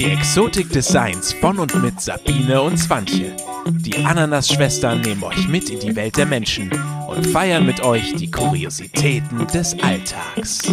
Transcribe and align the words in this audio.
Die 0.00 0.06
Exotik 0.06 0.70
des 0.70 0.88
Seins 0.88 1.34
von 1.34 1.58
und 1.58 1.74
mit 1.82 2.00
Sabine 2.00 2.62
und 2.62 2.78
Swantje. 2.78 3.36
Die 3.66 3.94
Ananas-Schwestern 3.96 5.02
nehmen 5.02 5.22
euch 5.22 5.46
mit 5.46 5.68
in 5.68 5.78
die 5.78 5.94
Welt 5.94 6.16
der 6.16 6.24
Menschen 6.24 6.72
und 7.06 7.26
feiern 7.26 7.66
mit 7.66 7.82
euch 7.82 8.14
die 8.14 8.30
Kuriositäten 8.30 9.46
des 9.48 9.78
Alltags. 9.82 10.66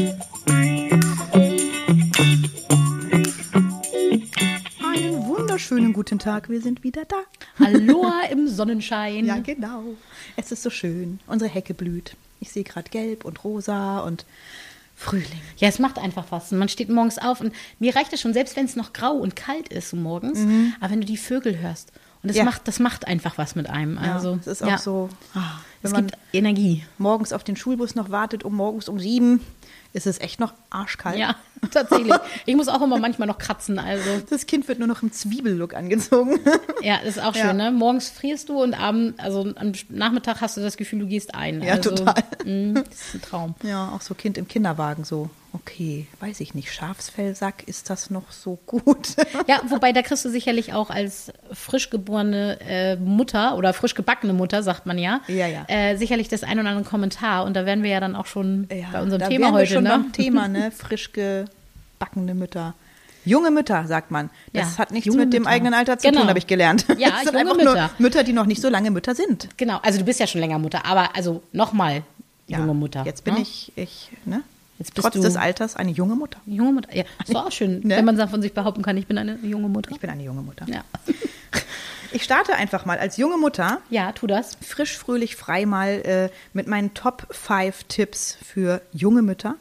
Einen 4.82 5.26
wunderschönen 5.26 5.92
guten 5.92 6.20
Tag, 6.20 6.48
wir 6.48 6.62
sind 6.62 6.86
wieder 6.86 7.04
da. 7.04 7.18
Aloha 7.60 8.28
im 8.32 8.48
Sonnenschein. 8.48 9.26
Ja, 9.26 9.40
genau. 9.40 9.84
Es 10.38 10.54
ist 10.54 10.64
so 10.64 10.70
schön. 10.70 11.20
Unsere 11.28 11.52
Hecke 11.52 11.74
blüht. 11.74 12.16
Ich 12.40 12.54
sehe 12.54 12.64
gerade 12.64 12.90
gelb 12.90 13.26
und 13.26 13.44
rosa 13.44 14.00
und 14.00 14.26
Frühling. 15.00 15.28
Ja, 15.58 15.68
es 15.70 15.78
macht 15.78 16.00
einfach 16.00 16.26
was. 16.32 16.52
Man 16.52 16.70
steht 16.70 16.90
morgens 16.90 17.20
auf 17.20 17.40
und 17.40 17.54
mir 17.78 17.96
reicht 17.96 18.12
es 18.14 18.20
schon, 18.20 18.34
selbst 18.34 18.56
wenn 18.56 18.66
es 18.66 18.76
noch 18.76 18.94
grau 18.94 19.14
und 19.14 19.36
kalt 19.36 19.70
ist 19.70 19.92
so 19.92 19.96
morgens, 19.96 20.40
aber 20.82 20.90
wenn 20.92 21.02
du 21.02 21.06
die 21.08 21.18
Vögel 21.18 21.60
hörst. 21.60 21.92
Und 22.24 22.30
das, 22.30 22.38
Ja. 22.38 22.44
macht, 22.44 22.68
das 22.68 22.80
macht 22.80 23.06
einfach 23.08 23.38
was 23.38 23.54
mit 23.56 23.70
einem. 23.70 24.00
Also, 24.00 24.32
ja, 24.34 24.38
es 24.42 24.48
ist 24.48 24.64
auch 24.64 24.68
ja. 24.68 24.78
so, 24.80 25.10
wenn 25.36 25.44
Es 25.84 25.94
gibt 25.94 26.18
Energie. 26.34 26.84
morgens 26.98 27.32
auf 27.32 27.44
den 27.44 27.56
Schulbus 27.56 27.94
noch 27.94 28.10
wartet, 28.10 28.44
um 28.44 28.56
morgens 28.56 28.90
um 28.90 29.00
sieben, 29.00 29.40
ist 29.94 30.08
es 30.08 30.20
echt 30.20 30.40
noch 30.40 30.54
arschkalt. 30.72 31.18
Ja, 31.20 31.36
tatsächlich. 31.72 32.14
Ich 32.46 32.56
muss 32.56 32.68
auch 32.68 32.82
immer 32.82 32.98
manchmal 33.00 33.28
noch 33.28 33.38
kratzen. 33.38 33.80
Also, 33.80 34.10
Das 34.30 34.46
Kind 34.46 34.68
wird 34.68 34.80
nur 34.80 34.88
noch 34.88 35.02
im 35.04 35.12
Zwiebellook 35.12 35.74
angezogen. 35.76 36.40
ja, 36.82 36.98
das 37.04 37.18
ist 37.18 37.24
auch 37.24 37.36
Ja. 37.36 37.48
schön, 37.48 37.58
ne? 37.58 37.72
Morgens 37.72 38.10
frierst 38.10 38.50
du 38.50 38.62
und 38.62 38.74
abends, 38.74 39.20
also 39.20 39.54
am 39.56 39.72
Nachmittag 39.90 40.42
hast 40.42 40.58
du 40.58 40.62
das 40.62 40.78
Gefühl, 40.78 41.00
du 41.00 41.08
gehst 41.08 41.36
ein. 41.36 41.62
Ja, 41.62 41.74
also, 41.74 41.92
total. 41.92 42.24
mh, 42.46 42.82
das 42.82 43.02
ist 43.02 43.16
ein 43.16 43.22
Traum. 43.22 43.56
Ja, 43.64 43.92
auch 43.96 44.02
so 44.02 44.14
Kind 44.14 44.38
im 44.38 44.48
Kinderwagen 44.48 45.04
so. 45.04 45.30
Okay, 45.54 46.06
weiß 46.20 46.42
ich 46.42 46.54
nicht. 46.54 46.72
Schafsfellsack, 46.72 47.64
ist 47.68 47.90
das 47.90 48.10
noch 48.10 48.32
so 48.32 48.60
gut? 48.66 49.16
Ja, 49.48 49.62
wobei 49.70 49.94
da 49.94 50.02
kriegst 50.02 50.26
du 50.26 50.30
sicherlich 50.30 50.74
auch 50.74 50.90
als 50.90 51.32
frisch 51.54 51.90
geborene 51.90 52.60
äh, 52.68 52.96
Mutter 52.98 53.56
oder 53.56 53.74
frisch 53.74 53.96
gebackene 53.96 54.34
Mutter, 54.34 54.62
sagt 54.62 54.86
man 54.86 54.98
ja, 54.98 55.22
Ja, 55.28 55.48
ja. 55.48 55.64
Äh, 55.68 55.96
sicherlich 55.96 56.28
das 56.28 56.44
ein 56.44 56.60
oder 56.60 56.70
andere 56.70 56.84
Kommentar. 56.86 57.46
Und 57.46 57.56
da 57.56 57.66
wären 57.66 57.82
wir 57.82 57.90
ja 57.92 58.00
dann 58.02 58.16
auch 58.16 58.26
schon 58.26 58.68
bei 58.68 59.02
unserem 59.02 59.20
da 59.22 59.28
Thema 59.30 59.46
wären 59.46 59.54
wir 59.54 59.60
heute, 59.62 59.74
schon 59.74 59.84
ne? 59.84 59.90
beim 59.90 60.12
Thema, 60.12 60.48
ne? 60.48 60.72
Frisch 60.72 61.12
gebackene 62.00 62.34
Mütter. 62.34 62.74
Junge 63.26 63.52
Mütter, 63.52 63.86
sagt 63.88 64.10
man. 64.12 64.30
Das 64.54 64.74
Ja, 64.74 64.78
hat 64.78 64.92
nichts 64.92 65.14
mit 65.14 65.34
dem 65.34 65.42
Mütter. 65.44 65.52
eigenen 65.52 65.74
Alter 65.74 65.98
zu 66.00 66.08
Genau. 66.08 66.22
tun, 66.22 66.30
habe 66.30 66.40
ich 66.40 66.48
gelernt. 66.48 66.86
Ja, 66.98 67.10
das 67.12 67.24
sind 67.24 67.34
junge 67.34 67.40
einfach 67.40 67.58
Mütter. 67.58 67.74
nur 67.74 67.90
Mütter, 68.00 68.24
die 68.24 68.34
noch 68.34 68.46
nicht 68.46 68.62
so 68.62 68.70
lange 68.70 68.90
Mütter 68.92 69.16
sind. 69.16 69.50
Genau, 69.58 69.80
also 69.84 70.00
du 70.00 70.06
bist 70.06 70.20
ja 70.20 70.28
schon 70.28 70.40
länger 70.40 70.60
Mutter, 70.60 70.86
aber 70.86 71.16
also 71.16 71.44
nochmal 71.52 72.04
Ja, 72.48 72.60
junge 72.60 72.74
Mutter. 72.74 73.04
Jetzt 73.06 73.24
bin 73.26 73.34
ne? 73.34 73.42
ich, 73.42 73.74
ich, 73.76 74.10
ne? 74.26 74.44
Jetzt 74.80 74.94
bist 74.94 75.04
Trotz 75.06 75.16
du 75.16 75.22
des 75.22 75.36
Alters 75.36 75.76
eine 75.76 75.92
junge 75.92 76.16
Mutter. 76.16 76.40
junge 76.46 76.72
Mutter. 76.72 76.96
Ja, 76.96 77.04
ist 77.26 77.34
doch 77.34 77.48
auch 77.48 77.52
schön, 77.52 77.82
Ne? 77.84 77.98
wenn 77.98 78.06
man 78.06 78.30
von 78.30 78.42
sich 78.42 78.54
behaupten 78.54 78.84
kann, 78.84 78.96
ich 78.96 79.08
bin 79.08 79.18
eine 79.18 79.36
junge 79.42 79.68
Mutter. 79.68 79.92
Ich 79.92 80.00
bin 80.00 80.10
eine 80.10 80.24
junge 80.24 80.42
Mutter. 80.42 80.66
ja. 80.70 80.84
Ich 82.14 82.24
starte 82.24 82.56
einfach 82.56 82.86
mal 82.86 82.98
als 82.98 83.18
junge 83.18 83.38
Mutter 83.38 83.82
ja, 83.90 84.14
tu 84.14 84.28
das. 84.28 84.58
frisch, 84.66 84.98
fröhlich, 84.98 85.36
frei 85.36 85.66
mal 85.66 85.90
äh, 86.06 86.30
mit 86.54 86.66
meinen 86.66 86.94
Top 86.94 87.28
5 87.32 87.84
Tipps 87.84 88.38
für 88.42 88.82
junge 88.94 89.22
Mütter. 89.22 89.56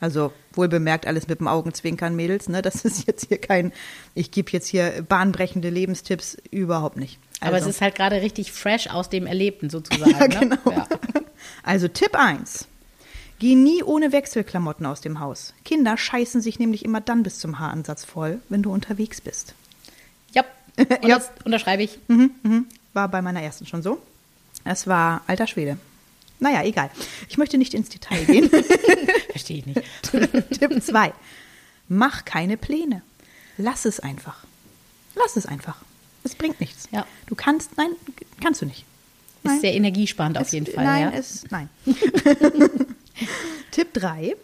Also 0.00 0.32
wohl 0.54 0.68
bemerkt 0.68 1.06
alles 1.06 1.28
mit 1.28 1.40
dem 1.40 1.48
Augenzwinkern, 1.48 2.14
Mädels. 2.16 2.48
Ne? 2.48 2.62
Das 2.62 2.84
ist 2.84 3.06
jetzt 3.06 3.26
hier 3.28 3.38
kein, 3.38 3.72
ich 4.14 4.30
gebe 4.30 4.50
jetzt 4.52 4.66
hier 4.68 5.02
bahnbrechende 5.08 5.70
Lebenstipps, 5.70 6.36
überhaupt 6.50 6.96
nicht. 6.96 7.18
Aber 7.40 7.54
Also, 7.56 7.68
es 7.70 7.76
ist 7.76 7.80
halt 7.82 7.94
gerade 7.96 8.22
richtig 8.22 8.52
fresh 8.52 8.86
aus 8.88 9.08
dem 9.10 9.26
Erlebten 9.26 9.70
sozusagen. 9.70 10.10
Ja, 10.12 10.26
genau. 10.40 10.56
Ne? 10.64 10.72
Ja. 10.76 10.86
also 11.62 11.88
Tipp 11.88 12.14
1. 12.14 12.66
Geh 13.38 13.56
nie 13.56 13.82
ohne 13.82 14.12
Wechselklamotten 14.12 14.86
aus 14.86 15.00
dem 15.00 15.18
Haus. 15.18 15.52
Kinder 15.64 15.96
scheißen 15.96 16.40
sich 16.40 16.60
nämlich 16.60 16.84
immer 16.84 17.00
dann 17.00 17.24
bis 17.24 17.40
zum 17.40 17.58
Haaransatz 17.58 18.04
voll, 18.04 18.40
wenn 18.48 18.62
du 18.62 18.72
unterwegs 18.72 19.20
bist. 19.20 19.54
ja. 20.32 20.44
Und 20.78 21.04
Ja. 21.08 21.16
das 21.16 21.30
unterschreibe 21.44 21.82
ich. 21.82 21.98
Mhm, 22.08 22.30
mhm. 22.44 22.66
War 22.94 23.08
bei 23.08 23.20
meiner 23.20 23.42
ersten 23.42 23.66
schon 23.66 23.82
so. 23.82 24.00
Es 24.64 24.86
war 24.86 25.22
alter 25.26 25.46
Schwede. 25.48 25.76
Naja, 26.42 26.62
egal. 26.64 26.90
Ich 27.28 27.38
möchte 27.38 27.56
nicht 27.56 27.72
ins 27.74 27.88
Detail 27.88 28.24
gehen. 28.24 28.50
Verstehe 29.30 29.58
ich 29.58 29.66
nicht. 29.66 29.80
Tipp 30.58 30.82
2. 30.82 31.12
Mach 31.88 32.24
keine 32.24 32.56
Pläne. 32.56 33.02
Lass 33.58 33.84
es 33.84 34.00
einfach. 34.00 34.44
Lass 35.14 35.36
es 35.36 35.46
einfach. 35.46 35.76
Es 36.24 36.34
bringt 36.34 36.60
nichts. 36.60 36.88
Ja. 36.90 37.06
Du 37.26 37.34
kannst, 37.34 37.76
nein, 37.76 37.90
kannst 38.42 38.60
du 38.62 38.66
nicht. 38.66 38.84
Nein. 39.44 39.56
Ist 39.56 39.60
sehr 39.62 39.74
energiesparend 39.74 40.38
auf 40.38 40.46
Es- 40.46 40.52
jeden 40.52 40.66
Fall. 40.66 40.84
Nein, 40.84 41.12
ja. 41.12 41.18
es, 41.18 41.44
nein. 41.50 41.68
Tipp 43.70 43.92
3. 43.94 44.36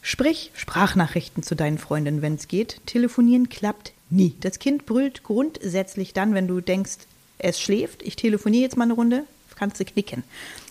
Sprich 0.00 0.50
Sprachnachrichten 0.54 1.42
zu 1.42 1.54
deinen 1.54 1.78
Freundinnen, 1.78 2.22
wenn 2.22 2.34
es 2.34 2.48
geht. 2.48 2.80
Telefonieren 2.86 3.48
klappt 3.48 3.92
nie. 4.10 4.34
Das 4.40 4.58
Kind 4.58 4.86
brüllt 4.86 5.22
grundsätzlich 5.22 6.12
dann, 6.12 6.34
wenn 6.34 6.46
du 6.48 6.60
denkst, 6.60 6.96
es 7.38 7.60
schläft. 7.60 8.02
Ich 8.02 8.16
telefoniere 8.16 8.62
jetzt 8.62 8.76
mal 8.76 8.84
eine 8.84 8.94
Runde, 8.94 9.24
kannst 9.56 9.80
du 9.80 9.84
knicken. 9.84 10.22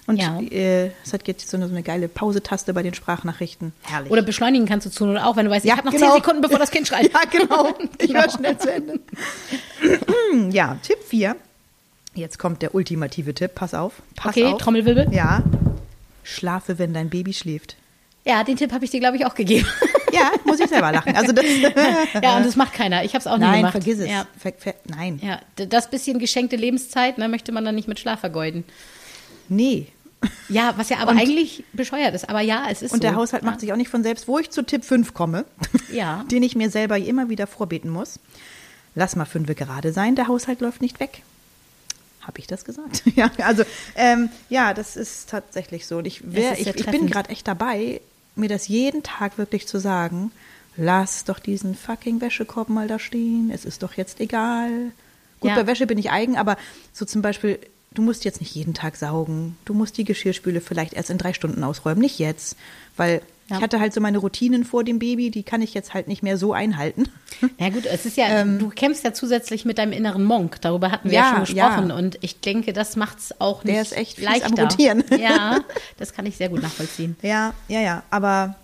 Und 0.08 0.18
Ja. 0.18 0.40
äh, 0.40 0.92
es 1.04 1.12
hat 1.14 1.28
jetzt 1.28 1.50
so 1.50 1.58
eine, 1.58 1.68
so 1.68 1.74
eine 1.74 1.84
geile 1.84 2.08
Pausetaste 2.08 2.74
bei 2.74 2.82
den 2.82 2.94
Sprachnachrichten. 2.94 3.74
Herrlich. 3.84 4.10
Oder 4.12 4.22
beschleunigen 4.22 4.66
kannst 4.66 4.86
du 4.86 4.90
zu 4.90 5.06
Not 5.06 5.18
auch, 5.22 5.36
wenn 5.36 5.46
du 5.46 5.52
weißt, 5.52 5.66
Ja, 5.66 5.74
ich 5.74 5.78
habe 5.78 5.88
noch 5.90 5.94
genau. 5.94 6.14
zehn 6.14 6.22
Sekunden, 6.24 6.42
bevor 6.42 6.60
das 6.60 6.72
Kind 6.72 6.88
schreit. 6.88 7.12
Ja, 7.14 7.22
genau. 7.30 7.74
Ich 8.00 8.08
Genau. 8.08 8.22
höre 8.22 8.30
schnell 8.32 8.58
zu 8.58 8.72
Ende. 8.72 9.00
ja, 10.52 10.78
Tipp 10.82 10.98
4. 11.08 11.36
Jetzt 12.16 12.40
kommt 12.40 12.62
der 12.62 12.74
ultimative 12.74 13.34
Tipp. 13.34 13.54
Pass 13.56 13.74
auf. 13.74 14.02
Pass 14.16 14.32
Okay, 14.36 14.46
auf. 14.46 14.62
Trommelwirbel. 14.62 15.08
Ja. 15.12 15.44
Schlafe, 16.24 16.80
wenn 16.80 16.94
dein 16.94 17.10
Baby 17.10 17.34
schläft. 17.34 17.76
Ja, 18.26 18.44
den 18.44 18.58
Tipp 18.58 18.72
habe 18.74 18.84
ich 18.86 18.92
dir, 18.92 19.00
glaube 19.00 19.18
ich, 19.18 19.26
auch 19.26 19.36
gegeben. 19.36 19.68
Ja, 20.14 20.32
muss 20.46 20.58
ich 20.62 20.68
selber 20.68 20.94
lachen. 20.94 21.14
Also 21.18 21.34
das, 21.34 21.44
ja, 22.24 22.38
und 22.38 22.46
das 22.46 22.56
macht 22.56 22.72
keiner. 22.74 23.04
Ich 23.04 23.10
habe 23.14 23.20
es 23.20 23.28
auch 23.28 23.36
nie 23.38 23.44
nein, 23.44 23.58
gemacht. 23.58 23.72
vergiss 23.74 24.00
es. 24.00 24.10
Ja, 24.10 24.26
Ver, 24.40 24.54
ver, 24.58 24.74
nein, 24.86 25.20
ja, 25.22 25.42
das 25.68 25.90
bisschen 25.90 26.18
geschenkte 26.18 26.56
Lebenszeit 26.56 27.18
ne, 27.18 27.28
möchte 27.28 27.52
man 27.52 27.66
dann 27.66 27.76
nicht 27.76 27.90
mit 27.90 28.00
Schlaf 28.00 28.22
vergeuden. 28.22 28.64
nee. 29.50 29.88
Ja, 30.50 30.74
was 30.78 30.90
ja 30.90 30.98
aber 31.00 31.12
Und- 31.12 31.20
eigentlich 31.20 31.64
bescheuert 31.74 32.14
ist. 32.16 32.30
Aber 32.30 32.42
ja, 32.42 32.66
es 32.70 32.82
ist 32.82 32.92
Und 32.92 32.98
so. 32.98 33.08
der 33.08 33.16
Haushalt 33.16 33.44
macht 33.44 33.60
sich 33.60 33.72
auch 33.72 33.78
nicht 33.78 33.90
von 33.90 34.04
selbst. 34.04 34.28
Wo 34.28 34.40
ich 34.40 34.50
zu 34.50 34.64
Tipp 34.64 34.84
5 34.84 35.14
komme, 35.14 35.46
Ja. 35.92 36.24
den 36.32 36.42
ich 36.44 36.56
mir 36.56 36.70
selber 36.70 36.98
immer 36.98 37.30
wieder 37.30 37.48
vorbeten 37.48 37.90
muss. 37.92 38.20
Lass 38.96 39.16
mal 39.16 39.26
fünfe 39.26 39.54
gerade 39.56 39.94
sein, 39.94 40.16
der 40.16 40.28
Haushalt 40.28 40.62
läuft 40.62 40.82
nicht 40.82 41.00
weg. 41.00 41.22
Habe 42.22 42.40
ich 42.40 42.48
das 42.48 42.66
gesagt? 42.66 43.04
ja, 43.16 43.30
also 43.44 43.64
ähm, 43.96 44.30
ja, 44.50 44.74
das 44.74 44.96
ist 44.96 45.30
tatsächlich 45.30 45.86
so. 45.86 45.98
Und 46.00 46.08
ich, 46.08 46.34
wär, 46.34 46.60
ich, 46.60 46.68
ich 46.68 46.86
bin 46.88 47.08
gerade 47.08 47.30
echt 47.30 47.48
dabei, 47.48 48.02
mir 48.36 48.50
das 48.50 48.68
jeden 48.68 49.04
Tag 49.04 49.38
wirklich 49.38 49.68
zu 49.68 49.80
sagen. 49.80 50.32
Lass 50.78 51.24
doch 51.26 51.40
diesen 51.40 51.76
fucking 51.76 52.22
Wäschekorb 52.22 52.70
mal 52.70 52.88
da 52.88 53.00
stehen. 53.00 53.50
Es 53.54 53.66
ist 53.66 53.82
doch 53.84 53.94
jetzt 53.94 54.20
egal. 54.20 54.92
Gut, 55.40 55.50
Ja. 55.52 55.56
bei 55.56 55.68
Wäsche 55.68 55.88
bin 55.88 55.98
ich 55.98 56.10
eigen, 56.12 56.38
aber 56.38 56.58
so 56.94 57.06
zum 57.06 57.22
Beispiel, 57.22 57.60
du 57.92 58.02
musst 58.02 58.26
jetzt 58.26 58.40
nicht 58.42 58.54
jeden 58.54 58.74
Tag 58.74 58.96
saugen. 58.96 59.58
Du 59.66 59.74
musst 59.74 59.98
die 59.98 60.04
Geschirrspüle 60.04 60.62
vielleicht 60.62 60.94
erst 60.94 61.10
in 61.10 61.18
drei 61.18 61.34
Stunden 61.34 61.64
ausräumen, 61.64 62.02
nicht 62.02 62.20
jetzt. 62.20 62.56
Weil 62.96 63.22
Ja. 63.50 63.58
ich 63.58 63.64
hatte 63.64 63.80
halt 63.80 63.94
so 63.94 64.02
meine 64.02 64.18
Routinen 64.18 64.66
vor 64.66 64.84
dem 64.84 65.00
Baby, 65.00 65.32
die 65.32 65.44
kann 65.44 65.62
ich 65.62 65.74
jetzt 65.74 65.94
halt 65.94 66.08
nicht 66.10 66.22
mehr 66.22 66.38
so 66.38 66.52
einhalten. 66.54 67.08
Ja 67.60 67.70
gut, 67.70 67.86
es 67.86 68.06
ist 68.06 68.18
ja, 68.18 68.44
du 68.44 68.70
kämpfst 68.70 69.04
ja 69.06 69.14
zusätzlich 69.14 69.64
mit 69.64 69.78
deinem 69.78 69.94
inneren 69.94 70.24
Monk. 70.26 70.60
Darüber 70.62 70.92
hatten 70.92 71.10
wir 71.10 71.18
Ja, 71.18 71.22
ja, 71.40 71.46
schon 71.46 71.56
gesprochen. 71.56 71.92
Und 71.92 72.18
ich 72.22 72.40
denke, 72.42 72.74
das 72.74 72.96
macht 72.98 73.20
es 73.20 73.40
auch 73.40 73.64
nicht 73.64 73.76
Der 73.76 73.82
ist 73.84 73.96
echt 73.96 74.20
leichter. 74.22 74.48
am 74.48 74.54
Rotieren. 74.56 75.04
Ja, 75.20 75.62
das 75.98 76.14
kann 76.14 76.26
ich 76.26 76.36
sehr 76.38 76.50
gut 76.50 76.62
nachvollziehen. 76.62 77.16
Ja, 77.22 77.54
ja, 77.70 77.80
ja, 77.82 78.04
aber 78.10 78.56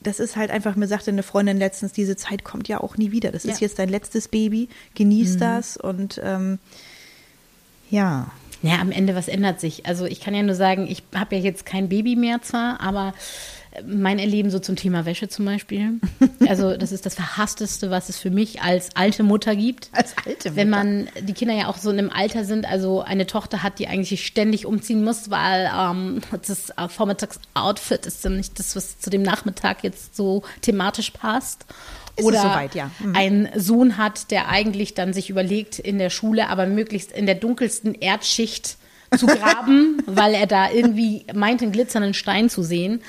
das 0.00 0.20
ist 0.20 0.36
halt 0.36 0.50
einfach, 0.50 0.74
mir 0.76 0.86
sagte 0.86 1.10
eine 1.10 1.22
Freundin 1.24 1.58
letztens, 1.58 1.92
diese 1.92 2.16
Zeit 2.16 2.44
kommt 2.44 2.66
ja 2.68 2.80
auch 2.80 2.96
nie 2.96 3.10
wieder. 3.12 3.30
Das 3.32 3.44
ist. 3.44 3.56
Mhm. 3.60 3.64
jetzt 3.66 3.78
dein 3.78 3.88
letztes 3.88 4.28
Baby, 4.28 4.68
genieß 4.94 5.36
das 5.38 5.76
und 5.76 6.20
ähm, 6.24 6.58
ja. 7.90 8.30
Ja, 8.60 8.80
am 8.80 8.90
Ende, 8.90 9.14
was 9.14 9.28
ändert 9.28 9.60
sich? 9.60 9.86
Also 9.86 10.04
ich 10.04 10.20
kann 10.20 10.34
ja 10.34 10.42
nur 10.42 10.56
sagen, 10.56 10.88
ich 10.88 11.04
habe 11.14 11.36
ja 11.36 11.42
jetzt 11.42 11.64
kein 11.64 11.88
Baby 11.88 12.16
mehr 12.16 12.42
zwar, 12.42 12.80
aber 12.80 13.14
mein 13.86 14.18
Erleben 14.18 14.50
so 14.50 14.58
zum 14.58 14.76
Thema 14.76 15.04
Wäsche 15.04 15.28
zum 15.28 15.44
Beispiel. 15.44 16.00
Also 16.48 16.78
das 16.78 16.92
ist 16.92 17.04
das 17.04 17.14
Verhassteste, 17.14 17.90
was 17.90 18.08
es 18.08 18.18
für 18.18 18.30
mich 18.30 18.62
als 18.62 18.96
alte 18.96 19.22
Mutter 19.22 19.54
gibt. 19.54 19.90
Als 19.92 20.14
alte 20.24 20.56
Wenn 20.56 20.70
Mutter. 20.70 20.84
man, 20.84 21.08
die 21.20 21.34
Kinder 21.34 21.54
ja 21.54 21.68
auch 21.68 21.76
so 21.76 21.90
in 21.90 21.98
einem 21.98 22.10
Alter 22.10 22.44
sind, 22.44 22.64
also 22.64 23.02
eine 23.02 23.26
Tochter 23.26 23.62
hat, 23.62 23.78
die 23.78 23.86
eigentlich 23.86 24.24
ständig 24.24 24.64
umziehen 24.64 25.04
muss, 25.04 25.28
weil 25.28 25.70
ähm, 25.76 26.22
das 26.30 26.70
äh, 26.70 26.88
Vormittagsoutfit 26.88 28.06
ist 28.06 28.24
dann 28.24 28.38
nicht 28.38 28.58
das, 28.58 28.76
was 28.76 28.98
zu 28.98 29.10
dem 29.10 29.22
Nachmittag 29.22 29.84
jetzt 29.84 30.16
so 30.16 30.42
thematisch 30.62 31.10
passt. 31.10 31.66
Ist 32.18 32.24
Oder 32.24 32.42
soweit, 32.42 32.74
ja. 32.74 32.90
Mhm. 32.98 33.16
einen 33.16 33.48
Sohn 33.54 33.96
hat, 33.96 34.30
der 34.30 34.48
eigentlich 34.48 34.94
dann 34.94 35.12
sich 35.12 35.30
überlegt, 35.30 35.78
in 35.78 35.98
der 35.98 36.10
Schule 36.10 36.48
aber 36.48 36.66
möglichst 36.66 37.12
in 37.12 37.26
der 37.26 37.36
dunkelsten 37.36 37.94
Erdschicht 37.94 38.76
zu 39.16 39.26
graben, 39.26 40.02
weil 40.06 40.34
er 40.34 40.46
da 40.46 40.70
irgendwie 40.70 41.24
meint, 41.32 41.62
einen 41.62 41.72
glitzernden 41.72 42.14
Stein 42.14 42.50
zu 42.50 42.62
sehen 42.62 43.00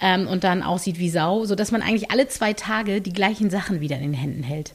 ähm, 0.00 0.26
und 0.26 0.44
dann 0.44 0.62
aussieht 0.62 0.98
wie 0.98 1.10
Sau, 1.10 1.44
sodass 1.44 1.70
man 1.70 1.82
eigentlich 1.82 2.10
alle 2.10 2.26
zwei 2.28 2.54
Tage 2.54 3.00
die 3.00 3.12
gleichen 3.12 3.50
Sachen 3.50 3.80
wieder 3.80 3.96
in 3.96 4.02
den 4.02 4.14
Händen 4.14 4.42
hält. 4.42 4.72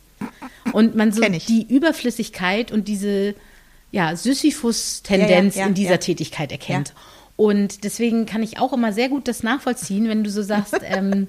Und 0.72 0.96
man 0.96 1.12
so 1.12 1.22
die 1.22 1.66
Überflüssigkeit 1.68 2.72
und 2.72 2.88
diese 2.88 3.34
ja, 3.92 4.16
Sisyphus-Tendenz 4.16 5.56
Ja, 5.56 5.62
ja, 5.62 5.66
ja, 5.66 5.70
in 5.70 5.74
dieser. 5.74 6.00
Tätigkeit 6.00 6.52
erkennt. 6.52 6.94
Und 7.36 7.84
deswegen 7.84 8.26
kann 8.26 8.44
ich 8.44 8.60
auch 8.60 8.74
immer 8.74 8.92
sehr 8.92 9.10
gut 9.10 9.28
das 9.28 9.44
nachvollziehen, 9.44 10.10
wenn 10.10 10.24
du 10.24 10.30
so 10.30 10.44
sagst, 10.44 10.76
ähm, 10.84 11.28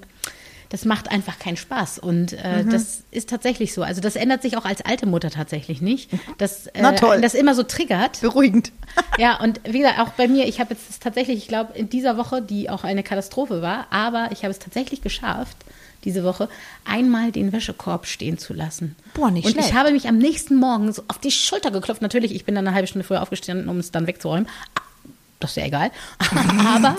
das 0.71 0.85
macht 0.85 1.11
einfach 1.11 1.37
keinen 1.37 1.57
Spaß. 1.57 1.99
Und 1.99 2.33
äh, 2.33 2.63
Mhm. 2.63 2.69
das 2.71 3.03
ist 3.11 3.29
tatsächlich 3.29 3.73
so. 3.73 3.83
Also 3.83 3.99
das 4.01 4.15
ändert 4.15 4.41
sich 4.41 4.55
auch 4.57 4.65
als 4.65 4.81
alte 4.81 5.05
Mutter 5.05 5.29
tatsächlich 5.29 5.81
nicht. 5.81 6.09
Dass 6.37 6.67
äh, 6.67 6.79
Na 6.81 6.93
toll. 6.93 7.19
das 7.21 7.33
immer 7.33 7.53
so 7.55 7.63
triggert. 7.63 8.21
Beruhigend. 8.21 8.71
Ja, 9.17 9.39
und 9.39 9.61
wie 9.63 9.79
gesagt, 9.79 9.99
auch 9.99 10.09
bei 10.09 10.27
mir, 10.27 10.47
ich 10.47 10.59
habe 10.59 10.73
jetzt 10.73 10.89
das 10.89 10.99
tatsächlich, 10.99 11.37
ich 11.37 11.47
glaube, 11.47 11.73
in 11.77 11.89
dieser 11.89 12.17
Woche, 12.17 12.41
die 12.41 12.69
auch 12.69 12.83
eine 12.83 13.03
Katastrophe 13.03 13.61
war, 13.61 13.87
aber 13.89 14.29
ich 14.31 14.39
habe 14.43 14.51
es 14.51 14.59
tatsächlich 14.59 15.01
geschafft, 15.01 15.55
diese 16.03 16.23
Woche 16.25 16.49
einmal 16.83 17.31
den 17.31 17.51
Wäschekorb 17.53 18.05
stehen 18.05 18.37
zu 18.37 18.53
lassen. 18.53 18.95
Boah, 19.13 19.31
nicht 19.31 19.45
Und 19.45 19.51
schlecht. 19.53 19.69
ich 19.69 19.73
habe 19.75 19.91
mich 19.91 20.07
am 20.09 20.17
nächsten 20.17 20.55
Morgen 20.55 20.91
so 20.91 21.03
auf 21.07 21.19
die 21.19 21.31
Schulter 21.31 21.71
geklopft. 21.71 22.01
Natürlich, 22.01 22.33
ich 22.35 22.43
bin 22.45 22.55
dann 22.55 22.67
eine 22.67 22.75
halbe 22.75 22.87
Stunde 22.87 23.05
früher 23.07 23.21
aufgestanden, 23.21 23.69
um 23.69 23.77
es 23.79 23.91
dann 23.91 24.07
wegzuräumen. 24.07 24.47
Das 25.41 25.51
ist 25.51 25.57
ja 25.57 25.65
egal. 25.65 25.91
aber, 26.65 26.97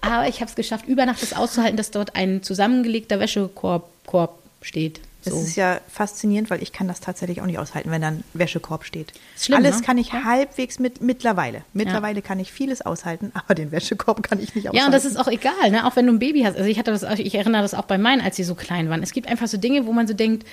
aber 0.00 0.28
ich 0.28 0.40
habe 0.40 0.48
es 0.50 0.54
geschafft, 0.56 0.86
über 0.86 1.06
Nacht 1.06 1.22
das 1.22 1.32
auszuhalten, 1.32 1.76
dass 1.76 1.90
dort 1.90 2.16
ein 2.16 2.42
zusammengelegter 2.42 3.20
Wäschekorb 3.20 3.88
Korb 4.06 4.38
steht. 4.62 5.00
Das 5.24 5.32
So. 5.32 5.40
ist 5.40 5.56
ja 5.56 5.80
faszinierend, 5.90 6.50
weil 6.50 6.62
ich 6.62 6.72
kann 6.72 6.86
das 6.86 7.00
tatsächlich 7.00 7.40
auch 7.40 7.46
nicht 7.46 7.58
aushalten, 7.58 7.90
wenn 7.90 8.02
dann 8.02 8.22
Wäschekorb 8.34 8.84
steht. 8.84 9.12
Schlimm, 9.38 9.58
Alles 9.58 9.78
ne? 9.78 9.82
kann 9.86 9.96
ich 9.96 10.12
halbwegs 10.12 10.78
mit 10.78 11.00
mittlerweile. 11.00 11.62
Mittlerweile 11.72 12.20
kann 12.20 12.38
ich 12.38 12.52
vieles 12.52 12.82
aushalten, 12.82 13.32
aber 13.46 13.54
den 13.54 13.72
Wäschekorb 13.72 14.22
kann 14.22 14.38
ich 14.40 14.54
nicht 14.54 14.68
aushalten. 14.68 14.76
Ja, 14.76 14.86
und 14.86 14.92
das 14.92 15.06
ist 15.06 15.16
auch 15.16 15.28
egal, 15.28 15.70
ne? 15.70 15.86
auch 15.86 15.96
wenn 15.96 16.06
du 16.06 16.12
ein 16.12 16.18
Baby 16.18 16.42
hast. 16.42 16.56
Also 16.58 16.68
ich 16.68 16.78
hatte 16.78 16.90
das, 16.90 17.02
ich 17.18 17.34
erinnere 17.34 17.62
das 17.62 17.72
auch 17.72 17.84
bei 17.86 17.96
meinen, 17.96 18.20
als 18.20 18.36
sie 18.36 18.44
so 18.44 18.54
klein 18.54 18.90
waren. 18.90 19.02
Es 19.02 19.12
gibt 19.12 19.26
einfach 19.28 19.48
so 19.48 19.56
Dinge, 19.56 19.86
wo 19.86 19.92
man 19.92 20.06
so 20.06 20.12
denkt, 20.12 20.46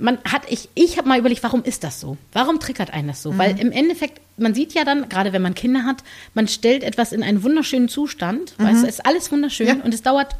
man 0.00 0.18
hat, 0.24 0.42
ich, 0.48 0.68
ich 0.74 0.96
habe 0.96 1.08
mal 1.08 1.18
überlegt, 1.18 1.42
warum 1.42 1.64
ist 1.64 1.82
das 1.84 2.00
so? 2.00 2.16
Warum 2.32 2.60
triggert 2.60 2.92
einen 2.92 3.08
das 3.08 3.22
so? 3.22 3.32
Mhm. 3.32 3.38
Weil 3.38 3.58
im 3.60 3.72
Endeffekt, 3.72 4.20
man 4.36 4.54
sieht 4.54 4.72
ja 4.72 4.84
dann, 4.84 5.08
gerade 5.08 5.32
wenn 5.32 5.42
man 5.42 5.54
Kinder 5.54 5.84
hat, 5.84 6.04
man 6.34 6.46
stellt 6.48 6.84
etwas 6.84 7.12
in 7.12 7.22
einen 7.24 7.42
wunderschönen 7.42 7.88
Zustand, 7.88 8.54
weißt 8.58 8.84
du, 8.84 8.86
es 8.86 8.94
ist 8.98 9.06
alles 9.06 9.30
wunderschön 9.32 9.66
Mhm. 9.68 9.78
Ja. 9.78 9.84
und 9.84 9.92
es 9.92 10.02
dauert 10.02 10.36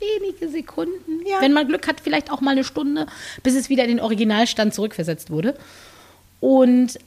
wenige 0.00 0.48
Sekunden, 0.50 1.24
Ja. 1.26 1.40
wenn 1.40 1.52
man 1.52 1.68
Glück 1.68 1.86
hat, 1.88 2.00
vielleicht 2.00 2.30
auch 2.32 2.40
mal 2.40 2.50
eine 2.50 2.64
Stunde, 2.64 3.06
bis 3.42 3.54
es 3.54 3.68
wieder 3.70 3.84
in 3.84 3.90
den 3.90 4.00
Originalstand 4.00 4.74
zurückversetzt 4.74 5.30
wurde. 5.30 5.56
Und 6.40 6.98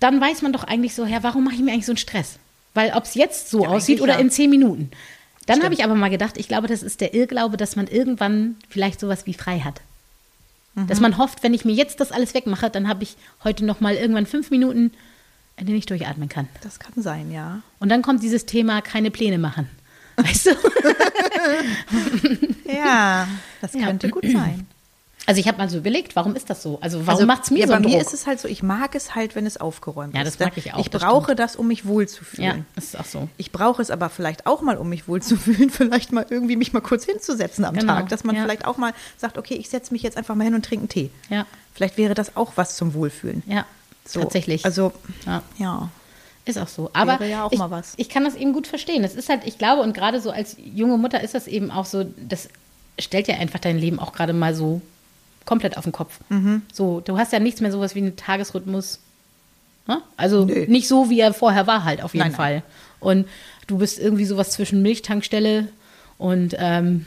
dann 0.00 0.20
weiß 0.20 0.42
man 0.42 0.52
doch 0.52 0.64
eigentlich 0.64 0.94
so, 0.94 1.04
ja, 1.04 1.22
warum 1.22 1.44
mache 1.44 1.54
ich 1.56 1.60
mir 1.60 1.72
eigentlich 1.72 1.86
so 1.86 1.92
einen 1.92 1.98
Stress? 1.98 2.38
Weil 2.74 2.92
ob 2.94 3.04
es 3.04 3.14
jetzt 3.14 3.50
so 3.50 3.62
Ja, 3.64 3.68
aussieht 3.68 4.00
oder 4.00 4.14
ja. 4.14 4.18
in 4.18 4.30
zehn 4.30 4.48
Minuten. 4.50 4.90
Dann 5.46 5.62
habe 5.62 5.74
ich 5.74 5.84
aber 5.84 5.94
mal 5.94 6.08
gedacht, 6.08 6.36
ich 6.38 6.48
glaube, 6.48 6.66
das 6.68 6.82
ist 6.82 7.00
der 7.00 7.14
Irrglaube, 7.14 7.56
dass 7.56 7.76
man 7.76 7.86
irgendwann 7.88 8.56
vielleicht 8.70 9.00
sowas 9.00 9.26
wie 9.26 9.34
frei 9.34 9.60
hat. 9.60 9.80
Dass 10.74 10.98
Mhm. 10.98 11.02
man 11.02 11.18
hofft, 11.18 11.42
wenn 11.42 11.54
ich 11.54 11.64
mir 11.64 11.72
jetzt 11.74 12.00
das 12.00 12.12
alles 12.12 12.34
wegmache, 12.34 12.70
dann 12.70 12.88
habe 12.88 13.02
ich 13.02 13.16
heute 13.44 13.64
noch 13.64 13.80
mal 13.80 13.94
irgendwann 13.94 14.26
fünf 14.26 14.50
Minuten, 14.50 14.90
in 15.56 15.66
denen 15.66 15.78
ich 15.78 15.86
durchatmen 15.86 16.28
kann. 16.30 16.48
Das 16.62 16.78
kann 16.80 16.94
sein, 17.02 17.30
ja. 17.30 17.60
Und 17.78 17.90
dann 17.90 18.00
kommt 18.02 18.22
dieses 18.22 18.46
Thema 18.46 18.80
keine 18.80 19.10
Pläne 19.10 19.38
machen. 19.38 19.68
Weißt 20.16 20.46
du? 20.46 20.50
Ja, 22.66 23.28
das 23.60 23.74
Ja. 23.74 23.86
könnte 23.86 24.08
gut 24.08 24.24
sein. 24.32 24.66
Also 25.26 25.40
ich 25.40 25.46
habe 25.46 25.58
mal 25.58 25.68
so 25.70 25.78
überlegt, 25.78 26.16
warum 26.16 26.34
ist 26.34 26.50
das 26.50 26.62
so? 26.62 26.78
Also 26.80 26.98
warum 27.06 27.10
also, 27.20 27.26
macht's 27.26 27.50
mir 27.52 27.60
ja, 27.60 27.66
so 27.66 27.70
bei 27.72 27.76
einen 27.76 27.84
mir 27.84 27.98
Druck? 27.98 28.06
ist 28.08 28.12
es 28.12 28.26
halt 28.26 28.40
so, 28.40 28.48
ich 28.48 28.62
mag 28.62 28.94
es 28.96 29.14
halt, 29.14 29.36
wenn 29.36 29.46
es 29.46 29.56
aufgeräumt 29.56 30.14
Ja, 30.14 30.22
ist. 30.22 30.40
das 30.40 30.46
mag 30.46 30.56
ich 30.56 30.74
auch, 30.74 30.80
Ich 30.80 30.90
das 30.90 31.02
brauche 31.02 31.36
das, 31.36 31.54
um 31.54 31.68
mich 31.68 31.86
wohlzufühlen. 31.86 32.44
ja, 32.58 32.64
das 32.74 32.84
ist 32.86 32.98
auch 32.98 33.04
so. 33.04 33.28
Ich 33.36 33.52
brauche 33.52 33.80
es 33.80 33.90
aber 33.92 34.08
vielleicht 34.10 34.46
auch 34.46 34.62
mal, 34.62 34.76
um 34.76 34.88
mich 34.88 35.06
wohlzufühlen, 35.06 35.70
vielleicht 35.70 36.10
mal 36.12 36.26
irgendwie 36.28 36.56
mich 36.56 36.72
mal 36.72 36.80
kurz 36.80 37.04
hinzusetzen 37.04 37.64
am 37.64 37.74
Genau, 37.76 37.94
Tag. 37.94 38.08
Dass 38.08 38.24
man 38.24 38.34
ja. 38.34 38.42
vielleicht 38.42 38.64
auch 38.64 38.78
mal 38.78 38.92
sagt, 39.16 39.38
okay, 39.38 39.54
ich 39.54 39.68
setze 39.70 39.92
mich 39.92 40.02
jetzt 40.02 40.16
einfach 40.16 40.34
mal 40.34 40.44
hin 40.44 40.54
und 40.54 40.64
trinke 40.64 40.82
einen 40.82 40.88
Tee. 40.88 41.10
Ja. 41.30 41.46
Vielleicht 41.72 41.98
wäre 41.98 42.14
das 42.14 42.36
auch 42.36 42.52
was 42.56 42.76
zum 42.76 42.92
Wohlfühlen. 42.94 43.42
Ja, 43.46 43.64
So, 44.04 44.20
tatsächlich. 44.20 44.64
Also, 44.64 44.92
ja. 45.24 45.42
ja. 45.58 45.88
Ist 46.44 46.58
auch 46.58 46.66
so. 46.68 46.90
Aber 46.94 47.20
Wäre 47.20 47.30
ja 47.30 47.44
auch 47.44 47.52
ich, 47.52 47.58
mal 47.60 47.70
was. 47.70 47.92
ich 47.96 48.08
kann 48.08 48.24
das 48.24 48.34
eben 48.34 48.52
gut 48.52 48.66
verstehen. 48.66 49.04
Das 49.04 49.14
ist 49.14 49.28
halt, 49.28 49.42
ich 49.44 49.56
glaube, 49.58 49.82
und 49.82 49.94
gerade 49.94 50.20
so 50.20 50.32
als 50.32 50.56
junge 50.58 50.98
Mutter 50.98 51.22
ist 51.22 51.36
das 51.36 51.46
eben 51.46 51.70
auch 51.70 51.86
so, 51.86 52.04
das 52.28 52.48
stellt 52.98 53.28
ja 53.28 53.36
einfach 53.36 53.60
dein 53.60 53.78
Leben 53.78 54.00
auch 54.00 54.12
gerade 54.12 54.32
mal 54.32 54.52
so 54.52 54.82
komplett 55.46 55.76
auf 55.76 55.84
den 55.84 55.92
Kopf. 55.92 56.18
Mhm. 56.28 56.62
So, 56.72 57.00
du 57.00 57.18
hast 57.18 57.32
ja 57.32 57.38
nichts 57.38 57.60
mehr 57.60 57.72
sowas 57.72 57.94
wie 57.94 58.00
einen 58.00 58.16
Tagesrhythmus. 58.16 59.00
Ne? 59.86 60.00
Also 60.16 60.44
Nö. 60.44 60.66
nicht 60.68 60.86
so, 60.88 61.10
wie 61.10 61.20
er 61.20 61.34
vorher 61.34 61.66
war, 61.66 61.84
halt 61.84 62.02
auf 62.02 62.14
jeden 62.14 62.22
Nein, 62.24 62.32
nein. 62.32 62.36
Fall. 62.36 62.62
Und 63.00 63.26
du 63.66 63.78
bist 63.78 63.98
irgendwie 63.98 64.24
sowas 64.24 64.50
zwischen 64.50 64.82
Milchtankstelle 64.82 65.68
und 66.18 66.54
ähm, 66.58 67.06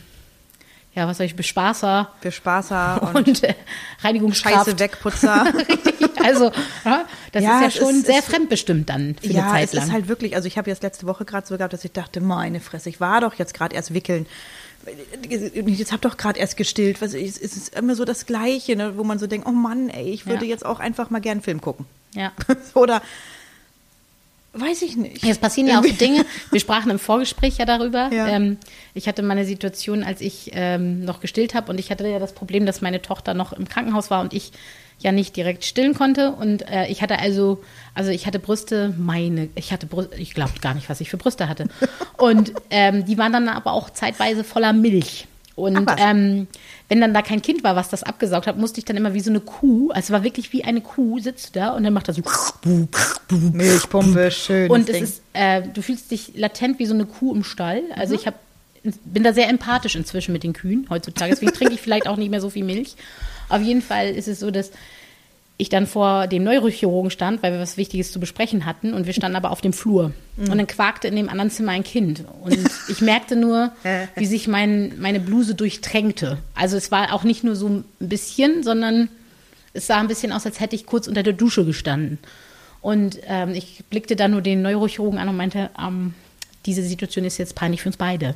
ja, 0.94 1.08
was 1.08 1.18
soll 1.18 1.26
ich, 1.26 1.36
Bespaßer 1.36 2.10
Bespaßer 2.22 3.02
und, 3.14 3.28
und, 3.28 3.44
äh, 3.44 3.54
Reinigungskraft. 4.02 4.66
Scheiße 4.68 4.80
Wegputzer. 4.80 5.46
Also, 6.24 6.52
ja, 6.84 7.06
das 7.34 7.44
Ja, 7.44 7.58
ist 7.58 7.62
ja 7.62 7.68
es 7.68 7.76
schon 7.76 7.96
ist- 7.98 8.08
sehr 8.08 8.18
es- 8.18 8.26
fremdbestimmt 8.26 8.90
dann 8.90 9.16
für 9.22 9.28
ja, 9.28 9.44
eine 9.44 9.52
Zeit 9.52 9.64
es 9.66 9.74
lang. 9.74 9.84
ist 9.86 9.92
halt 9.94 10.08
wirklich, 10.08 10.36
also 10.36 10.48
ich 10.48 10.58
habe 10.58 10.72
jetzt 10.72 10.82
letzte 10.82 11.06
Woche 11.06 11.24
gerade 11.24 11.46
so 11.46 11.56
gehabt, 11.56 11.72
dass 11.72 11.86
ich 11.86 11.92
dachte, 11.92 12.20
meine 12.20 12.60
Fresse, 12.62 12.90
ich 12.90 13.00
war 13.00 13.22
doch 13.22 13.36
jetzt 13.36 13.54
gerade 13.54 13.76
erst 13.76 13.94
wickeln. 13.94 14.26
Jetzt 15.68 15.92
hab 15.92 16.02
doch 16.02 16.18
gerade 16.18 16.40
erst 16.40 16.58
gestillt. 16.58 17.02
Was, 17.02 17.14
es 17.14 17.38
es 17.38 17.56
ist 17.58 17.76
immer 17.76 17.96
so 17.96 18.06
das 18.06 18.26
Gleiche, 18.26 18.76
ne, 18.76 18.98
wo 18.98 19.04
man 19.04 19.20
so 19.20 19.28
denkt, 19.28 19.48
oh 19.48 19.52
Mann, 19.52 19.90
ey, 19.90 20.10
ich 20.10 20.26
würde 20.28 20.46
Ja. 20.46 20.52
jetzt 20.52 20.66
auch 20.66 20.80
einfach 20.80 21.10
mal 21.10 21.20
gern 21.22 21.34
einen 21.38 21.42
Film 21.42 21.62
gucken. 21.62 21.86
ja. 22.14 22.32
Oder 22.74 23.02
weiß 24.56 24.82
ich 24.82 24.96
nicht. 24.98 25.24
Es 25.24 25.38
passieren 25.38 25.68
ja 25.68 25.80
auch 25.80 25.84
so 25.84 25.92
Dinge. 25.92 26.26
Wir 26.52 26.60
sprachen 26.60 26.90
im 26.92 27.00
Vorgespräch 27.00 27.58
ja 27.58 27.66
darüber. 27.66 28.10
Ja. 28.12 28.28
Ähm, 28.28 28.58
ich 28.94 29.08
hatte 29.08 29.22
meine 29.22 29.46
Situation, 29.46 30.04
als 30.04 30.22
ich 30.22 30.52
ähm, 30.54 31.04
noch 31.04 31.20
gestillt 31.20 31.54
habe 31.54 31.72
und 31.72 31.80
ich 31.80 31.92
hatte 31.92 32.08
ja 32.08 32.20
das 32.20 32.34
Problem, 32.34 32.66
dass 32.66 32.82
meine 32.82 33.02
Tochter 33.02 33.34
noch 33.34 33.54
im 33.54 33.68
Krankenhaus 33.68 34.10
war 34.10 34.22
und 34.22 34.34
ich 34.34 34.52
ja 35.00 35.12
nicht 35.12 35.36
direkt 35.36 35.66
stillen 35.66 35.94
konnte 35.94 36.32
und 36.32 36.70
äh, 36.70 36.88
ich 36.88 37.02
hatte 37.02 37.20
also 37.20 37.62
also 37.94 38.12
ich 38.12 38.28
hatte 38.28 38.40
Brüste 38.40 38.94
meine 38.98 39.50
ich 39.56 39.74
hatte 39.74 39.88
Brüste 39.88 40.16
ich 40.16 40.34
glaube 40.34 40.54
gar 40.62 40.74
nicht 40.74 40.90
was 40.90 41.02
ich 41.02 41.10
für 41.10 41.18
Brüste 41.18 41.50
hatte 41.50 41.68
und 42.18 42.54
ähm, 42.70 43.04
die 43.06 43.18
waren 43.18 43.34
dann 43.34 43.50
aber 43.50 43.74
auch 43.74 43.90
zeitweise 43.90 44.46
voller 44.46 44.72
Milch 44.72 45.28
und 45.56 45.90
ähm, 45.98 46.48
wenn 46.90 47.00
dann 47.02 47.14
da 47.14 47.22
kein 47.22 47.42
Kind 47.42 47.64
war, 47.64 47.76
was 47.78 47.90
das 47.90 48.04
abgesaugt 48.04 48.46
hat, 48.48 48.58
musste 48.58 48.80
ich 48.80 48.86
dann 48.86 48.98
immer 48.98 49.14
wie 49.14 49.22
so 49.22 49.30
eine 49.30 49.40
Kuh, 49.40 49.90
also 49.92 50.00
es 50.08 50.12
war 50.12 50.24
wirklich 50.24 50.52
wie 50.54 50.64
eine 50.66 50.82
Kuh, 50.82 51.20
sitzt 51.20 51.56
du 51.56 51.60
da 51.60 51.70
und 51.70 51.84
dann 51.84 51.94
macht 51.94 52.08
er 52.10 52.14
so 52.14 52.22
Milchpumpe, 53.32 54.32
schön. 54.32 54.70
und 54.70 54.90
es 54.90 55.02
ist, 55.02 55.22
äh, 55.34 55.62
du 55.74 55.82
fühlst 55.82 56.12
dich 56.12 56.32
latent 56.36 56.80
wie 56.80 56.86
so 56.86 56.94
eine 56.94 57.06
Kuh 57.06 57.34
im 57.34 57.44
Stall. 57.44 57.82
Also 57.96 58.14
Mhm. 58.14 58.20
ich 58.20 58.28
hab, 58.28 58.36
bin 59.06 59.24
da 59.24 59.34
sehr 59.34 59.50
empathisch 59.50 59.96
inzwischen 59.96 60.32
mit 60.34 60.44
den 60.44 60.54
Kühen 60.54 60.88
heutzutage. 60.90 61.32
Deswegen 61.32 61.54
trinke 61.54 61.74
ich 61.74 61.82
vielleicht 61.82 62.08
auch 62.08 62.18
nicht 62.18 62.30
mehr 62.30 62.42
so 62.42 62.50
viel 62.50 62.64
Milch. 62.64 62.96
Auf 63.50 63.62
jeden 63.62 63.82
Fall 63.82 64.10
ist 64.10 64.28
es 64.28 64.40
so, 64.40 64.52
dass 64.52 64.72
ich 65.58 65.70
dann 65.70 65.88
vor 65.88 66.28
dem 66.28 66.44
Neurochirurgen 66.44 67.12
stand, 67.12 67.42
weil 67.42 67.54
wir 67.54 67.60
was 67.60 67.78
Wichtiges 67.78 68.12
zu 68.12 68.20
besprechen 68.20 68.66
hatten 68.66 68.94
und 68.94 69.06
wir 69.06 69.14
standen 69.14 69.38
aber 69.38 69.52
auf 69.52 69.62
dem 69.62 69.72
Flur. 69.72 70.12
Mhm. 70.36 70.52
Und 70.52 70.58
dann 70.58 70.68
quakte 70.68 71.08
in 71.08 71.16
dem 71.16 71.30
anderen 71.30 71.50
Zimmer 71.50 71.72
ein 71.72 71.84
Kind. 71.84 72.26
Und 72.42 72.58
ich 72.90 73.02
merkte 73.02 73.38
nur, 73.38 73.72
wie 74.16 74.26
sich 74.26 74.48
mein, 74.48 75.00
meine 75.00 75.22
Bluse 75.22 75.56
durchtränkte. 75.56 76.40
Also 76.56 76.76
es 76.76 76.92
war 76.92 77.14
auch 77.14 77.24
nicht 77.24 77.44
nur 77.46 77.56
so 77.56 77.70
ein 77.70 77.86
bisschen, 78.00 78.64
sondern 78.64 79.08
es 79.74 79.88
sah 79.88 80.00
ein 80.00 80.08
bisschen 80.08 80.34
aus, 80.34 80.46
als 80.46 80.60
hätte 80.60 80.76
ich 80.76 80.86
kurz 80.86 81.08
unter 81.08 81.24
der 81.24 81.34
Dusche 81.34 81.66
gestanden. 81.66 82.20
Und 82.82 83.20
ähm, 83.28 83.52
ich 83.52 83.84
blickte 83.90 84.16
dann 84.16 84.32
nur 84.32 84.42
den 84.42 84.62
Neurochirurgen 84.62 85.20
an 85.20 85.30
und 85.30 85.38
meinte, 85.38 85.70
ähm, 85.82 86.14
diese 86.66 86.84
Situation 86.84 87.26
ist 87.26 87.38
jetzt 87.38 87.56
peinlich 87.56 87.82
für 87.82 87.90
uns 87.90 87.98
beide. 87.98 88.36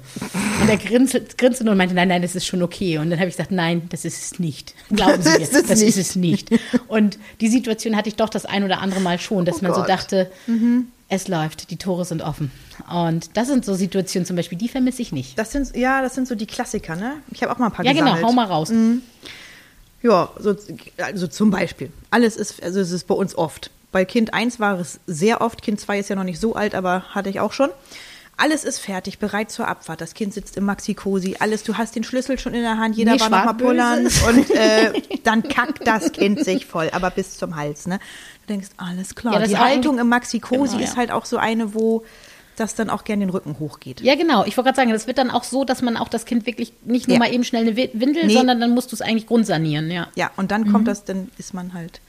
Und 0.62 0.70
er 0.70 0.78
grinste, 0.78 1.22
grinste 1.38 1.64
nur 1.64 1.72
und 1.72 1.78
meinte, 1.78 1.96
nein, 1.96 2.08
nein, 2.08 2.22
das 2.22 2.36
ist 2.36 2.46
schon 2.46 2.62
okay. 2.62 2.98
Und 2.98 3.10
dann 3.10 3.20
habe 3.20 3.30
ich 3.30 3.36
gesagt, 3.36 3.52
nein, 3.52 3.84
das 3.90 4.06
ist 4.06 4.22
es 4.34 4.40
nicht. 4.40 4.76
Glauben 4.92 5.22
Sie 5.22 5.30
mir, 5.30 5.40
Das 5.40 5.50
ist 5.50 5.56
es 5.56 5.68
das 5.68 5.80
nicht. 5.80 5.88
ist 5.90 5.98
es 5.98 6.16
nicht. 6.16 6.50
Und 6.88 7.18
die 7.42 7.48
Situation 7.48 7.96
hatte 7.96 8.10
ich 8.10 8.16
doch 8.16 8.30
das 8.30 8.46
ein 8.46 8.64
oder 8.64 8.80
andere 8.82 9.00
Mal 9.00 9.20
schon, 9.20 9.46
dass 9.46 9.58
Oh 9.58 9.64
man 9.64 9.74
so 9.74 9.80
Gott. 9.82 9.90
dachte, 9.90 10.32
es 11.10 11.28
läuft, 11.28 11.72
die 11.72 11.78
Tore 11.78 12.06
sind 12.06 12.22
offen. 12.22 12.52
Und 12.92 13.36
das 13.36 13.48
sind 13.48 13.66
so 13.66 13.74
Situationen 13.74 14.26
zum 14.26 14.36
Beispiel, 14.36 14.58
die 14.58 14.70
vermisse 14.70 15.02
ich 15.02 15.12
nicht. 15.12 15.38
Das 15.40 15.52
sind, 15.52 15.76
ja, 15.76 16.02
das 16.02 16.14
sind 16.16 16.28
so 16.28 16.36
die 16.36 16.46
Klassiker, 16.46 16.96
ne? 16.96 17.16
Ich 17.32 17.42
habe 17.42 17.52
auch 17.52 17.58
mal 17.58 17.66
ein 17.68 17.72
paar 17.72 17.84
Ja, 17.86 17.94
genau, 17.94 18.06
gesammelt. 18.14 18.26
hau 18.26 18.32
mal 18.32 18.46
raus. 18.46 18.72
Ja, 20.02 20.30
so, 20.40 20.56
also 20.98 21.28
zum 21.28 21.50
Beispiel. 21.52 21.92
Alles 22.10 22.38
ist, 22.38 22.64
also 22.64 22.80
es 22.80 22.92
ist 22.92 23.06
bei 23.08 23.16
uns 23.16 23.36
oft. 23.36 23.70
Bei 23.92 24.06
Kind 24.06 24.34
1 24.34 24.60
war 24.60 24.80
es 24.80 25.00
sehr 25.08 25.42
oft, 25.42 25.62
Kind 25.62 25.80
2 25.80 26.00
ist 26.00 26.10
ja 26.10 26.16
noch 26.16 26.24
nicht 26.24 26.40
so 26.40 26.54
alt, 26.56 26.76
aber 26.76 27.04
hatte 27.10 27.30
ich 27.30 27.40
auch 27.40 27.52
schon. 27.54 27.70
Alles 28.42 28.64
ist 28.64 28.80
fertig, 28.80 29.20
bereit 29.20 29.52
zur 29.52 29.68
Abfahrt. 29.68 30.02
Das 30.02 30.14
Kind 30.14 30.34
sitzt 30.34 30.58
im 30.58 30.66
Maxi-Cosi, 30.66 31.38
alles, 31.40 31.64
du 31.64 31.78
hast 31.78 31.96
den 31.96 32.04
Schlüssel 32.04 32.40
schon 32.40 32.54
in 32.54 32.62
der 32.62 32.78
Hand, 32.78 32.96
jeder 32.96 33.14
Nee, 33.14 33.20
war 33.20 33.30
noch 33.30 33.38
mal 33.38 33.44
Schwartböse. 33.44 33.68
pullern 33.68 34.08
und 34.38 34.50
äh, 34.52 35.02
dann 35.24 35.44
kackt 35.44 35.86
das 35.86 36.12
Kind 36.12 36.44
sich 36.44 36.66
voll, 36.66 36.90
aber 36.94 37.10
bis 37.12 37.38
zum 37.38 37.56
Hals, 37.56 37.86
ne? 37.88 38.00
Du 38.48 38.54
denkst, 38.54 38.70
alles 38.78 39.16
klar. 39.16 39.34
Ja, 39.42 39.46
Die 39.48 39.58
Haltung 39.58 40.00
im 40.00 40.08
Maxi-Cosi 40.10 40.74
Genau, 40.74 40.84
ist 40.84 40.92
ja. 40.94 40.98
halt 40.98 41.12
auch 41.12 41.26
so 41.26 41.38
eine, 41.38 41.74
wo 41.74 42.04
das 42.56 42.76
dann 42.76 42.90
auch 42.90 43.04
gern 43.06 43.20
den 43.22 43.30
Rücken 43.30 43.58
hochgeht. 43.60 44.02
Ja, 44.02 44.16
genau. 44.16 44.44
Ich 44.46 44.58
wollte 44.58 44.68
gerade 44.68 44.76
sagen, 44.76 44.90
das 44.92 45.08
wird 45.08 45.18
dann 45.18 45.32
auch 45.32 45.44
so, 45.46 45.64
dass 45.64 45.82
man 45.82 45.96
auch 45.96 46.10
das 46.10 46.26
Kind 46.26 46.46
wirklich 46.46 46.74
nicht 46.84 47.08
nur 47.08 47.16
Ja. 47.16 47.20
mal 47.20 47.34
eben 47.34 47.44
schnell 47.46 47.62
eine 47.62 47.78
Wi- 47.78 47.92
Windel, 47.94 48.26
Nee. 48.26 48.34
sondern 48.34 48.60
dann 48.60 48.72
musst 48.72 48.92
du 48.92 48.96
es 48.96 49.02
eigentlich 49.02 49.28
grundsanieren, 49.28 49.90
ja. 49.92 50.08
Ja, 50.16 50.30
und 50.36 50.52
dann 50.52 50.70
kommt 50.72 50.88
das, 50.88 51.06
dann 51.06 51.30
ist 51.38 51.54
man 51.54 51.74
halt 51.74 52.02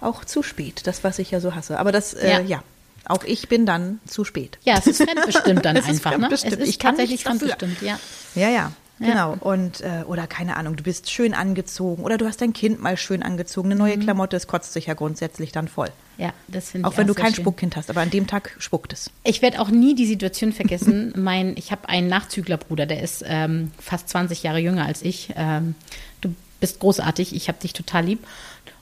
auch 0.00 0.24
zu 0.26 0.42
spät. 0.42 0.86
Das, 0.86 1.04
was 1.04 1.18
ich 1.18 1.30
ja 1.30 1.40
so 1.40 1.54
hasse. 1.54 1.78
Aber 1.78 1.90
das, 1.90 2.12
äh, 2.14 2.30
Ja. 2.30 2.40
ja. 2.40 2.62
Auch 3.04 3.24
ich 3.24 3.48
bin 3.48 3.66
dann 3.66 4.00
zu 4.06 4.24
spät. 4.24 4.58
Ja, 4.64 4.76
es 4.78 4.86
ist 4.86 5.02
fremdbestimmt 5.02 5.64
dann 5.64 5.76
Es 5.76 5.84
ist 5.84 5.90
einfach, 5.90 6.12
ne? 6.12 6.18
fremdbestimmt. 6.18 6.54
Es 6.54 6.58
ist 6.60 6.68
Ich 6.68 6.78
kann 6.78 6.92
tatsächlich 6.96 7.22
dafür. 7.24 7.38
fremdbestimmt, 7.40 7.82
ja. 7.82 7.98
Ja, 8.34 8.48
ja. 8.50 8.72
Genau. 9.00 9.36
Und, 9.38 9.80
äh, 9.82 10.02
oder 10.08 10.26
keine 10.26 10.56
Ahnung, 10.56 10.74
du 10.74 10.82
bist 10.82 11.08
schön 11.08 11.32
angezogen 11.32 12.02
oder 12.02 12.18
du 12.18 12.26
hast 12.26 12.40
dein 12.40 12.52
Kind 12.52 12.82
mal 12.82 12.96
schön 12.96 13.22
angezogen. 13.22 13.70
Eine 13.70 13.78
neue 13.78 13.96
Mhm. 13.96 14.00
Klamotte, 14.00 14.36
es 14.36 14.48
kotzt 14.48 14.72
sich 14.72 14.86
ja 14.86 14.94
grundsätzlich 14.94 15.52
dann 15.52 15.68
voll. 15.68 15.86
Ja, 16.16 16.32
das 16.48 16.70
finde 16.72 16.88
ich 16.88 16.92
Auch 16.92 16.98
wenn 16.98 17.06
du 17.06 17.12
sehr 17.14 17.22
kein 17.22 17.32
schön. 17.32 17.44
Spuckkind 17.44 17.76
hast, 17.76 17.90
aber 17.90 18.00
an 18.00 18.10
dem 18.10 18.26
Tag 18.26 18.56
spuckt 18.58 18.92
es. 18.92 19.12
Ich 19.22 19.40
werde 19.40 19.60
auch 19.60 19.68
nie 19.70 19.94
die 19.94 20.04
Situation 20.06 20.52
vergessen. 20.52 21.12
mein, 21.16 21.56
ich 21.56 21.70
habe 21.70 21.88
einen 21.88 22.08
Nachzüglerbruder, 22.08 22.86
der 22.86 23.00
ist 23.00 23.22
ähm, 23.24 23.70
fast 23.78 24.08
20 24.08 24.42
Jahre 24.42 24.58
jünger 24.58 24.84
als 24.84 25.02
ich. 25.02 25.32
Ähm, 25.36 25.76
du 26.20 26.34
bist 26.58 26.80
großartig, 26.80 27.36
ich 27.36 27.46
habe 27.46 27.60
dich 27.60 27.74
total 27.74 28.04
lieb. 28.04 28.26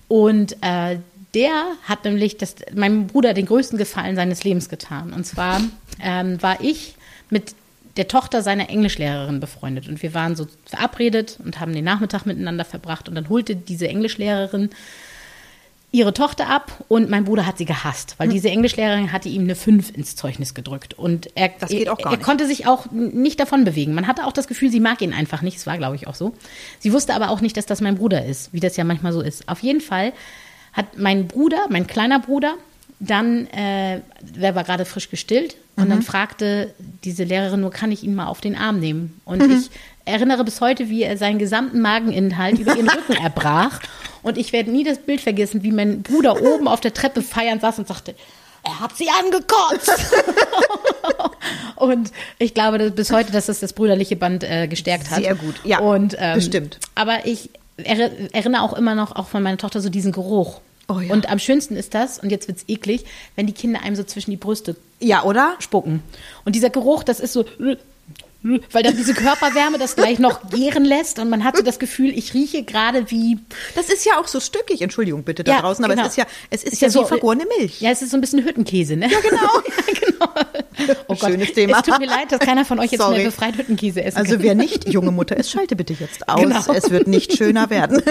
Und 0.08 0.56
äh, 0.62 0.98
der 1.34 1.64
hat 1.84 2.04
nämlich 2.04 2.38
das, 2.38 2.54
meinem 2.74 3.06
Bruder 3.08 3.34
den 3.34 3.46
größten 3.46 3.78
Gefallen 3.78 4.16
seines 4.16 4.44
Lebens 4.44 4.68
getan. 4.68 5.12
Und 5.12 5.24
zwar 5.26 5.60
ähm, 6.02 6.42
war 6.42 6.60
ich 6.62 6.94
mit 7.30 7.54
der 7.96 8.08
Tochter 8.08 8.42
seiner 8.42 8.68
Englischlehrerin 8.68 9.40
befreundet. 9.40 9.88
Und 9.88 10.02
wir 10.02 10.12
waren 10.14 10.36
so 10.36 10.46
verabredet 10.66 11.38
und 11.44 11.60
haben 11.60 11.72
den 11.72 11.84
Nachmittag 11.84 12.26
miteinander 12.26 12.64
verbracht. 12.64 13.08
Und 13.08 13.14
dann 13.14 13.28
holte 13.28 13.56
diese 13.56 13.88
Englischlehrerin 13.88 14.70
ihre 15.92 16.12
Tochter 16.12 16.48
ab 16.50 16.84
und 16.88 17.08
mein 17.08 17.24
Bruder 17.24 17.46
hat 17.46 17.56
sie 17.56 17.64
gehasst, 17.64 18.10
Hm. 18.10 18.14
weil 18.18 18.28
diese 18.28 18.50
Englischlehrerin 18.50 19.12
hatte 19.12 19.30
ihm 19.30 19.42
eine 19.42 19.54
5 19.54 19.92
ins 19.96 20.14
Zeugnis 20.14 20.52
gedrückt. 20.52 20.92
Und 20.94 21.30
er, 21.36 21.50
Das 21.58 21.70
geht 21.70 21.88
auch 21.88 21.96
gar 21.96 22.12
er 22.12 22.16
nicht. 22.18 22.26
konnte 22.26 22.46
sich 22.46 22.66
auch 22.66 22.90
nicht 22.90 23.40
davon 23.40 23.64
bewegen. 23.64 23.94
Man 23.94 24.06
hatte 24.06 24.26
auch 24.26 24.32
das 24.32 24.46
Gefühl, 24.46 24.70
sie 24.70 24.80
mag 24.80 25.00
ihn 25.00 25.14
einfach 25.14 25.40
nicht. 25.40 25.56
Es 25.56 25.66
war, 25.66 25.78
glaube 25.78 25.96
ich, 25.96 26.06
auch 26.06 26.14
so. 26.14 26.34
Sie 26.80 26.92
wusste 26.92 27.14
aber 27.14 27.30
auch 27.30 27.40
nicht, 27.40 27.56
dass 27.56 27.64
das 27.66 27.80
mein 27.80 27.94
Bruder 27.96 28.26
ist, 28.26 28.52
wie 28.52 28.60
das 28.60 28.76
ja 28.76 28.84
manchmal 28.84 29.12
so 29.14 29.22
ist. 29.22 29.48
Auf 29.48 29.60
jeden 29.62 29.80
Fall 29.80 30.12
hat 30.76 30.98
mein 30.98 31.26
Bruder, 31.26 31.66
mein 31.70 31.86
kleiner 31.86 32.18
Bruder, 32.20 32.54
dann, 33.00 33.46
äh, 33.48 34.00
der 34.20 34.54
war 34.54 34.64
gerade 34.64 34.84
frisch 34.84 35.10
gestillt 35.10 35.56
und 35.76 35.84
Mhm. 35.86 35.90
dann 35.90 36.02
fragte 36.02 36.72
diese 37.04 37.24
Lehrerin 37.24 37.60
nur, 37.60 37.70
kann 37.70 37.92
ich 37.92 38.02
ihn 38.02 38.14
mal 38.14 38.26
auf 38.26 38.40
den 38.40 38.56
Arm 38.56 38.80
nehmen? 38.80 39.20
Und 39.24 39.42
Mhm. 39.46 39.50
ich 39.58 39.70
erinnere 40.06 40.44
bis 40.44 40.60
heute, 40.60 40.88
wie 40.88 41.02
er 41.02 41.18
seinen 41.18 41.38
gesamten 41.38 41.80
Mageninhalt 41.80 42.58
über 42.58 42.74
ihren 42.76 42.88
Rücken 42.88 43.12
erbrach. 43.22 43.80
Und 44.22 44.38
ich 44.38 44.52
werde 44.52 44.70
nie 44.70 44.82
das 44.84 44.98
Bild 44.98 45.20
vergessen, 45.20 45.62
wie 45.62 45.72
mein 45.72 46.02
Bruder 46.02 46.40
oben 46.40 46.68
auf 46.68 46.80
der 46.80 46.94
Treppe 46.94 47.22
feiernd 47.22 47.60
saß 47.60 47.78
und 47.80 47.88
sagte, 47.88 48.14
er 48.64 48.80
hat 48.80 48.96
sie 48.96 49.08
angekotzt. 49.10 49.92
und 51.76 52.10
ich 52.38 52.54
glaube 52.54 52.90
bis 52.90 53.12
heute, 53.12 53.32
dass 53.32 53.46
das 53.46 53.60
das 53.60 53.72
brüderliche 53.72 54.16
Band 54.16 54.42
äh, 54.44 54.66
gestärkt 54.68 55.10
hat. 55.10 55.22
Sehr 55.22 55.34
gut, 55.34 55.54
ja, 55.64 55.78
Und, 55.80 56.16
ähm, 56.18 56.34
bestimmt. 56.34 56.78
Aber 56.94 57.26
ich 57.26 57.50
erinnere 57.76 58.62
auch 58.62 58.72
immer 58.74 58.94
noch 58.94 59.14
auch 59.16 59.28
von 59.28 59.42
meiner 59.42 59.58
Tochter 59.58 59.80
so 59.80 59.88
diesen 59.88 60.12
Geruch. 60.12 60.60
Oh 60.88 61.00
ja. 61.00 61.12
Und 61.12 61.28
am 61.28 61.38
schönsten 61.38 61.76
ist 61.76 61.94
das, 61.94 62.18
und 62.18 62.30
jetzt 62.30 62.46
wird's 62.48 62.64
eklig, 62.68 63.04
wenn 63.34 63.46
die 63.46 63.52
Kinder 63.52 63.82
einem 63.82 63.96
so 63.96 64.04
zwischen 64.04 64.30
die 64.30 64.36
Brüste 64.36 64.76
Ja, 65.00 65.24
oder? 65.24 65.56
spucken. 65.58 66.02
Und 66.44 66.54
dieser 66.54 66.70
Geruch, 66.70 67.02
das 67.02 67.18
ist 67.18 67.32
so, 67.32 67.44
weil 68.72 68.82
dann 68.82 68.96
diese 68.96 69.14
Körperwärme 69.14 69.78
das 69.78 69.96
gleich 69.96 70.18
noch 70.18 70.50
gären 70.50 70.84
lässt 70.84 71.18
und 71.18 71.28
man 71.30 71.44
hat 71.44 71.56
so 71.56 71.62
das 71.62 71.78
Gefühl, 71.78 72.10
ich 72.16 72.34
rieche 72.34 72.62
gerade 72.62 73.10
wie, 73.10 73.38
Das 73.74 73.88
ist 73.88 74.04
ja 74.04 74.20
auch 74.20 74.26
so 74.28 74.40
stückig, 74.40 74.82
Entschuldigung 74.82 75.22
bitte 75.24 75.44
da 75.44 75.52
Ja, 75.52 75.60
draußen, 75.62 75.84
aber 75.84 75.94
genau. 75.94 76.06
es 76.06 76.12
ist 76.12 76.18
ja, 76.18 76.26
es 76.50 76.62
ist, 76.64 76.72
Ist 76.74 76.82
ja, 76.82 76.88
ja 76.88 76.92
so- 76.92 77.02
wie 77.04 77.08
vergorene 77.08 77.44
Milch. 77.58 77.80
ja, 77.80 77.90
es 77.90 78.02
ist 78.02 78.10
so 78.10 78.16
ein 78.16 78.20
bisschen 78.20 78.44
Hüttenkäse, 78.44 78.96
ne? 78.96 79.10
Ja, 79.10 79.20
genau. 79.20 79.42
ja, 79.66 79.94
genau. 80.00 80.94
Oh 81.08 81.14
Gott, 81.14 81.30
Schönes 81.30 81.52
Thema. 81.52 81.78
Es 81.78 81.82
tut 81.84 81.98
mir 81.98 82.06
leid, 82.06 82.30
dass 82.30 82.38
keiner 82.40 82.64
von 82.64 82.78
euch 82.78 82.90
jetzt 82.92 83.00
Sorry. 83.00 83.16
mehr 83.16 83.26
befreit 83.26 83.56
Hüttenkäse 83.56 84.02
essen 84.04 84.18
Also 84.18 84.32
kann. 84.34 84.42
wer 84.42 84.54
nicht 84.54 84.88
junge 84.88 85.10
Mutter 85.10 85.36
ist, 85.36 85.50
schalte 85.50 85.74
bitte 85.76 85.94
jetzt 85.98 86.28
aus. 86.28 86.40
Genau. 86.40 86.72
Es 86.72 86.90
wird 86.90 87.06
nicht 87.06 87.36
schöner 87.36 87.70
werden. 87.70 88.02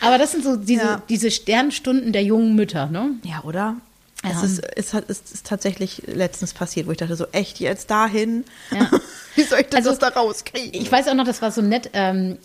Aber 0.00 0.18
das 0.18 0.32
sind 0.32 0.44
so 0.44 0.56
diese, 0.56 1.02
diese 1.08 1.30
Sternstunden 1.30 2.12
der 2.12 2.22
jungen 2.22 2.54
Mütter, 2.54 2.86
ne? 2.86 3.10
Ja, 3.24 3.42
oder? 3.44 3.76
Ja. 4.22 4.30
Es, 4.32 4.42
ist, 4.42 4.62
es, 4.76 4.92
hat, 4.94 5.04
es 5.08 5.22
ist 5.32 5.46
tatsächlich 5.46 6.02
letztens 6.06 6.52
passiert, 6.52 6.86
wo 6.86 6.92
ich 6.92 6.98
dachte 6.98 7.16
so, 7.16 7.26
echt 7.32 7.58
jetzt 7.58 7.90
dahin? 7.90 8.44
Ja. 8.70 8.90
Wie 9.34 9.42
soll 9.44 9.60
ich 9.60 9.68
das 9.68 9.86
Also, 9.86 9.98
da 9.98 10.08
rauskriegen? 10.08 10.80
Ich 10.80 10.90
weiß 10.92 11.08
auch 11.08 11.14
noch, 11.14 11.24
das 11.24 11.40
war 11.40 11.50
so 11.52 11.62
nett. 11.62 11.90
Ähm, 11.94 12.36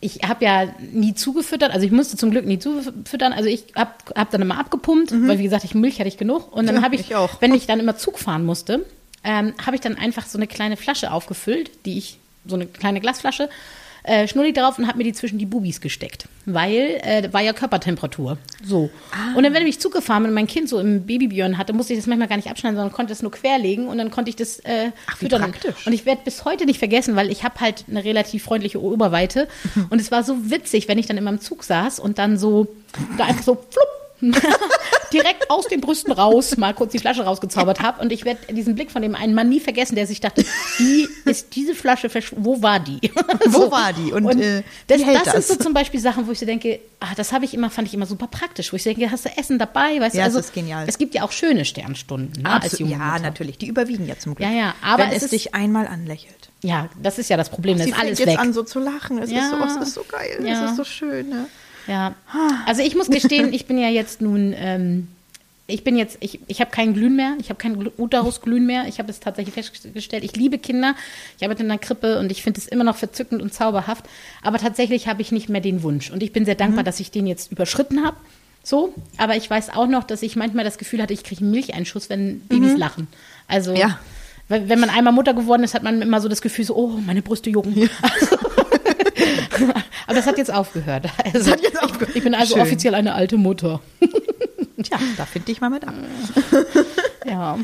ich 0.00 0.20
habe 0.28 0.44
ja 0.44 0.66
nie 0.92 1.14
zugefüttert, 1.14 1.72
also 1.72 1.86
ich 1.86 1.90
musste 1.92 2.16
zum 2.16 2.30
Glück 2.30 2.44
nie 2.44 2.58
zufüttern. 2.58 3.32
Also 3.32 3.48
ich 3.48 3.64
habe 3.74 3.92
hab 4.14 4.30
dann 4.30 4.42
immer 4.42 4.58
abgepumpt, 4.58 5.12
weil 5.12 5.38
wie 5.38 5.44
gesagt, 5.44 5.64
ich 5.64 5.74
Milch 5.74 5.98
hatte 5.98 6.08
ich 6.08 6.18
genug. 6.18 6.52
Und 6.52 6.66
dann 6.66 6.74
Mhm. 6.76 6.80
Ja, 6.80 6.84
habe 6.84 6.94
ich, 6.94 7.00
ich 7.00 7.14
auch. 7.16 7.40
wenn 7.40 7.54
ich 7.54 7.66
dann 7.66 7.80
immer 7.80 7.96
Zug 7.96 8.18
fahren 8.18 8.44
musste, 8.44 8.84
ähm, 9.24 9.54
habe 9.64 9.76
ich 9.76 9.80
dann 9.80 9.96
einfach 9.96 10.26
so 10.26 10.36
eine 10.36 10.46
kleine 10.46 10.76
Flasche 10.76 11.10
aufgefüllt, 11.10 11.70
die 11.86 11.96
ich, 11.96 12.18
so 12.46 12.54
eine 12.54 12.66
kleine 12.66 13.00
Glasflasche, 13.00 13.48
äh, 14.04 14.28
Schnulli 14.28 14.52
drauf 14.52 14.78
und 14.78 14.86
habe 14.86 14.98
mir 14.98 15.04
die 15.04 15.12
zwischen 15.12 15.38
die 15.38 15.46
Bubis 15.46 15.80
gesteckt. 15.80 16.28
Weil, 16.46 17.00
äh, 17.02 17.32
war 17.32 17.40
ja 17.40 17.54
Körpertemperatur. 17.54 18.36
So. 18.62 18.90
Ah. 19.10 19.34
Und 19.34 19.44
dann, 19.44 19.54
wenn 19.54 19.66
ich 19.66 19.80
Zug 19.80 19.94
gefahren 19.94 20.22
bin 20.22 20.30
und 20.30 20.34
mein 20.34 20.46
Kind 20.46 20.68
so 20.68 20.78
im 20.78 21.06
Babybjörn 21.06 21.56
hatte, 21.56 21.72
musste 21.72 21.94
ich 21.94 21.98
das 21.98 22.06
manchmal 22.06 22.28
gar 22.28 22.36
nicht 22.36 22.50
abschneiden, 22.50 22.76
sondern 22.76 22.92
konnte 22.92 23.12
es 23.14 23.22
nur 23.22 23.32
querlegen 23.32 23.88
und 23.88 23.96
dann 23.98 24.10
konnte 24.10 24.28
ich 24.28 24.36
das 24.36 24.58
äh, 24.60 24.90
Ach, 25.06 25.14
wie 25.20 25.24
füttern. 25.24 25.42
praktisch. 25.42 25.86
Und 25.86 25.94
ich 25.94 26.04
werde 26.04 26.20
bis 26.24 26.44
heute 26.44 26.66
nicht 26.66 26.78
vergessen, 26.78 27.16
weil 27.16 27.30
ich 27.30 27.44
habe 27.44 27.60
halt 27.60 27.86
eine 27.88 28.04
relativ 28.04 28.44
freundliche 28.44 28.80
Oberweite. 28.80 29.48
Und 29.90 30.00
es 30.00 30.10
war 30.10 30.22
so 30.22 30.50
witzig, 30.50 30.86
wenn 30.88 30.98
ich 30.98 31.06
dann 31.06 31.16
immer 31.16 31.30
im 31.30 31.40
Zug 31.40 31.64
saß 31.64 31.98
und 31.98 32.18
dann 32.18 32.36
so, 32.38 32.68
da 33.16 33.24
einfach 33.24 33.42
so 33.42 33.54
flupp, 33.54 34.03
direkt 35.12 35.50
aus 35.50 35.66
den 35.68 35.80
Brüsten 35.80 36.12
raus 36.12 36.56
mal 36.56 36.74
kurz 36.74 36.92
die 36.92 36.98
Flasche 36.98 37.22
rausgezaubert 37.24 37.80
habe. 37.80 38.00
Und 38.02 38.12
ich 38.12 38.24
werde 38.24 38.52
diesen 38.52 38.74
Blick 38.74 38.90
von 38.90 39.02
dem 39.02 39.14
einen 39.14 39.34
Mann 39.34 39.48
nie 39.48 39.60
vergessen, 39.60 39.94
der 39.94 40.06
sich 40.06 40.20
dachte, 40.20 40.44
wie 40.78 41.08
ist 41.24 41.54
diese 41.54 41.74
Flasche, 41.74 42.10
wo 42.36 42.60
war 42.62 42.80
die? 42.80 43.00
Wo 43.46 43.70
war 43.70 43.92
die? 43.92 44.12
Und, 44.12 44.28
äh, 44.40 44.62
das, 44.86 45.02
das, 45.02 45.22
das? 45.24 45.48
sind 45.48 45.58
so 45.58 45.64
zum 45.64 45.74
Beispiel 45.74 46.00
Sachen, 46.00 46.26
wo 46.26 46.32
ich 46.32 46.38
so 46.38 46.46
denke, 46.46 46.80
ah, 47.00 47.14
das 47.16 47.32
habe 47.32 47.44
ich 47.44 47.54
immer, 47.54 47.70
fand 47.70 47.88
ich 47.88 47.94
immer 47.94 48.06
super 48.06 48.26
praktisch, 48.26 48.72
wo 48.72 48.76
ich 48.76 48.82
so 48.82 48.90
denke, 48.90 49.10
hast 49.10 49.24
du 49.24 49.30
Essen 49.36 49.58
dabei? 49.58 50.00
Weißt 50.00 50.14
Ja, 50.14 50.22
du, 50.22 50.26
also, 50.26 50.38
ist 50.40 50.52
genial. 50.52 50.84
Es 50.88 50.98
gibt 50.98 51.14
ja 51.14 51.22
auch 51.22 51.32
schöne 51.32 51.64
Sternstunden 51.64 52.42
ne, 52.42 52.60
als 52.62 52.78
Ja, 52.78 53.18
natürlich. 53.18 53.58
Die 53.58 53.66
überwiegen 53.66 54.06
ja 54.06 54.18
zum 54.18 54.34
Glück. 54.34 54.48
Ja, 54.48 54.54
ja, 54.54 54.74
aber 54.82 55.04
Wenn 55.04 55.12
es 55.12 55.22
es, 55.24 55.30
dich 55.30 55.54
einmal 55.54 55.86
anlächelt. 55.86 56.34
Ja, 56.62 56.88
das 57.02 57.18
ist 57.18 57.28
ja 57.30 57.36
das 57.36 57.50
Problem, 57.50 57.76
das 57.76 57.84
Sie 57.84 57.90
ist 57.90 57.96
fängt 57.96 58.08
alles 58.08 58.18
jetzt 58.18 58.28
weg. 58.28 58.38
an 58.38 58.52
so 58.52 58.62
zu 58.62 58.80
lachen. 58.80 59.18
Es, 59.18 59.30
Ja. 59.30 59.40
ist, 59.40 59.50
so, 59.50 59.56
oh, 59.56 59.64
es 59.82 59.88
ist 59.88 59.94
so 59.94 60.04
geil. 60.08 60.38
Ja. 60.44 60.64
Es 60.64 60.70
ist 60.70 60.76
so 60.76 60.84
schön. 60.84 61.28
Ne? 61.28 61.46
Ja. 61.86 62.14
Also 62.66 62.82
ich 62.82 62.94
muss 62.94 63.08
gestehen, 63.08 63.52
ich 63.52 63.66
bin 63.66 63.78
ja 63.78 63.88
jetzt 63.88 64.20
nun, 64.20 64.54
ähm, 64.56 65.08
ich 65.66 65.82
bin 65.82 65.96
jetzt, 65.96 66.18
ich, 66.20 66.40
ich 66.46 66.60
habe 66.60 66.70
kein 66.70 66.92
Glühen 66.94 67.16
mehr, 67.16 67.34
ich 67.40 67.48
habe 67.48 67.58
kein 67.58 67.76
Glu- 67.78 67.92
Uterusglühen 67.96 68.66
mehr. 68.66 68.84
Ich 68.86 68.98
habe 68.98 69.10
es 69.10 69.20
tatsächlich 69.20 69.54
festgestellt. 69.54 70.22
Ich 70.24 70.36
liebe 70.36 70.58
Kinder. 70.58 70.94
Ich 71.38 71.44
arbeite 71.44 71.62
in 71.62 71.70
einer 71.70 71.78
Krippe 71.78 72.18
und 72.18 72.30
ich 72.30 72.42
finde 72.42 72.60
es 72.60 72.66
immer 72.68 72.84
noch 72.84 72.96
verzückend 72.96 73.40
und 73.40 73.54
zauberhaft. 73.54 74.04
Aber 74.42 74.58
tatsächlich 74.58 75.08
habe 75.08 75.22
ich 75.22 75.32
nicht 75.32 75.48
mehr 75.48 75.60
den 75.62 75.82
Wunsch. 75.82 76.10
Und 76.10 76.22
ich 76.22 76.32
bin 76.32 76.44
sehr 76.44 76.54
Mhm. 76.54 76.58
dankbar, 76.58 76.84
dass 76.84 77.00
ich 77.00 77.10
den 77.10 77.26
jetzt 77.26 77.50
überschritten 77.50 78.04
habe. 78.04 78.16
So, 78.62 78.94
aber 79.18 79.36
ich 79.36 79.48
weiß 79.48 79.70
auch 79.70 79.86
noch, 79.86 80.04
dass 80.04 80.22
ich 80.22 80.36
manchmal 80.36 80.64
das 80.64 80.78
Gefühl 80.78 81.02
hatte, 81.02 81.12
ich 81.14 81.22
kriege 81.22 81.42
einen 81.42 81.50
Milcheinschuss, 81.50 82.08
wenn 82.10 82.40
Babys 82.40 82.76
lachen. 82.78 83.08
Also, 83.48 83.72
Mhm. 83.72 83.76
Ja. 83.78 83.98
weil- 84.48 84.68
wenn 84.68 84.80
man 84.80 84.88
einmal 84.90 85.12
Mutter 85.14 85.32
geworden 85.34 85.64
ist, 85.64 85.74
hat 85.74 85.82
man 85.82 86.00
immer 86.02 86.20
so 86.22 86.28
das 86.28 86.40
Gefühl, 86.42 86.64
so, 86.66 86.74
oh, 86.76 86.88
meine 87.06 87.20
Brüste 87.22 87.48
jucken. 87.50 87.88
Also, 88.02 88.36
aber 90.06 90.16
das 90.16 90.26
hat 90.26 90.38
jetzt 90.38 90.52
aufgehört. 90.52 91.06
Also, 91.34 91.50
hat 91.50 91.60
jetzt 91.60 91.82
aufgehört. 91.82 92.14
Ich, 92.14 92.22
bin 92.22 92.34
also 92.34 92.54
Schön. 92.54 92.62
offiziell 92.62 92.94
eine 92.94 93.14
alte 93.14 93.36
Mutter. 93.36 93.80
Tja, 94.82 94.98
da 95.16 95.24
finde 95.24 95.52
ich 95.52 95.60
mal 95.60 95.70
mit 95.70 95.86
ab. 95.86 95.94
Ja. 97.26 97.58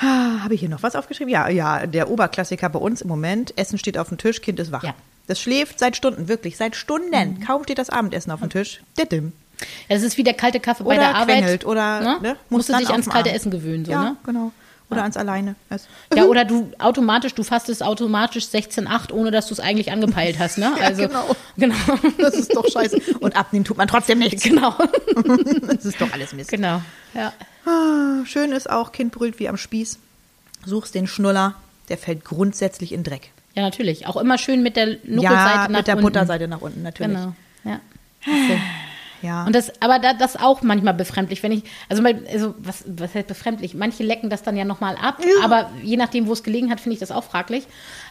Ah, 0.00 0.42
Habe 0.42 0.54
ich 0.54 0.60
hier 0.60 0.68
noch 0.70 0.82
was 0.82 0.96
aufgeschrieben? 0.96 1.30
Ja, 1.32 1.48
ja, 1.48 1.86
der 1.86 2.10
Oberklassiker 2.10 2.68
bei 2.70 2.78
uns 2.78 3.02
im 3.02 3.08
Moment. 3.08 3.52
Essen 3.58 3.78
steht 3.78 3.98
auf 3.98 4.08
dem 4.08 4.18
Tisch, 4.18 4.40
Kind 4.40 4.58
ist 4.60 4.72
wach. 4.72 4.82
Ja. 4.82 4.94
Das 5.26 5.40
schläft 5.40 5.78
seit 5.78 5.96
Stunden, 5.96 6.28
wirklich, 6.28 6.56
seit 6.56 6.74
Stunden. 6.76 7.40
Kaum 7.44 7.64
steht 7.64 7.78
das 7.78 7.90
Abendessen 7.90 8.30
auf 8.30 8.40
dem 8.40 8.48
Tisch. 8.50 8.80
Didim. 8.98 9.32
Das 9.88 10.02
ist 10.02 10.16
wie 10.18 10.22
der 10.22 10.34
kalte 10.34 10.60
Kaffee 10.60 10.84
bei 10.84 10.90
Oder 10.90 10.98
der 10.98 11.14
Arbeit. 11.16 11.38
quengelt 11.38 11.64
oder 11.64 12.00
ne? 12.00 12.18
ne, 12.22 12.36
musst 12.50 12.68
du 12.68 12.76
dich 12.76 12.90
ans 12.90 13.08
kalte 13.08 13.30
Arm. 13.30 13.36
Essen 13.36 13.50
gewöhnen. 13.50 13.84
So, 13.84 13.92
ja, 13.92 14.02
ne? 14.02 14.16
genau. 14.24 14.52
Oder 14.88 15.02
ans 15.02 15.16
Alleine. 15.16 15.56
essen. 15.68 15.88
Ja, 16.14 16.24
oder 16.26 16.44
du 16.44 16.70
automatisch, 16.78 17.34
du 17.34 17.42
fastest 17.42 17.82
automatisch 17.82 18.44
16,8, 18.44 19.12
ohne 19.12 19.32
dass 19.32 19.48
du 19.48 19.54
es 19.54 19.58
eigentlich 19.60 19.90
angepeilt 19.90 20.38
hast. 20.38 20.58
Ne? 20.58 20.72
Also, 20.80 21.08
genau. 21.08 21.36
Genau. 21.56 21.74
Das 22.18 22.34
ist 22.34 22.54
doch 22.54 22.64
scheiße. 22.70 23.00
Und 23.18 23.34
abnehmen 23.36 23.64
tut 23.64 23.76
man 23.76 23.88
trotzdem 23.88 24.18
nichts. 24.20 24.42
genau. 24.44 24.74
Das 25.66 25.84
ist 25.84 26.00
doch 26.00 26.12
alles 26.12 26.32
Mist. 26.32 26.50
genau. 26.50 26.80
Ja. 27.14 27.32
Ah, 27.64 28.24
schön 28.26 28.52
ist 28.52 28.70
auch, 28.70 28.92
Kind 28.92 29.10
brüllt 29.12 29.40
wie 29.40 29.48
am 29.48 29.56
Spieß. 29.56 29.98
Suchst 30.64 30.94
den 30.94 31.06
Schnuller, 31.08 31.54
der 31.88 31.98
fällt 31.98 32.24
grundsätzlich 32.24 32.92
in 32.92 33.02
Dreck. 33.02 33.30
ja, 33.56 33.62
natürlich. 33.62 34.06
Auch 34.06 34.16
immer 34.16 34.38
schön 34.38 34.62
mit 34.62 34.76
der 34.76 34.86
Nuckelseite 35.04 35.22
Ja, 35.22 35.56
nach 35.56 35.68
mit 35.68 35.86
der 35.88 35.94
unten. 35.96 36.04
Butterseite 36.06 36.46
nach 36.48 36.60
unten, 36.60 36.82
natürlich. 36.82 37.16
Genau. 37.16 37.34
Ja. 37.64 37.80
Ja. 39.22 39.44
Und 39.46 39.54
das, 39.54 39.70
aber 39.80 39.98
da, 39.98 40.12
das 40.14 40.36
auch 40.36 40.62
manchmal 40.62 40.94
befremdlich, 40.94 41.42
wenn 41.42 41.52
ich, 41.52 41.62
also, 41.88 42.02
also 42.32 42.54
was, 42.58 42.84
was 42.86 43.14
heißt 43.14 43.26
befremdlich? 43.26 43.74
Manche 43.74 44.02
lecken 44.02 44.30
das 44.30 44.42
dann 44.42 44.56
ja 44.56 44.64
nochmal 44.64 44.96
ab, 45.00 45.18
aber 45.42 45.70
je 45.82 45.96
nachdem, 45.96 46.26
wo 46.26 46.32
es 46.32 46.42
gelegen 46.42 46.70
hat, 46.70 46.80
finde 46.80 46.94
ich 46.94 47.00
das 47.00 47.10
auch 47.10 47.24
fraglich. 47.24 47.66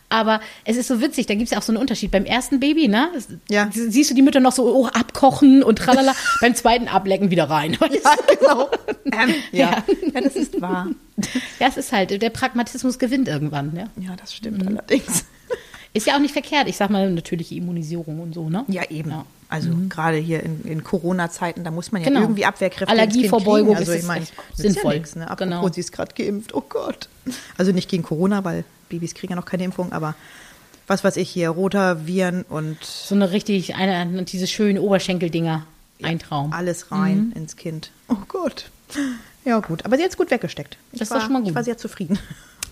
Aber 0.08 0.40
es 0.66 0.78
ist 0.78 0.88
so 0.88 1.02
witzig, 1.02 1.26
da 1.26 1.34
gibt 1.34 1.46
es 1.46 1.50
ja 1.52 1.58
auch 1.58 1.64
so 1.64 1.72
einen 1.72 1.82
Unterschied. 1.82 2.12
Beim 2.12 2.26
ersten 2.26 2.60
Baby, 2.60 2.88
ne? 2.88 3.10
Ja. 3.50 3.70
sie- 3.74 3.90
Siehst 3.90 4.12
du 4.12 4.14
die 4.14 4.22
Mütter 4.22 4.40
noch 4.40 4.52
so 4.52 4.64
oh, 4.72 4.86
abkochen 4.86 5.64
und 5.64 5.80
tralala, 5.80 6.14
beim 6.42 6.54
zweiten 6.54 6.88
ablecken 6.88 7.32
wieder 7.32 7.50
rein. 7.50 7.74
ja, 7.82 8.16
genau. 8.40 8.70
Ähm, 9.06 9.34
ja. 9.52 9.70
Ja. 9.72 9.84
ja, 10.14 10.22
das 10.22 10.36
ist 10.36 10.62
wahr. 10.62 10.88
Ja, 11.60 11.68
es 11.70 11.78
ist 11.78 11.92
halt, 11.94 12.22
der 12.22 12.30
Pragmatismus 12.30 13.00
gewinnt 13.00 13.28
irgendwann. 13.30 13.74
Ja. 13.76 13.86
Ja, 14.04 14.16
das 14.18 14.34
stimmt 14.34 14.68
allerdings. 14.68 15.26
Ist 15.94 16.06
ja 16.08 16.16
auch 16.16 16.20
nicht 16.20 16.34
verkehrt. 16.34 16.68
Ich 16.68 16.76
sag 16.76 16.90
mal, 16.90 17.10
natürliche 17.10 17.56
Immunisierung 17.56 18.20
und 18.20 18.34
so, 18.34 18.50
ne? 18.50 18.66
Ja, 18.68 18.84
eben. 18.90 19.12
Ja. 19.12 19.26
Also 19.56 19.70
gerade 19.90 20.18
hier 20.18 20.44
in, 20.44 20.64
in 20.64 20.84
Corona-Zeiten, 20.84 21.64
da 21.64 21.72
muss 21.72 21.92
man 21.92 22.02
ja 22.02 22.08
Genau. 22.10 22.22
irgendwie 22.22 22.46
Abwehrkräfte 22.46 22.86
kriegen. 22.96 23.76
Also 23.76 23.92
ist 23.92 24.00
ich 24.02 24.06
meine, 24.08 24.26
sinnvoll. 24.54 24.94
Ja 24.94 25.00
nix, 25.00 25.16
ne? 25.16 25.24
Apropos, 25.30 25.40
Genau. 25.62 25.70
sie 25.70 25.80
ist 25.80 25.92
gerade 25.92 26.14
geimpft. 26.14 26.54
Oh 26.54 26.64
Gott. 26.68 27.08
Also 27.58 27.72
nicht 27.72 27.90
gegen 27.90 28.04
Corona, 28.04 28.44
weil 28.44 28.64
Babys 28.90 29.14
kriegen 29.16 29.32
ja 29.34 29.36
noch 29.38 29.46
keine 29.46 29.64
Impfung, 29.64 29.92
aber 29.94 30.16
was 30.88 31.04
weiß 31.04 31.18
ich 31.18 31.30
hier, 31.30 31.50
Rotavieren 31.50 32.44
und 32.48 32.84
So 32.84 33.16
eine 33.16 33.32
richtig, 33.32 33.76
eine, 33.76 34.24
diese 34.24 34.46
schönen 34.48 34.78
Oberschenkeldinger. 34.78 35.66
Ein 36.04 36.20
Traum. 36.20 36.52
alles 36.52 36.92
rein 36.92 37.32
ins 37.36 37.56
Kind. 37.56 37.90
Oh 38.10 38.18
Gott. 38.28 38.70
Ja, 39.46 39.60
gut. 39.60 39.86
Aber 39.86 39.96
sie 39.98 40.04
hat 40.04 40.10
es 40.12 40.18
gut 40.18 40.30
weggesteckt. 40.30 40.78
Ich 40.92 41.00
Das 41.00 41.10
war, 41.10 41.18
doch 41.18 41.24
schon 41.26 41.34
mal 41.34 41.40
gut. 41.40 41.50
Ich 41.50 41.56
war 41.56 41.64
sehr 41.64 41.78
zufrieden. 41.78 42.20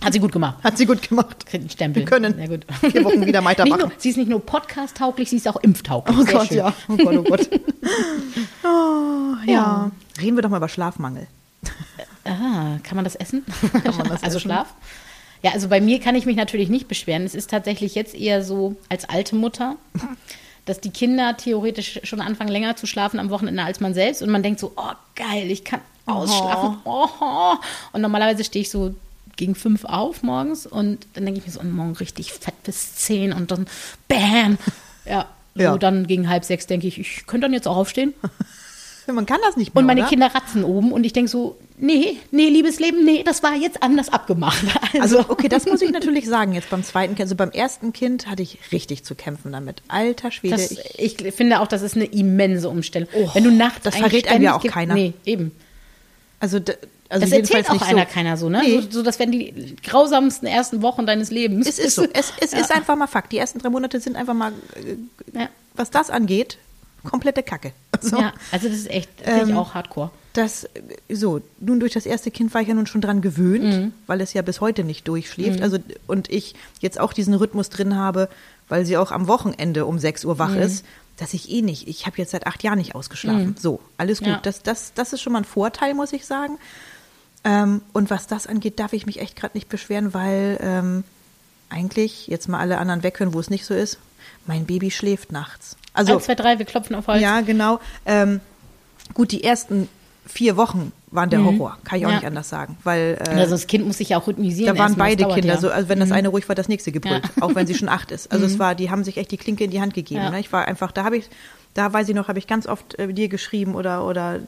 Hat 0.03 0.13
sie 0.13 0.19
gut 0.19 0.31
gemacht. 0.31 0.57
Hat 0.63 0.77
sie 0.77 0.86
gut 0.86 1.07
gemacht. 1.07 1.45
Kriegt 1.45 1.62
einen 1.62 1.69
Stempel. 1.69 2.01
Wir 2.01 2.07
können 2.10 2.36
Sehr 2.36 2.48
gut. 2.48 2.65
vier 2.91 3.03
Wochen 3.05 3.25
wieder 3.25 3.43
weitermachen. 3.45 3.79
nur, 3.79 3.91
sie 3.98 4.10
ist 4.10 4.17
nicht 4.17 4.29
nur 4.29 4.45
podcast-tauglich, 4.45 5.29
sie 5.29 5.38
ist 5.38 5.48
auch 5.48 5.57
impftauglich. 5.57 6.17
Oh 6.17 6.24
Sehr 6.24 6.33
Gott, 6.33 6.48
schön. 6.48 6.57
ja. 6.57 6.74
Oh 6.89 6.98
Gott, 6.98 7.17
oh 7.17 7.24
Gott. 7.24 7.50
Oh, 8.63 9.36
ja. 9.45 9.91
Reden 10.22 10.38
wir 10.38 10.41
doch 10.41 10.50
mal 10.50 10.57
über 10.57 10.69
Schlafmangel. 10.69 11.27
Ah, 12.25 12.77
kann 12.83 12.95
man 12.95 13.03
das 13.03 13.15
essen? 13.15 13.43
man 13.74 13.83
das 13.83 14.24
also 14.24 14.38
essen? 14.38 14.39
Schlaf? 14.39 14.74
Ja, 15.41 15.51
also 15.51 15.67
bei 15.67 15.81
mir 15.81 16.00
kann 16.00 16.15
ich 16.15 16.25
mich 16.25 16.38
natürlich 16.38 16.69
nicht 16.69 16.88
beschweren. 16.88 17.24
Es 17.24 17.36
ist 17.36 17.50
tatsächlich 17.50 17.95
jetzt 17.95 18.15
eher 18.15 18.43
so 18.43 18.77
als 18.89 19.10
alte 19.10 19.36
Mutter, 19.36 19.75
dass 20.65 20.79
die 20.79 20.91
Kinder 20.91 21.36
theoretisch 21.36 22.00
schon 22.03 22.22
anfangen, 22.22 22.50
länger 22.50 22.77
zu 22.77 22.88
schlafen 22.88 23.19
am 23.19 23.29
Wochenende 23.29 23.63
als 23.63 23.81
man 23.81 23.93
selbst. 23.93 24.22
Und 24.22 24.29
man 24.29 24.41
denkt 24.43 24.60
so, 24.62 24.72
oh 24.77 24.91
geil, 25.15 25.51
ich 25.51 25.65
kann 25.65 25.81
ausschlafen. 26.05 26.77
Oh. 26.86 27.07
Und 27.91 28.01
normalerweise 28.01 28.43
stehe 28.45 28.62
ich 28.62 28.69
so 28.69 28.95
gegen 29.35 29.55
fünf 29.55 29.85
auf 29.85 30.23
morgens 30.23 30.65
und 30.65 31.07
dann 31.13 31.25
denke 31.25 31.39
ich 31.39 31.45
mir 31.47 31.51
so, 31.51 31.59
oh, 31.59 31.63
morgen 31.63 31.93
richtig 31.93 32.33
fett 32.33 32.61
bis 32.63 32.95
zehn 32.95 33.33
und 33.33 33.51
dann 33.51 33.67
bam. 34.07 34.57
Ja, 35.05 35.25
so 35.55 35.61
Ja. 35.61 35.77
dann 35.77 36.07
gegen 36.07 36.29
halb 36.29 36.45
sechs 36.45 36.65
denke 36.65 36.87
ich, 36.87 36.97
ich 36.97 37.25
könnte 37.27 37.45
dann 37.45 37.53
jetzt 37.53 37.67
auch 37.67 37.75
aufstehen. 37.75 38.13
Man 39.11 39.25
kann 39.25 39.39
das 39.45 39.57
nicht 39.57 39.75
mehr, 39.75 39.81
Und 39.81 39.85
meine 39.85 39.99
oder? 40.01 40.09
Kinder 40.09 40.33
ratzen 40.33 40.63
oben 40.63 40.93
und 40.93 41.03
ich 41.03 41.11
denke 41.11 41.29
so, 41.29 41.57
nee, 41.77 42.15
nee, 42.31 42.47
liebes 42.47 42.79
Leben, 42.79 43.03
nee, 43.03 43.21
das 43.23 43.43
war 43.43 43.53
jetzt 43.53 43.83
anders 43.83 44.07
abgemacht. 44.07 44.63
Also, 45.01 45.19
okay, 45.27 45.49
das 45.49 45.65
muss 45.65 45.81
ich 45.81 45.91
natürlich 45.91 46.25
sagen. 46.25 46.53
Jetzt 46.53 46.69
beim 46.69 46.83
zweiten 46.83 47.15
Kind, 47.15 47.25
also 47.25 47.35
beim 47.35 47.51
ersten 47.51 47.91
Kind 47.91 48.27
hatte 48.27 48.43
ich 48.43 48.59
richtig 48.71 49.03
zu 49.03 49.13
kämpfen 49.15 49.51
damit. 49.51 49.81
Alter 49.89 50.31
Schwede, 50.31 50.55
das, 50.55 50.71
ich, 50.71 51.19
ich 51.19 51.33
finde 51.33 51.59
auch, 51.59 51.67
das 51.67 51.81
ist 51.81 51.95
eine 51.97 52.05
immense 52.05 52.69
Umstellung. 52.69 53.09
Wenn 53.33 53.43
du 53.43 53.51
nachts 53.51 53.81
das 53.83 53.97
verrät 53.97 54.29
einem 54.29 54.43
ja 54.43 54.55
auch 54.55 54.63
keiner. 54.63 54.93
Nee, 54.93 55.13
eben. 55.25 55.51
also, 56.39 56.59
also 57.13 57.22
Das 57.25 57.32
jedenfalls 57.32 57.67
erzählt 57.67 57.82
auch 57.82 57.88
einer 57.88 58.05
so. 58.08 58.13
keiner 58.13 58.38
so, 58.38 58.50
ne? 58.50 58.62
Nee. 58.63 58.82
So, 58.82 58.89
so, 58.91 59.03
das 59.03 59.20
werden 59.20 59.32
die 59.32 59.75
grausamsten 59.84 60.48
ersten 60.48 60.82
Wochen 60.82 61.05
deines 61.05 61.32
Lebens. 61.32 61.67
Es 61.67 61.79
ist 61.79 61.96
so. 61.96 62.05
Es, 62.13 62.34
es 62.39 62.53
ist 62.53 62.72
einfach 62.72 62.96
mal 62.96 63.08
Fakt. 63.08 63.32
Die 63.32 63.38
ersten 63.38 63.60
drei 63.60 63.70
Monate 63.70 64.00
sind 64.00 64.15
einfach 64.15 64.34
mal, 64.34 64.51
äh, 64.75 65.39
Ja. 65.39 65.50
was 65.75 65.89
das 65.91 66.10
angeht, 66.10 66.58
komplette 67.10 67.43
Kacke. 67.43 67.72
Also, 68.03 68.17
Ja, 68.20 68.34
also 68.51 68.67
das 68.67 68.77
ist 68.77 68.89
echt, 68.89 69.10
finde 69.24 69.43
ich 69.43 69.50
Ähm, 69.51 69.58
auch 69.58 69.74
hardcore. 69.75 70.12
Das, 70.34 70.63
äh, 70.65 70.70
so, 71.15 71.41
nun 71.60 71.79
durch 71.79 71.93
das 71.93 72.05
erste 72.05 72.32
Kind 72.32 72.53
war 72.53 72.62
ich 72.62 72.67
ja 72.67 72.74
nun 72.74 72.88
schon 72.88 73.00
dran 73.01 73.22
gewöhnt, 73.22 73.93
weil 74.08 74.20
es 74.20 74.34
ja 74.34 74.41
bis 74.41 74.60
heute 74.62 74.84
nicht 74.84 75.08
durchschläft. 75.08 75.62
Also, 75.62 75.77
und 76.08 76.29
ich 76.29 76.55
jetzt 76.82 77.00
auch 77.00 77.13
diesen 77.13 77.34
Rhythmus 77.36 77.70
drin 77.70 77.96
habe, 77.96 78.27
weil 78.67 78.86
sie 78.86 78.98
auch 78.98 79.12
am 79.12 79.27
Wochenende 79.27 79.86
um 79.86 80.00
6 80.00 80.25
Uhr 80.25 80.39
wach 80.39 80.55
ist, 80.55 80.84
dass 81.17 81.34
ich 81.36 81.51
eh 81.51 81.62
nicht, 81.62 81.88
ich 81.88 82.08
habe 82.08 82.17
jetzt 82.17 82.32
seit 82.32 82.48
acht 82.48 82.63
Jahren 82.63 82.79
nicht 82.79 82.96
ausgeschlafen. 82.96 83.55
So, 83.60 83.79
alles 83.98 84.20
gut. 84.20 84.27
Ja. 84.29 84.39
Das, 84.41 84.63
das, 84.63 84.93
das 84.96 85.13
ist 85.13 85.22
schon 85.22 85.32
mal 85.34 85.39
ein 85.39 85.46
Vorteil, 85.46 85.93
muss 85.93 86.12
ich 86.12 86.25
sagen. 86.25 86.58
Ähm, 87.43 87.81
und 87.91 88.09
was 88.09 88.27
das 88.27 88.47
angeht, 88.47 88.79
darf 88.79 88.93
ich 88.93 89.05
mich 89.05 89.19
echt 89.19 89.35
gerade 89.35 89.57
nicht 89.57 89.69
beschweren, 89.69 90.13
weil 90.13 90.57
ähm, 90.62 91.03
eigentlich, 91.69 92.27
jetzt 92.27 92.47
mal 92.47 92.59
alle 92.59 92.77
anderen 92.77 93.03
weghören, 93.03 93.33
wo 93.33 93.39
es 93.39 93.50
nicht 93.50 93.65
so 93.65 93.73
ist, 93.73 94.00
mein 94.45 94.65
Baby 94.65 94.91
schläft 94.91 95.31
nachts. 95.31 95.75
Also, 95.93 96.13
Eins, 96.13 96.25
zwei, 96.25 96.35
drei, 96.35 96.59
wir 96.59 96.65
klopfen 96.65 96.95
auf 96.95 97.07
Holz. 97.07 97.21
ja, 97.21 97.41
genau. 97.41 97.79
Ähm, 98.05 98.39
gut, 99.13 99.31
die 99.31 99.43
ersten 99.43 99.89
vier 100.25 100.57
Wochen 100.57 100.91
waren 101.11 101.29
der 101.29 101.43
Horror, 101.43 101.77
kann 101.83 101.99
ich 101.99 102.05
auch 102.05 102.09
Mhm. 102.09 102.13
Ja. 102.13 102.19
nicht 102.19 102.27
anders 102.27 102.49
sagen, 102.49 102.77
weil 102.83 103.17
äh, 103.27 103.29
Also 103.31 103.51
das 103.51 103.67
Kind 103.67 103.85
muss 103.85 103.97
sich 103.97 104.09
ja 104.09 104.17
auch 104.17 104.25
rhythmisieren. 104.27 104.75
da 104.75 104.81
waren 104.81 104.95
beide 104.95 105.25
Kinder 105.27 105.47
ja. 105.49 105.55
Mhm. 105.55 105.59
so, 105.61 105.69
also 105.69 105.89
wenn 105.89 105.99
das 105.99 106.11
eine 106.11 106.29
ruhig 106.29 106.47
war, 106.49 106.55
das 106.55 106.69
nächste 106.69 106.91
gebrüllt, 106.91 107.23
auch 107.41 107.53
wenn 107.55 107.67
sie 107.67 107.75
schon 107.75 107.89
acht 107.89 108.11
ist. 108.11 108.31
Also 108.31 108.45
es 108.45 108.57
war, 108.57 108.73
die 108.75 108.89
haben 108.89 109.03
sich 109.03 109.17
echt 109.17 109.31
die 109.31 109.37
Klinke 109.37 109.63
in 109.65 109.71
die 109.71 109.81
Hand 109.81 109.93
gegeben. 109.93 110.21
Ja. 110.21 110.29
Ne? 110.31 110.39
Ich 110.39 110.51
war 110.53 110.65
einfach, 110.65 110.91
da 110.91 111.03
habe 111.03 111.17
ich, 111.17 111.29
da 111.75 111.91
weiß 111.91 112.07
ich 112.09 112.15
noch, 112.15 112.27
habe 112.29 112.39
ich 112.39 112.47
ganz 112.47 112.67
oft 112.67 112.97
äh, 112.99 113.11
dir 113.13 113.27
geschrieben 113.29 113.75
oder 113.75 114.05
oder 114.07 114.39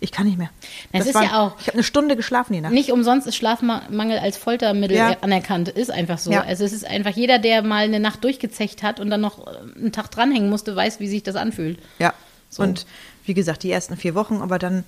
ich 0.00 0.12
kann 0.12 0.26
nicht 0.26 0.36
mehr. 0.38 0.50
Das 0.92 1.00
Das 1.00 1.08
ist 1.08 1.14
war- 1.14 1.24
ja 1.24 1.40
auch- 1.42 1.56
Ich 1.60 1.66
habe 1.66 1.74
eine 1.74 1.82
Stunde 1.84 2.14
geschlafen 2.16 2.52
die 2.52 2.60
Nacht. 2.60 2.72
Nicht 2.72 2.92
umsonst 2.92 3.26
ist 3.26 3.36
Schlafmangel 3.36 4.18
als 4.18 4.36
Foltermittel 4.36 4.96
Ja. 4.96 5.16
anerkannt, 5.22 5.68
ist 5.70 5.90
einfach 5.90 6.18
so. 6.18 6.30
Ja. 6.30 6.42
Also 6.42 6.64
es 6.64 6.72
ist 6.72 6.86
einfach 6.86 7.12
jeder, 7.12 7.38
der 7.38 7.62
mal 7.62 7.84
eine 7.84 8.00
Nacht 8.00 8.22
durchgezecht 8.22 8.82
hat 8.82 9.00
und 9.00 9.10
dann 9.10 9.20
noch 9.22 9.46
äh, 9.46 9.50
einen 9.78 9.92
Tag 9.92 10.10
dranhängen 10.10 10.50
musste, 10.50 10.76
weiß, 10.76 11.00
wie 11.00 11.08
sich 11.08 11.22
das 11.22 11.36
anfühlt. 11.36 11.78
Ja. 11.98 12.12
So. 12.50 12.62
Und 12.62 12.86
wie 13.24 13.34
gesagt, 13.34 13.62
die 13.64 13.70
ersten 13.72 13.96
vier 13.96 14.14
Wochen, 14.14 14.36
aber 14.40 14.58
dann, 14.58 14.84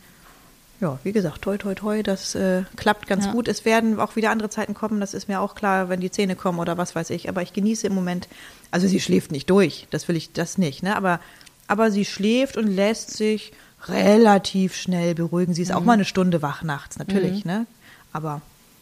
ja, 0.80 0.98
wie 1.02 1.12
gesagt, 1.12 1.42
toi, 1.42 1.56
toi, 1.58 1.74
toi, 1.74 2.02
das 2.02 2.34
äh, 2.34 2.62
klappt 2.76 3.06
ganz 3.08 3.26
Ja. 3.26 3.32
gut. 3.32 3.48
Es 3.48 3.64
werden 3.64 3.98
auch 3.98 4.14
wieder 4.16 4.30
andere 4.30 4.48
Zeiten 4.50 4.74
kommen, 4.74 5.00
das 5.00 5.12
ist 5.14 5.28
mir 5.28 5.40
auch 5.40 5.54
klar, 5.54 5.88
wenn 5.88 6.00
die 6.00 6.10
Zähne 6.10 6.36
kommen 6.36 6.58
oder 6.60 6.78
was 6.78 6.94
weiß 6.94 7.10
ich. 7.10 7.28
Aber 7.28 7.42
ich 7.42 7.52
genieße 7.52 7.86
im 7.86 7.94
Moment, 7.94 8.28
also 8.70 8.86
sie 8.86 9.00
schläft 9.00 9.32
nicht 9.32 9.50
durch, 9.50 9.86
das 9.90 10.06
will 10.08 10.16
ich, 10.16 10.32
das 10.32 10.56
nicht, 10.58 10.82
ne? 10.82 10.96
Aber, 10.96 11.20
aber 11.66 11.90
sie 11.90 12.04
schläft 12.04 12.56
und 12.56 12.66
lässt 12.68 13.10
sich 13.16 13.52
relativ 13.88 14.74
schnell 14.74 15.14
beruhigen. 15.14 15.54
Sie 15.54 15.62
ist 15.62 15.70
Mhm. 15.70 15.74
auch 15.76 15.84
mal 15.84 15.92
eine 15.94 16.04
Stunde 16.04 16.42
wach 16.42 16.62
nachts, 16.62 16.98
natürlich, 16.98 17.44
ne? 17.44 17.66
Aber, 18.12 18.40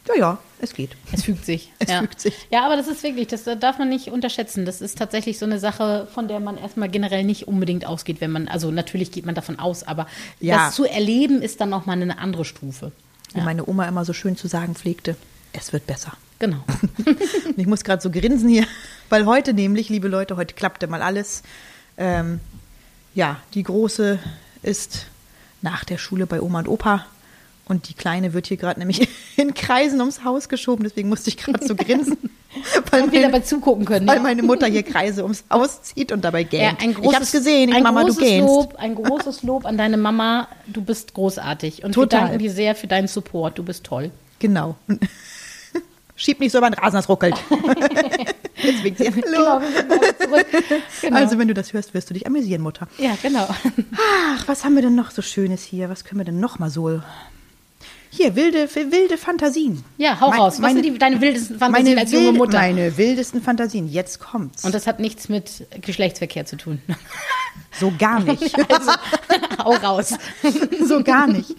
ja, 0.09 0.15
ja, 0.15 0.39
es 0.61 0.73
geht. 0.75 0.91
Es 1.13 1.25
fügt 1.25 1.45
sich. 1.45 1.73
Es 1.79 1.91
ja. 1.91 2.01
fügt 2.01 2.21
sich. 2.21 2.47
Ja, 2.51 2.65
aber 2.65 2.77
das 2.77 2.89
ist 2.89 3.03
wirklich, 3.03 3.27
das 3.29 3.45
darf 3.45 3.79
man 3.79 3.89
nicht 3.89 4.09
unterschätzen. 4.09 4.65
Das 4.65 4.81
ist 4.81 4.99
tatsächlich 4.99 5.39
so 5.39 5.45
eine 5.47 5.59
Sache, 5.59 6.09
von 6.15 6.29
der 6.29 6.41
man 6.41 6.57
erstmal 6.59 6.89
generell 6.89 7.25
nicht 7.25 7.49
unbedingt 7.49 7.87
ausgeht, 7.87 8.21
wenn 8.21 8.31
man, 8.31 8.49
also 8.49 8.71
natürlich 8.71 9.11
geht 9.11 9.27
man 9.27 9.35
davon 9.35 9.59
aus, 9.59 9.83
aber 9.83 10.07
Ja. 10.41 10.67
das 10.67 10.75
zu 10.75 10.85
erleben 10.85 11.43
ist 11.43 11.61
dann 11.61 11.71
nochmal 11.71 12.01
eine 12.01 12.19
andere 12.19 12.45
Stufe. 12.45 12.93
Wie 13.35 13.41
meine 13.41 13.67
Oma 13.69 13.87
immer 13.87 14.05
so 14.05 14.13
schön 14.13 14.37
zu 14.37 14.49
sagen 14.49 14.75
pflegte, 14.75 15.17
es 15.53 15.73
wird 15.73 15.87
besser. 15.87 16.13
Genau. 16.39 16.65
Und 17.07 17.59
ich 17.59 17.67
muss 17.67 17.83
gerade 17.85 18.03
so 18.03 18.11
grinsen 18.11 18.49
hier, 18.49 18.67
weil 19.09 19.27
heute 19.27 19.53
nämlich, 19.55 19.89
liebe 19.89 20.09
Leute, 20.09 20.37
heute 20.37 20.55
klappte 20.55 20.87
mal 20.87 21.03
alles. 21.03 21.43
Ähm, 21.99 22.41
ja, 23.15 23.41
die 23.55 23.63
Große 23.63 24.19
ist 24.63 25.07
nach 25.63 25.85
der 25.85 25.99
Schule 25.99 26.27
bei 26.27 26.41
Oma 26.41 26.61
und 26.61 26.69
Opa 26.69 27.07
und 27.69 27.89
die 27.89 27.95
Kleine 27.95 28.33
wird 28.33 28.47
hier 28.47 28.57
gerade 28.57 28.79
nämlich 28.81 29.09
in 29.37 29.55
Kreisen 29.55 30.01
ums 30.01 30.25
Haus 30.25 30.49
geschoben, 30.49 30.85
deswegen 30.85 31.09
musste 31.09 31.31
ich 31.31 31.37
gerade 31.37 31.67
so 31.67 31.75
grinsen, 31.77 32.17
weil, 32.91 33.03
Und 33.03 33.13
wir 33.13 33.21
meine, 33.21 33.33
dabei 33.33 33.45
zugucken 33.45 33.85
können. 33.85 34.07
weil 34.07 34.17
ja. 34.17 34.23
meine 34.23 34.43
Mutter 34.43 34.67
hier 34.67 34.83
Kreise 34.83 35.23
ums 35.23 35.45
Haus 35.51 35.83
zieht 35.83 36.13
und 36.13 36.25
dabei 36.25 36.41
Ja, 36.43 36.49
gähnt. 36.49 36.81
ein 36.83 36.95
großes, 36.95 37.11
ich 37.11 37.17
hab's 37.17 37.33
gesehen, 37.33 37.73
ein 37.73 37.83
Mama, 37.83 38.01
du 38.01 38.07
großes 38.07 38.23
gähnst. 38.23 38.47
Lob, 38.49 38.75
ein 38.77 38.95
großes 38.95 39.43
Lob 39.43 39.67
an 39.67 39.77
deine 39.77 39.97
Mama. 39.97 40.49
Du 40.67 40.83
bist 40.83 41.13
großartig. 41.15 41.85
Und 41.85 41.93
Total. 41.93 42.21
wir 42.21 42.25
danken 42.29 42.39
dir 42.39 42.51
sehr 42.51 42.75
für 42.75 42.87
deinen 42.87 43.09
Support. 43.09 43.59
Du 43.59 43.63
bist 43.65 43.85
toll. 43.85 44.11
Genau. 44.39 44.77
Schieb 46.19 46.41
nicht 46.41 46.51
so 46.53 46.59
über 46.59 46.71
den 46.71 46.75
Rasen, 46.79 46.97
das 46.97 47.11
ruckelt. 47.11 47.35
Winkt 48.83 48.99
sie. 48.99 49.11
Hallo. 49.11 49.61
Genau. 50.19 50.39
Genau. 51.03 51.17
Also, 51.17 51.39
wenn 51.39 51.47
du 51.49 51.53
das 51.53 51.75
hörst, 51.75 51.93
wirst 51.93 52.09
du 52.09 52.15
dich 52.15 52.27
amüsieren, 52.27 52.63
Mutter. 52.63 52.89
ja, 52.97 53.17
genau. 53.21 53.47
Ach, 53.99 54.49
was 54.49 54.65
haben 54.65 54.75
wir 54.77 54.83
denn 54.83 54.95
noch 54.95 55.11
so 55.11 55.21
Schönes 55.21 55.63
hier? 55.63 55.91
Was 55.91 56.05
können 56.05 56.21
wir 56.21 56.25
denn 56.25 56.41
noch 56.41 56.59
mal 56.59 56.71
so? 56.71 57.03
Hier, 58.17 58.35
wilde, 58.35 58.69
wilde 58.75 59.19
Fantasien. 59.19 59.85
Ja, 59.99 60.19
hau 60.21 60.31
Mein- 60.31 60.39
raus. 60.41 60.55
Was 60.55 60.59
meine- 60.61 60.83
sind 60.83 60.93
die, 60.95 60.99
deine 60.99 61.21
wildesten 61.21 61.59
Fantasien 61.59 61.89
Meine, 61.95 62.01
als 62.01 62.13
junge 62.13 62.27
wild- 62.29 62.37
Mutter? 62.39 62.59
meine 62.59 62.97
wildesten 62.97 63.43
Fantasien. 63.43 63.89
Jetzt 63.93 64.21
kommt's. 64.21 64.65
Und 64.65 64.75
das 64.75 64.87
hat 64.87 65.01
nichts 65.01 65.29
mit 65.29 65.67
Geschlechtsverkehr 65.83 66.47
zu 66.47 66.57
tun. 66.57 66.81
so 67.79 67.93
gar 67.99 68.21
nicht. 68.21 68.55
Also, 68.71 68.91
hau 69.65 69.73
raus. 69.75 70.15
so 70.87 71.03
gar 71.03 71.27
nicht. 71.27 71.55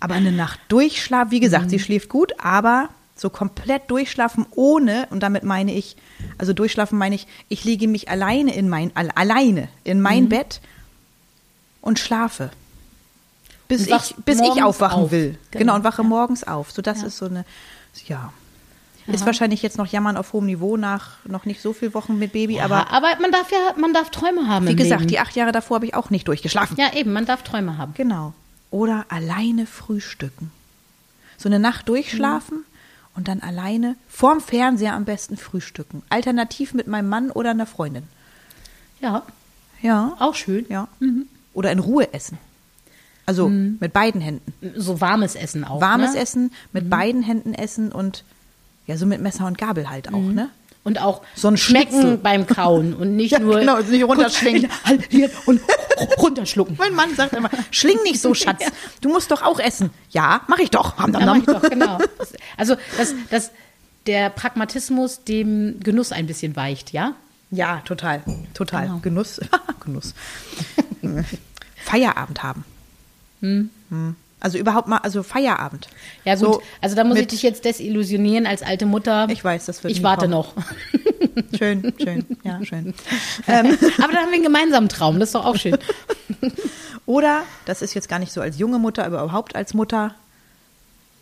Aber 0.00 0.14
eine 0.14 0.32
Nacht 0.32 0.60
durchschlafen, 0.68 1.30
wie 1.30 1.40
gesagt, 1.40 1.66
Mhm. 1.66 1.70
sie 1.70 1.78
schläft 1.78 2.08
gut, 2.08 2.32
aber 2.38 2.88
so 3.16 3.30
komplett 3.30 3.90
durchschlafen 3.90 4.46
ohne, 4.54 5.08
und 5.10 5.20
damit 5.24 5.42
meine 5.42 5.74
ich, 5.74 5.96
also 6.38 6.52
durchschlafen 6.52 6.96
meine 6.98 7.16
ich, 7.16 7.26
ich 7.48 7.64
lege 7.64 7.88
mich 7.88 8.08
alleine 8.08 8.54
in 8.54 8.68
mein, 8.68 8.92
all, 8.94 9.10
alleine 9.16 9.68
in 9.84 10.00
mein 10.00 10.24
Mhm. 10.24 10.28
Bett 10.30 10.60
und 11.82 11.98
schlafe. 11.98 12.50
Bis 13.68 13.86
ich, 13.86 14.14
bis 14.24 14.40
ich 14.40 14.62
aufwachen 14.62 15.04
auf. 15.04 15.10
will. 15.10 15.38
Genau. 15.50 15.58
Genau. 15.60 15.74
und 15.76 15.84
wache 15.84 16.02
morgens 16.02 16.42
auf. 16.44 16.70
So, 16.72 16.80
das 16.82 17.02
ist 17.02 17.18
so 17.18 17.26
eine, 17.26 17.44
ja. 18.06 18.32
Ist 19.06 19.24
wahrscheinlich 19.24 19.62
jetzt 19.62 19.78
noch 19.78 19.86
Jammern 19.86 20.18
auf 20.18 20.34
hohem 20.34 20.44
Niveau 20.44 20.76
nach 20.76 21.16
noch 21.24 21.46
nicht 21.46 21.62
so 21.62 21.72
viel 21.72 21.94
Wochen 21.94 22.18
mit 22.18 22.32
Baby, 22.32 22.60
Aber, 22.60 22.90
aber 22.90 23.08
aber 23.14 23.22
man 23.22 23.32
darf 23.32 23.50
ja, 23.50 23.58
man 23.78 23.94
darf 23.94 24.10
Träume 24.10 24.48
haben. 24.48 24.66
wie 24.68 24.76
gesagt, 24.76 25.00
Leben. 25.00 25.08
die 25.10 25.18
acht 25.18 25.34
Jahre 25.34 25.50
davor 25.50 25.76
habe 25.76 25.86
ich 25.86 25.94
auch 25.94 26.10
nicht 26.10 26.28
durchgeschlafen. 26.28 26.76
Ja, 26.78 26.92
eben, 26.92 27.14
man 27.14 27.24
darf 27.24 27.42
Träume 27.42 27.78
haben. 27.78 27.94
Genau. 27.94 28.34
Oder 28.70 29.06
alleine 29.08 29.64
frühstücken. 29.64 30.50
So 31.38 31.48
eine 31.48 31.58
Nacht 31.58 31.88
durchschlafen 31.88 32.64
und 33.14 33.28
dann 33.28 33.40
alleine 33.40 33.96
vorm 34.10 34.42
Fernseher 34.42 34.92
am 34.92 35.06
besten 35.06 35.38
frühstücken. 35.38 36.02
Alternativ 36.10 36.74
mit 36.74 36.86
meinem 36.86 37.08
Mann 37.08 37.30
oder 37.30 37.50
einer 37.52 37.64
Freundin. 37.66 38.02
Ja, 39.00 39.22
Ja. 39.80 40.16
auch 40.18 40.34
schön. 40.34 40.66
Ja. 40.68 40.86
Oder 41.54 41.72
in 41.72 41.78
Ruhe 41.78 42.12
essen. 42.12 42.36
Also 43.28 43.50
mit 43.50 43.92
beiden 43.92 44.22
Händen. 44.22 44.52
So 44.74 45.02
warmes 45.02 45.34
Essen 45.34 45.62
auch. 45.62 45.82
Warmes 45.82 46.14
ne? 46.14 46.20
Essen, 46.20 46.50
mit 46.72 46.88
beiden 46.88 47.22
Händen 47.22 47.52
essen 47.52 47.92
und 47.92 48.24
ja, 48.86 48.96
so 48.96 49.04
mit 49.04 49.20
Messer 49.20 49.44
und 49.44 49.58
Gabel 49.58 49.90
halt 49.90 50.08
auch, 50.08 50.18
ne? 50.22 50.48
Und 50.82 50.98
auch 50.98 51.20
So 51.34 51.48
ein 51.48 51.58
schmecken 51.58 51.92
Schnitzel. 52.00 52.16
beim 52.16 52.46
Kauen 52.46 52.94
und 52.94 53.16
nicht 53.16 53.32
Ja, 53.32 53.38
nur 53.40 53.58
genau, 53.60 53.74
also 53.74 53.92
nicht 53.92 54.02
runterschlingen. 54.04 54.70
halbieren 54.84 55.30
und 55.44 55.60
runterschlucken. 56.16 56.76
Mein 56.78 56.94
Mann 56.94 57.14
sagt 57.16 57.34
immer, 57.34 57.50
schling 57.70 57.98
nicht 58.04 58.18
so, 58.18 58.32
Schatz. 58.32 58.64
Du 59.02 59.10
musst 59.10 59.30
doch 59.30 59.42
auch 59.42 59.60
essen. 59.60 59.90
Ja, 60.08 60.40
mach 60.48 60.58
ich 60.58 60.70
doch. 60.70 60.96
Ham, 60.96 61.12
Ja, 61.12 61.26
mach 61.26 61.36
ich 61.36 61.44
doch, 61.44 61.60
genau. 61.60 61.98
Also 62.56 62.76
das, 62.96 63.14
das, 63.30 63.50
der 64.06 64.30
Pragmatismus 64.30 65.22
dem 65.24 65.80
Genuss 65.80 66.12
ein 66.12 66.26
bisschen 66.26 66.56
weicht, 66.56 66.92
ja? 66.94 67.12
Ja, 67.50 67.82
total. 67.84 68.22
Total. 68.54 68.86
Genau. 68.86 68.98
Genuss. 69.00 69.38
Genuss. 69.84 70.14
Feierabend 71.84 72.42
haben. 72.42 72.64
Hm. 73.40 73.70
Also 74.40 74.58
überhaupt 74.58 74.86
mal, 74.88 74.98
also 74.98 75.22
Feierabend. 75.22 75.88
Ja 76.24 76.34
gut, 76.34 76.40
So 76.44 76.62
also 76.80 76.94
da 76.94 77.02
muss 77.04 77.18
ich 77.18 77.26
dich 77.26 77.42
jetzt 77.42 77.64
desillusionieren 77.64 78.46
als 78.46 78.62
alte 78.62 78.86
Mutter. 78.86 79.26
Ich 79.30 79.42
weiß, 79.42 79.66
das 79.66 79.82
wird 79.82 79.92
Ich 79.92 80.02
warte 80.02 80.22
kommen. 80.28 80.30
noch. 80.30 80.54
Schön, 81.56 81.92
schön, 82.02 82.26
ja, 82.42 82.58
schön. 82.64 82.94
Aber 83.46 83.62
da 83.62 84.02
haben 84.02 84.12
wir 84.12 84.34
einen 84.34 84.42
gemeinsamen 84.42 84.88
Traum, 84.88 85.20
das 85.20 85.28
ist 85.28 85.34
doch 85.36 85.44
auch 85.44 85.56
schön. 85.56 85.78
Oder, 87.06 87.42
das 87.64 87.80
ist 87.80 87.94
jetzt 87.94 88.08
gar 88.08 88.18
nicht 88.18 88.32
so 88.32 88.40
als 88.40 88.58
junge 88.58 88.78
Mutter, 88.78 89.04
aber 89.04 89.22
überhaupt 89.22 89.54
als 89.56 89.72
Mutter, 89.72 90.14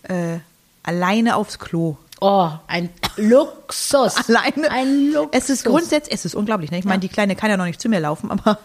äh, 0.04 0.38
alleine 0.82 1.36
aufs 1.36 1.58
Klo. 1.58 1.96
Oh, 2.20 2.50
ein 2.66 2.88
Luxus. 3.16 4.16
Alleine. 4.28 4.70
Ein 4.70 5.12
Luxus. 5.12 5.30
Es 5.32 5.50
ist 5.50 5.64
grundsätzlich, 5.64 6.14
es 6.14 6.24
ist 6.24 6.34
unglaublich. 6.34 6.70
Ne? 6.70 6.78
Ich 6.78 6.84
meine, 6.86 7.00
die 7.00 7.08
Kleine 7.08 7.36
kann 7.36 7.50
ja 7.50 7.56
noch 7.56 7.66
nicht 7.66 7.80
zu 7.80 7.88
mir 7.88 8.00
laufen, 8.00 8.30
aber 8.30 8.58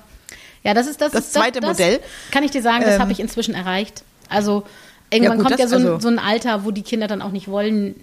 Ja, 0.63 0.73
das 0.73 0.87
ist 0.87 1.01
das, 1.01 1.11
Das 1.11 1.31
zweite 1.31 1.59
das, 1.59 1.77
Modell. 1.77 1.99
Kann 2.31 2.43
ich 2.43 2.51
dir 2.51 2.61
sagen, 2.61 2.83
das 2.83 2.95
Ähm, 2.95 3.01
habe 3.01 3.11
ich 3.11 3.19
inzwischen 3.19 3.53
erreicht. 3.55 4.03
Also 4.29 4.63
irgendwann 5.09 5.37
Ja, 5.39 5.43
gut, 5.43 5.47
kommt 5.47 5.59
ja 5.59 5.65
das- 5.65 5.69
so 5.71 5.75
ein, 5.77 5.85
also- 5.93 5.99
so 5.99 6.07
ein 6.07 6.19
Alter, 6.19 6.65
wo 6.65 6.71
die 6.71 6.83
Kinder 6.83 7.07
dann 7.07 7.21
auch 7.21 7.31
nicht 7.31 7.47
wollen. 7.47 7.95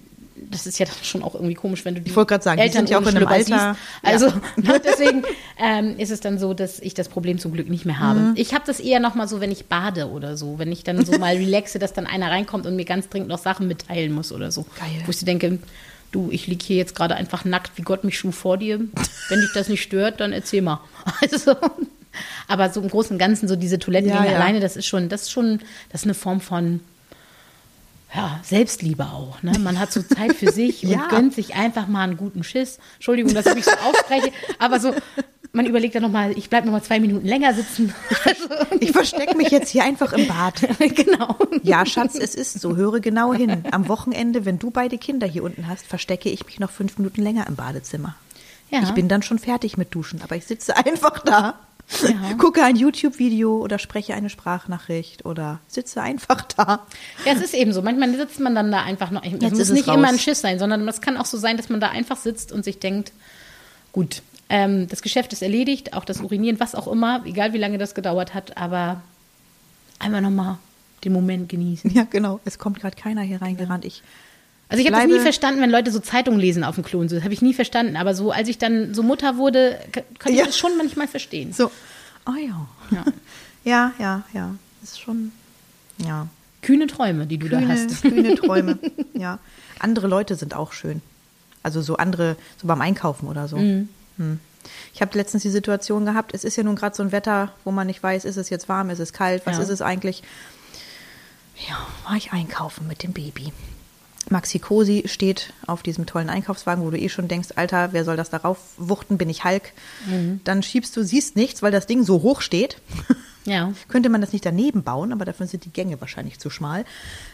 Das 0.50 0.66
ist 0.68 0.78
ja 0.78 0.86
dann 0.86 0.94
schon 1.02 1.24
auch 1.24 1.34
irgendwie 1.34 1.54
komisch, 1.54 1.84
wenn 1.84 1.96
du 1.96 2.00
die 2.00 2.10
Ich 2.10 2.16
wollte 2.16 2.28
gerade 2.34 2.44
sagen, 2.44 2.58
die 2.58 2.62
Eltern 2.62 2.86
sind 2.86 2.90
ja 2.90 2.98
auch 2.98 3.02
in 3.10 3.16
einem 3.16 3.26
Alter- 3.26 3.74
Siehst. 3.74 3.80
Also 4.04 4.26
ne, 4.56 4.80
deswegen 4.84 5.24
ähm, 5.60 5.96
ist 5.98 6.10
es 6.12 6.20
dann 6.20 6.38
so, 6.38 6.54
dass 6.54 6.78
ich 6.78 6.94
das 6.94 7.08
Problem 7.08 7.38
zum 7.40 7.52
Glück 7.52 7.68
nicht 7.68 7.84
mehr 7.86 7.98
habe. 7.98 8.20
Mhm. 8.20 8.32
Ich 8.36 8.54
habe 8.54 8.62
das 8.64 8.78
eher 8.78 9.00
noch 9.00 9.16
mal 9.16 9.26
so, 9.26 9.40
wenn 9.40 9.50
ich 9.50 9.66
bade 9.66 10.08
oder 10.10 10.36
so, 10.36 10.58
wenn 10.60 10.70
ich 10.70 10.84
dann 10.84 11.04
so 11.04 11.12
mal 11.18 11.34
relaxe, 11.36 11.80
dass 11.80 11.92
dann 11.92 12.06
einer 12.06 12.30
reinkommt 12.30 12.66
und 12.66 12.76
mir 12.76 12.84
ganz 12.84 13.08
dringend 13.08 13.28
noch 13.30 13.38
Sachen 13.38 13.66
mitteilen 13.66 14.12
muss 14.12 14.30
oder 14.30 14.52
so. 14.52 14.64
Geil. 14.78 15.02
Wo 15.06 15.10
ich 15.10 15.18
so 15.18 15.26
denke, 15.26 15.58
du, 16.12 16.28
ich 16.30 16.46
liege 16.46 16.64
hier 16.64 16.76
jetzt 16.76 16.94
gerade 16.94 17.16
einfach 17.16 17.44
nackt, 17.44 17.72
wie 17.76 17.82
Gott 17.82 18.04
mich 18.04 18.16
schuf 18.16 18.36
vor 18.36 18.58
dir. 18.58 18.78
Wenn 19.28 19.40
dich 19.40 19.52
das 19.54 19.68
nicht 19.68 19.82
stört, 19.82 20.20
dann 20.20 20.32
erzähl 20.32 20.62
mal. 20.62 20.80
Also, 21.20 21.56
aber 22.48 22.70
so 22.70 22.80
im 22.80 22.88
Großen 22.88 23.12
und 23.14 23.18
Ganzen 23.18 23.48
so 23.48 23.56
diese 23.56 23.78
Toilettengänge 23.78 24.26
Ja, 24.26 24.32
ja. 24.32 24.38
alleine, 24.38 24.60
das 24.60 24.76
ist 24.76 24.86
schon, 24.86 25.08
das 25.08 25.22
ist 25.22 25.30
schon, 25.30 25.60
das 25.90 26.02
ist 26.02 26.06
eine 26.06 26.14
Form 26.14 26.40
von 26.40 26.80
ja, 28.14 28.40
Selbstliebe 28.42 29.04
auch. 29.04 29.42
Ne? 29.42 29.58
Man 29.58 29.78
hat 29.78 29.92
so 29.92 30.02
Zeit 30.02 30.34
für 30.34 30.50
sich 30.50 30.82
und 30.84 30.90
Ja. 30.90 31.08
gönnt 31.08 31.34
sich 31.34 31.54
einfach 31.54 31.88
mal 31.88 32.02
einen 32.04 32.16
guten 32.16 32.42
Schiss. 32.42 32.78
Entschuldigung, 32.94 33.34
dass 33.34 33.46
ich 33.46 33.54
mich 33.54 33.64
so 33.66 33.70
ausspreche, 33.70 34.32
aber 34.58 34.80
so, 34.80 34.94
man 35.52 35.66
überlegt 35.66 35.94
dann 35.94 36.02
nochmal, 36.02 36.32
ich 36.36 36.48
bleibe 36.48 36.66
nochmal 36.66 36.82
zwei 36.82 37.00
Minuten 37.00 37.26
länger 37.26 37.52
sitzen. 37.52 37.92
ich 38.80 38.92
verstecke 38.92 39.36
mich 39.36 39.48
jetzt 39.50 39.68
hier 39.70 39.84
einfach 39.84 40.12
im 40.12 40.26
Bad. 40.26 40.54
genau. 40.94 41.36
Ja, 41.62 41.84
Schatz, 41.84 42.14
es 42.14 42.34
ist 42.34 42.60
so. 42.60 42.76
Höre 42.76 43.00
genau 43.00 43.34
hin. 43.34 43.64
Am 43.72 43.88
Wochenende, 43.88 44.44
wenn 44.44 44.58
du 44.58 44.70
beide 44.70 44.98
Kinder 44.98 45.26
hier 45.26 45.42
unten 45.42 45.66
hast, 45.68 45.86
verstecke 45.86 46.28
ich 46.30 46.46
mich 46.46 46.60
noch 46.60 46.70
fünf 46.70 46.96
Minuten 46.98 47.22
länger 47.22 47.46
im 47.46 47.56
Badezimmer. 47.56 48.14
Ja. 48.70 48.82
Ich 48.82 48.90
bin 48.92 49.08
dann 49.08 49.22
schon 49.22 49.38
fertig 49.38 49.76
mit 49.78 49.94
Duschen, 49.94 50.20
aber 50.22 50.36
ich 50.36 50.44
sitze 50.44 50.76
einfach 50.76 51.18
da, 51.20 51.58
Ja. 52.02 52.34
gucke 52.38 52.62
ein 52.62 52.76
YouTube-Video 52.76 53.58
oder 53.58 53.78
spreche 53.78 54.14
eine 54.14 54.30
Sprachnachricht 54.30 55.24
oder 55.24 55.60
sitze 55.68 56.02
einfach 56.02 56.42
da. 56.42 56.86
Ja, 57.24 57.32
es 57.32 57.40
ist 57.40 57.54
eben 57.54 57.72
so. 57.72 57.82
Manchmal 57.82 58.14
sitzt 58.16 58.40
man 58.40 58.54
dann 58.54 58.70
da 58.70 58.82
einfach 58.82 59.10
noch. 59.10 59.24
Es 59.24 59.32
Jetzt 59.32 59.58
muss 59.58 59.70
nicht 59.70 59.88
raus. 59.88 59.96
immer 59.96 60.08
ein 60.08 60.18
Schiss 60.18 60.40
sein, 60.40 60.58
sondern 60.58 60.86
es 60.88 61.00
kann 61.00 61.16
auch 61.16 61.26
so 61.26 61.38
sein, 61.38 61.56
dass 61.56 61.68
man 61.68 61.80
da 61.80 61.88
einfach 61.88 62.16
sitzt 62.16 62.52
und 62.52 62.64
sich 62.64 62.78
denkt, 62.78 63.12
gut, 63.92 64.22
ähm, 64.48 64.86
das 64.88 65.02
Geschäft 65.02 65.32
ist 65.32 65.42
erledigt, 65.42 65.94
auch 65.94 66.04
das 66.04 66.20
Urinieren, 66.20 66.60
was 66.60 66.74
auch 66.74 66.88
immer, 66.88 67.24
egal 67.26 67.52
wie 67.52 67.58
lange 67.58 67.78
das 67.78 67.94
gedauert 67.94 68.34
hat, 68.34 68.56
aber 68.56 69.02
einmal 69.98 70.22
nochmal 70.22 70.58
den 71.04 71.12
Moment 71.12 71.48
genießen. 71.48 71.90
Ja, 71.92 72.06
genau. 72.08 72.40
Es 72.44 72.58
kommt 72.58 72.80
gerade 72.80 72.96
keiner 72.96 73.22
hier 73.22 73.42
reingerannt. 73.42 73.84
Ich, 73.84 74.02
Also 74.70 74.82
ich 74.84 74.90
habe 74.92 75.00
das 75.02 75.10
nie 75.16 75.20
verstanden, 75.22 75.60
wenn 75.62 75.70
Leute 75.70 75.90
so 75.90 75.98
Zeitungen 75.98 76.38
lesen 76.38 76.62
auf 76.62 76.74
dem 76.74 76.84
Klo 76.84 77.00
und 77.00 77.08
so. 77.08 77.14
Das 77.16 77.24
habe 77.24 77.32
ich 77.32 77.40
nie 77.42 77.54
verstanden. 77.54 77.96
Aber 77.96 78.14
so, 78.14 78.30
als 78.32 78.48
ich 78.48 78.58
dann 78.58 78.94
so 78.94 79.02
Mutter 79.02 79.36
wurde, 79.38 79.78
konnte 79.92 80.30
ich 80.32 80.36
Ja. 80.36 80.44
das 80.46 80.58
schon 80.58 80.76
manchmal 80.76 81.08
verstehen. 81.08 81.52
so, 81.52 81.70
oh 82.26 82.32
ja. 82.40 82.66
Ja. 82.90 83.04
Ja, 83.64 83.92
ja, 83.98 84.22
ja. 84.34 84.54
Das 84.80 84.90
ist 84.92 85.00
schon, 85.00 85.32
ja. 85.98 86.26
Kühne 86.62 86.86
Träume, 86.86 87.26
die 87.26 87.38
du 87.38 87.48
da 87.48 87.58
Kühne, 87.60 87.72
hast. 87.72 88.02
kühne 88.02 88.34
Träume. 88.34 88.78
ja. 89.14 89.38
Andere 89.78 90.06
Leute 90.08 90.34
sind 90.34 90.54
auch 90.54 90.72
schön. 90.72 91.00
Also 91.62 91.80
so 91.82 91.96
andere, 91.96 92.36
so 92.60 92.66
beim 92.66 92.80
Einkaufen 92.80 93.26
oder 93.28 93.48
so. 93.48 93.56
Mhm. 93.56 93.88
Hm. 94.18 94.40
Ich 94.92 95.00
habe 95.00 95.16
letztens 95.16 95.42
die 95.44 95.50
Situation 95.50 96.04
gehabt, 96.04 96.34
es 96.34 96.44
ist 96.44 96.56
ja 96.56 96.62
nun 96.62 96.76
gerade 96.76 96.94
so 96.94 97.02
ein 97.02 97.12
Wetter, 97.12 97.52
wo 97.64 97.70
man 97.70 97.86
nicht 97.86 98.02
weiß, 98.02 98.24
ist 98.24 98.36
es 98.36 98.50
jetzt 98.50 98.68
warm, 98.68 98.90
ist 98.90 98.98
es 98.98 99.12
kalt, 99.12 99.46
was 99.46 99.56
Ja. 99.56 99.62
ist 99.62 99.68
es 99.70 99.80
eigentlich? 99.82 100.22
Ja, 101.68 101.76
war 102.06 102.16
ich 102.16 102.32
einkaufen 102.32 102.86
mit 102.86 103.02
dem 103.02 103.12
Baby. 103.12 103.52
Maxi 104.30 104.58
Cosi 104.58 105.04
steht 105.06 105.52
auf 105.66 105.82
diesem 105.82 106.06
tollen 106.06 106.28
Einkaufswagen, 106.28 106.84
wo 106.84 106.90
du 106.90 106.98
eh 106.98 107.08
schon 107.08 107.28
denkst, 107.28 107.50
Alter, 107.56 107.92
wer 107.92 108.04
soll 108.04 108.16
das 108.16 108.30
darauf 108.30 108.58
wuchten, 108.76 109.18
bin 109.18 109.30
ich 109.30 109.44
Hulk. 109.44 109.72
Mhm. 110.06 110.40
Dann 110.44 110.62
schiebst 110.62 110.96
du, 110.96 111.02
siehst 111.02 111.36
nichts, 111.36 111.62
weil 111.62 111.72
das 111.72 111.86
Ding 111.86 112.02
so 112.04 112.22
hoch 112.22 112.40
steht. 112.40 112.78
Ja. 113.44 113.72
Könnte 113.88 114.08
man 114.08 114.20
das 114.20 114.32
nicht 114.32 114.44
daneben 114.44 114.82
bauen, 114.82 115.12
aber 115.12 115.24
dafür 115.24 115.46
sind 115.46 115.64
die 115.64 115.72
Gänge 115.72 116.00
wahrscheinlich 116.00 116.38
zu 116.38 116.50
schmal. 116.50 116.84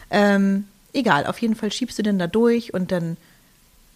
Ähm, 0.09 0.65
egal, 0.93 1.25
auf 1.27 1.39
jeden 1.39 1.55
Fall 1.55 1.71
schiebst 1.71 1.97
du 1.99 2.03
denn 2.03 2.19
da 2.19 2.27
durch 2.27 2.73
und 2.73 2.91
dann 2.91 3.17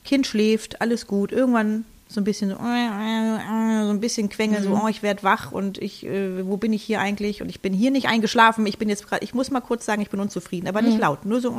Kind 0.06 0.28
schläft, 0.28 0.82
alles 0.82 1.08
gut. 1.08 1.32
Irgendwann 1.32 1.86
so 2.08 2.20
ein 2.20 2.24
bisschen 2.24 2.50
so, 2.50 2.56
so 2.56 2.62
ein 2.62 4.00
bisschen 4.00 4.30
Quengel, 4.30 4.64
so, 4.64 4.72
oh, 4.72 4.88
ich 4.88 5.04
werde 5.04 5.22
wach 5.22 5.52
und 5.52 5.78
ich, 5.78 6.06
äh, 6.06 6.46
wo 6.48 6.58
bin 6.58 6.74
ich 6.74 6.82
hier 6.82 7.00
eigentlich? 7.00 7.42
Und 7.42 7.50
ich 7.50 7.62
bin 7.62 7.72
hier 7.72 7.92
nicht 7.92 8.08
eingeschlafen. 8.08 8.66
Ich 8.66 8.80
bin 8.80 8.90
jetzt 8.90 9.08
gerade, 9.08 9.24
ich 9.24 9.36
muss 9.36 9.52
mal 9.52 9.62
kurz 9.62 9.86
sagen, 9.86 10.02
ich 10.02 10.10
bin 10.10 10.20
unzufrieden, 10.20 10.68
aber 10.68 10.82
nicht 10.82 10.98
laut, 11.00 11.26
nur 11.26 11.40
so. 11.40 11.56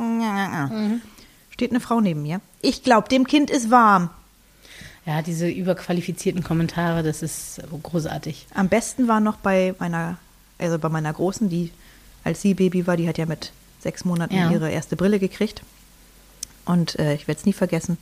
Steht 1.61 1.69
eine 1.73 1.79
Frau 1.79 2.01
neben 2.01 2.23
mir. 2.23 2.41
Ich 2.63 2.81
glaube, 2.81 3.07
dem 3.07 3.27
Kind 3.27 3.51
ist 3.51 3.69
warm. 3.69 4.09
Ja, 5.05 5.21
diese 5.21 5.47
überqualifizierten 5.47 6.43
Kommentare, 6.43 7.03
das 7.03 7.21
ist 7.21 7.61
großartig. 7.83 8.47
Am 8.55 8.67
besten 8.67 9.07
war 9.07 9.19
noch 9.19 9.35
bei 9.37 9.75
meiner, 9.77 10.17
also 10.57 10.79
bei 10.79 10.89
meiner 10.89 11.13
Großen, 11.13 11.49
die 11.49 11.69
als 12.23 12.41
sie 12.41 12.55
Baby 12.55 12.87
war, 12.87 12.97
die 12.97 13.07
hat 13.07 13.19
ja 13.19 13.27
mit 13.27 13.51
sechs 13.79 14.05
Monaten 14.05 14.33
Ja. 14.33 14.49
ihre 14.49 14.71
erste 14.71 14.95
Brille 14.95 15.19
gekriegt. 15.19 15.61
Und 16.65 16.97
äh, 16.97 17.13
ich 17.13 17.27
werde 17.27 17.37
es 17.39 17.45
nie 17.45 17.53
vergessen. 17.53 17.99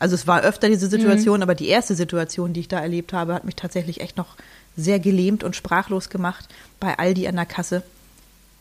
Also 0.00 0.16
es 0.16 0.26
war 0.26 0.40
öfter 0.40 0.68
diese 0.68 0.88
Situation, 0.88 1.40
aber 1.44 1.54
die 1.54 1.68
erste 1.68 1.94
Situation, 1.94 2.52
die 2.52 2.60
ich 2.60 2.68
da 2.68 2.80
erlebt 2.80 3.12
habe, 3.12 3.32
hat 3.34 3.44
mich 3.44 3.54
tatsächlich 3.54 4.00
echt 4.00 4.16
noch 4.16 4.34
sehr 4.76 4.98
gelähmt 4.98 5.44
und 5.44 5.54
sprachlos 5.54 6.08
gemacht 6.08 6.48
bei 6.80 6.98
Aldi 6.98 7.28
an 7.28 7.36
der 7.36 7.46
Kasse. 7.46 7.84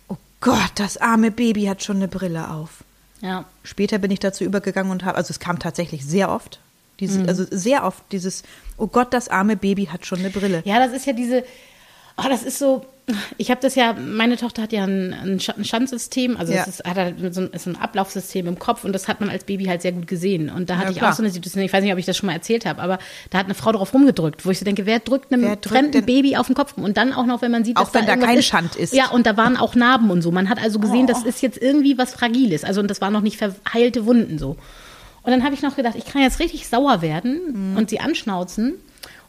Oh 0.09 0.17
Gott, 0.41 0.73
das 0.75 0.97
arme 0.97 1.31
Baby 1.31 1.65
hat 1.65 1.81
schon 1.83 1.95
eine 1.95 2.07
Brille 2.07 2.51
auf. 2.51 2.83
Ja. 3.21 3.45
Später 3.63 3.97
bin 3.97 4.11
ich 4.11 4.19
dazu 4.19 4.43
übergegangen 4.43 4.91
und 4.91 5.05
habe, 5.05 5.17
also 5.17 5.31
es 5.31 5.39
kam 5.39 5.59
tatsächlich 5.59 6.05
sehr 6.05 6.29
oft, 6.29 6.59
dieses, 6.99 7.27
also 7.27 7.45
sehr 7.49 7.83
oft 7.83 8.03
dieses, 8.11 8.43
oh 8.77 8.87
Gott, 8.87 9.13
das 9.13 9.29
arme 9.29 9.55
Baby 9.55 9.85
hat 9.85 10.05
schon 10.05 10.19
eine 10.19 10.29
Brille. 10.29 10.61
Ja, 10.65 10.79
das 10.79 10.95
ist 10.95 11.05
ja 11.05 11.13
diese, 11.13 11.43
oh, 12.17 12.27
das 12.29 12.43
ist 12.43 12.59
so, 12.59 12.83
ich 13.37 13.51
habe 13.51 13.61
das 13.61 13.75
ja, 13.75 13.93
meine 13.93 14.35
Tochter 14.35 14.63
hat 14.63 14.73
ja 14.73 14.83
ein, 14.83 15.13
ein 15.13 15.39
Sch- 15.39 15.55
ein 15.57 15.63
Schandsystem, 15.63 16.35
also 16.35 16.51
Ja. 16.51 16.61
es 16.63 16.67
ist, 16.67 16.83
hat 16.85 16.97
halt 16.97 17.33
so 17.33 17.41
ein, 17.41 17.47
ist 17.51 17.65
ein 17.67 17.77
Ablaufsystem 17.77 18.47
im 18.47 18.59
Kopf 18.59 18.83
und 18.83 18.91
das 18.91 19.07
hat 19.07 19.21
man 19.21 19.29
als 19.29 19.45
Baby 19.45 19.65
halt 19.65 19.81
sehr 19.81 19.93
gut 19.93 20.07
gesehen. 20.07 20.49
Und 20.49 20.69
da 20.69 20.75
hatte 20.75 20.85
Ja, 20.87 20.91
ich 20.91 20.97
klar. 20.97 21.11
auch 21.11 21.15
so 21.15 21.23
eine 21.23 21.29
Situation, 21.31 21.63
ich 21.63 21.71
weiß 21.71 21.83
nicht, 21.83 21.93
ob 21.93 21.99
ich 21.99 22.05
das 22.05 22.17
schon 22.17 22.27
mal 22.27 22.33
erzählt 22.33 22.65
habe, 22.65 22.81
aber 22.81 22.99
da 23.29 23.37
hat 23.37 23.45
eine 23.45 23.53
Frau 23.55 23.71
drauf 23.71 23.93
rumgedrückt, 23.93 24.45
wo 24.45 24.51
ich 24.51 24.59
so 24.59 24.65
denke, 24.65 24.85
wer 24.85 24.99
drückt 24.99 25.31
einem 25.31 25.43
Wer 25.43 25.49
drückt 25.55 25.67
fremden 25.67 25.91
denn- 25.93 26.05
Baby 26.05 26.35
auf 26.35 26.47
den 26.47 26.55
Kopf 26.55 26.75
rum? 26.75 26.83
Und 26.83 26.97
dann 26.97 27.13
auch 27.13 27.25
noch, 27.25 27.41
wenn 27.41 27.51
man 27.51 27.63
sieht, 27.63 27.77
Auch 27.77 27.85
dass 27.85 27.93
wenn 27.93 28.05
da 28.05 28.13
irgendwas 28.13 28.29
kein 28.29 28.39
ist. 28.39 28.45
Schand 28.47 28.75
ist. 28.75 28.93
Ja, 28.93 29.09
und 29.11 29.25
da 29.25 29.37
waren 29.37 29.55
auch 29.55 29.75
Narben 29.75 30.09
und 30.11 30.21
so. 30.21 30.31
Man 30.31 30.49
hat 30.49 30.61
also 30.61 30.79
gesehen, 30.79 31.03
Oh. 31.05 31.07
das 31.13 31.23
ist 31.23 31.41
jetzt 31.41 31.57
irgendwie 31.61 31.97
was 31.97 32.11
Fragiles. 32.13 32.63
Also 32.65 32.81
und 32.81 32.89
das 32.89 32.99
waren 32.99 33.13
noch 33.13 33.21
nicht 33.21 33.37
verheilte 33.37 34.05
Wunden 34.05 34.37
so. 34.37 34.57
Und 35.23 35.31
dann 35.31 35.43
habe 35.43 35.53
ich 35.53 35.61
noch 35.61 35.75
gedacht, 35.77 35.95
ich 35.97 36.05
kann 36.05 36.21
jetzt 36.21 36.39
richtig 36.39 36.67
sauer 36.67 37.01
werden 37.01 37.71
Mhm. 37.71 37.77
und 37.77 37.89
sie 37.89 37.99
anschnauzen. 38.01 38.75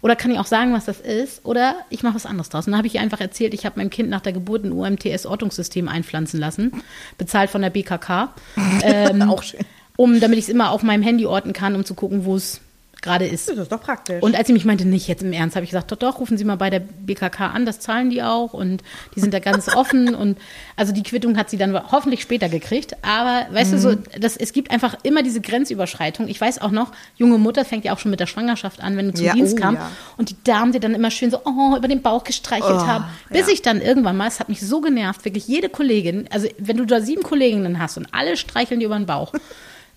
Oder 0.01 0.17
kann 0.17 0.31
ich 0.31 0.39
auch 0.39 0.47
sagen, 0.47 0.73
was 0.73 0.85
das 0.85 1.01
ist? 1.01 1.45
Oder 1.45 1.77
ich 1.91 2.03
mache 2.03 2.15
was 2.15 2.27
anderes 2.27 2.49
draus. 2.49 2.67
Und 2.67 2.73
dann 2.73 2.79
habe 2.79 2.87
ich 2.87 2.95
ihr 2.95 3.01
einfach 3.01 3.21
erzählt, 3.21 3.55
ich 3.55 3.67
habe 3.67 3.79
meinem 3.79 3.91
Kind 3.91 4.09
nach 4.09 4.21
der 4.21 4.33
Geburt 4.33 4.65
ein 4.65 4.73
UMTS-Ortungssystem 4.73 5.89
einpflanzen 5.89 6.39
lassen, 6.39 6.83
bezahlt 7.17 7.51
von 7.51 7.63
der 7.63 7.71
BKK. 7.71 8.35
Ähm, 8.83 9.23
Auch 9.23 9.43
schön. 9.43 9.61
Um, 9.97 10.21
damit 10.21 10.39
ich 10.39 10.45
es 10.45 10.49
immer 10.49 10.71
auf 10.71 10.83
meinem 10.83 11.03
Handy 11.03 11.27
orten 11.27 11.53
kann, 11.53 11.75
um 11.75 11.85
zu 11.85 11.95
gucken, 11.95 12.25
wo 12.25 12.37
es 12.37 12.61
gerade 13.03 13.27
ist. 13.27 13.49
Das 13.49 13.59
ist 13.59 13.73
doch 13.73 13.81
praktisch. 13.81 14.23
Und 14.23 14.37
als 14.37 14.47
sie 14.47 14.53
mich 14.53 14.65
meinte, 14.65 14.87
nicht 14.87 15.09
jetzt 15.09 15.23
im 15.23 15.33
Ernst, 15.33 15.57
habe 15.57 15.65
ich 15.65 15.71
gesagt, 15.71 15.93
doch, 15.93 15.97
doch, 15.97 16.19
rufen 16.21 16.37
Sie 16.37 16.45
mal 16.45 16.57
bei 16.57 16.71
der 16.71 16.81
BKK 16.81 17.49
an, 17.49 17.67
das 17.67 17.81
zahlen 17.81 18.11
die 18.11 18.23
auch 18.23 18.53
und 18.53 18.83
die 19.15 19.21
sind 19.21 19.33
da 19.33 19.39
ganz 19.39 19.69
offen 19.77 20.15
und 20.15 20.39
also 20.77 20.93
die 20.93 21.03
Quittung 21.03 21.37
hat 21.37 21.51
sie 21.51 21.57
dann 21.57 21.75
hoffentlich 21.93 22.23
später 22.23 22.49
gekriegt, 22.49 22.97
aber 23.03 23.47
weißt 23.53 23.73
du 23.73 23.79
so, 23.79 23.95
das, 24.19 24.37
es 24.37 24.53
gibt 24.53 24.71
einfach 24.71 24.97
immer 25.03 25.23
diese 25.23 25.41
Grenzüberschreitung. 25.41 26.29
Ich 26.29 26.41
weiß 26.41 26.61
auch 26.61 26.71
noch, 26.71 26.93
junge 27.17 27.39
Mutter 27.39 27.65
fängt 27.65 27.85
ja 27.85 27.93
auch 27.93 27.99
schon 27.99 28.11
mit 28.11 28.21
der 28.21 28.27
Schwangerschaft 28.27 28.81
an, 28.83 28.97
wenn 28.97 29.07
du 29.07 29.15
zum 29.15 29.27
Ja, 29.27 29.35
Dienst 29.35 29.57
oh, 29.59 29.61
kam 29.61 29.75
ja. 29.75 29.91
und 30.17 30.31
die 30.31 30.37
Damen 30.45 30.73
dir 30.73 30.81
dann 30.81 30.95
immer 30.95 31.11
schön 31.11 31.31
so 31.31 31.41
oh, 31.45 31.77
über 31.77 31.89
den 31.89 32.03
Bauch 32.03 32.25
gestreichelt 32.25 32.79
Oh, 32.79 32.87
haben, 32.87 33.05
bis 33.31 33.47
ja. 33.47 33.53
ich 33.53 33.63
dann 33.63 33.81
irgendwann 33.81 34.17
mal, 34.17 34.27
es 34.27 34.41
hat 34.41 34.49
mich 34.49 34.61
so 34.61 34.81
genervt, 34.81 35.25
wirklich 35.25 35.47
jede 35.47 35.69
Kollegin, 35.69 36.29
also 36.31 36.49
wenn 36.59 36.77
du 36.77 36.85
da 36.85 37.01
sieben 37.01 37.23
Kolleginnen 37.23 37.79
hast 37.79 37.97
und 37.97 38.09
alle 38.13 38.37
streicheln 38.37 38.81
dir 38.81 38.87
über 38.87 38.97
den 38.99 39.07
Bauch, 39.07 39.33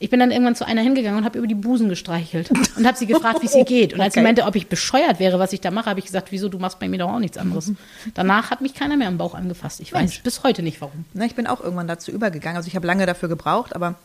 ich 0.02 0.10
bin 0.10 0.20
dann 0.20 0.32
irgendwann 0.32 0.56
zu 0.56 0.66
einer 0.66 0.82
hingegangen 0.82 1.20
und 1.20 1.26
habe 1.26 1.38
über 1.38 1.48
die 1.48 1.56
Busen 1.56 1.88
gestreichelt 1.88 2.50
und 2.76 2.86
habe 2.88 2.98
sie 2.98 3.06
gefragt, 3.06 3.42
wie 3.42 3.46
es 3.46 3.56
ihr 3.56 3.66
geht. 3.66 3.94
Und 3.94 4.02
als 4.02 4.16
sie 4.16 4.20
Okay. 4.20 4.26
meinte, 4.28 4.46
ob 4.46 4.56
ich 4.56 4.68
bescheuert 4.68 5.20
wäre, 5.20 5.38
was 5.38 5.54
ich 5.54 5.62
da 5.62 5.70
mache, 5.72 5.90
habe 5.90 6.00
ich 6.00 6.06
gesagt, 6.08 6.32
wieso, 6.32 6.50
du 6.50 6.58
machst 6.58 6.80
bei 6.80 6.90
mir 6.90 6.98
doch 6.98 7.12
auch 7.14 7.20
nichts 7.20 7.38
anderes. 7.38 7.72
Danach 8.16 8.50
hat 8.50 8.62
mich 8.62 8.74
keiner 8.74 8.98
mehr 8.98 9.08
am 9.08 9.18
Bauch 9.18 9.36
angefasst. 9.36 9.80
Ich 9.80 9.94
weiß 9.94 10.20
bis 10.24 10.44
heute 10.44 10.64
nicht, 10.64 10.82
warum. 10.82 11.06
Na, 11.14 11.26
ich 11.26 11.36
bin 11.36 11.46
auch 11.48 11.62
irgendwann 11.62 11.88
dazu 11.88 12.12
übergegangen. 12.12 12.58
Also 12.58 12.68
ich 12.68 12.76
habe 12.76 12.88
lange 12.88 13.06
dafür 13.06 13.30
gebraucht, 13.30 13.76
aber 13.76 13.96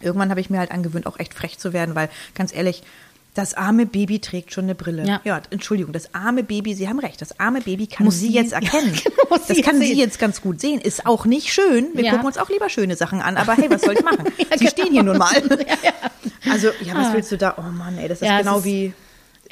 Irgendwann 0.00 0.30
habe 0.30 0.40
ich 0.40 0.48
mir 0.48 0.60
halt 0.60 0.70
angewöhnt, 0.70 1.08
auch 1.08 1.18
echt 1.18 1.34
frech 1.34 1.58
zu 1.58 1.72
werden, 1.72 1.96
weil 1.96 2.08
ganz 2.36 2.54
ehrlich, 2.54 2.84
das 3.38 3.54
arme 3.54 3.86
Baby 3.86 4.18
trägt 4.18 4.52
schon 4.52 4.64
eine 4.64 4.74
Brille. 4.74 5.20
Ja. 5.24 5.40
Entschuldigung, 5.50 5.92
das 5.92 6.14
arme 6.14 6.42
Baby, 6.42 6.74
Sie 6.74 6.88
haben 6.88 6.98
recht, 6.98 7.20
das 7.20 7.38
arme 7.38 7.60
Baby 7.60 7.86
kann 7.86 8.04
Muss 8.04 8.18
sie 8.18 8.32
jetzt 8.32 8.52
erkennen. 8.60 8.92
Ja, 8.94 9.00
genau, 9.10 9.36
das 9.46 9.46
kann 9.46 9.56
jetzt 9.56 9.80
sie 9.80 9.86
sehen. 9.88 9.98
jetzt 9.98 10.18
ganz 10.18 10.40
gut 10.42 10.60
sehen. 10.60 10.80
Ist 10.80 11.06
auch 11.06 11.24
nicht 11.24 11.52
schön. 11.52 11.88
Wir 11.94 12.04
Ja. 12.04 12.10
gucken 12.10 12.26
uns 12.26 12.36
auch 12.36 12.50
lieber 12.50 12.68
schöne 12.68 12.96
Sachen 12.96 13.20
an, 13.22 13.36
aber 13.36 13.54
hey, 13.54 13.70
was 13.70 13.82
soll 13.82 13.94
ich 13.94 14.02
machen? 14.02 14.24
Ja, 14.38 14.44
sie 14.58 14.64
genau. 14.64 14.70
stehen 14.70 14.92
hier 14.92 15.02
nun 15.04 15.18
mal. 15.18 15.32
Also, 16.50 16.68
ja, 16.82 16.94
was 16.94 17.08
Ah. 17.08 17.12
willst 17.14 17.30
du 17.32 17.36
da? 17.38 17.54
Oh 17.58 17.62
Mann, 17.70 17.98
ey, 17.98 18.08
das 18.08 18.20
ist 18.22 18.26
Ja, 18.28 18.38
genau 18.38 18.58
ist- 18.58 18.64
wie, 18.64 18.92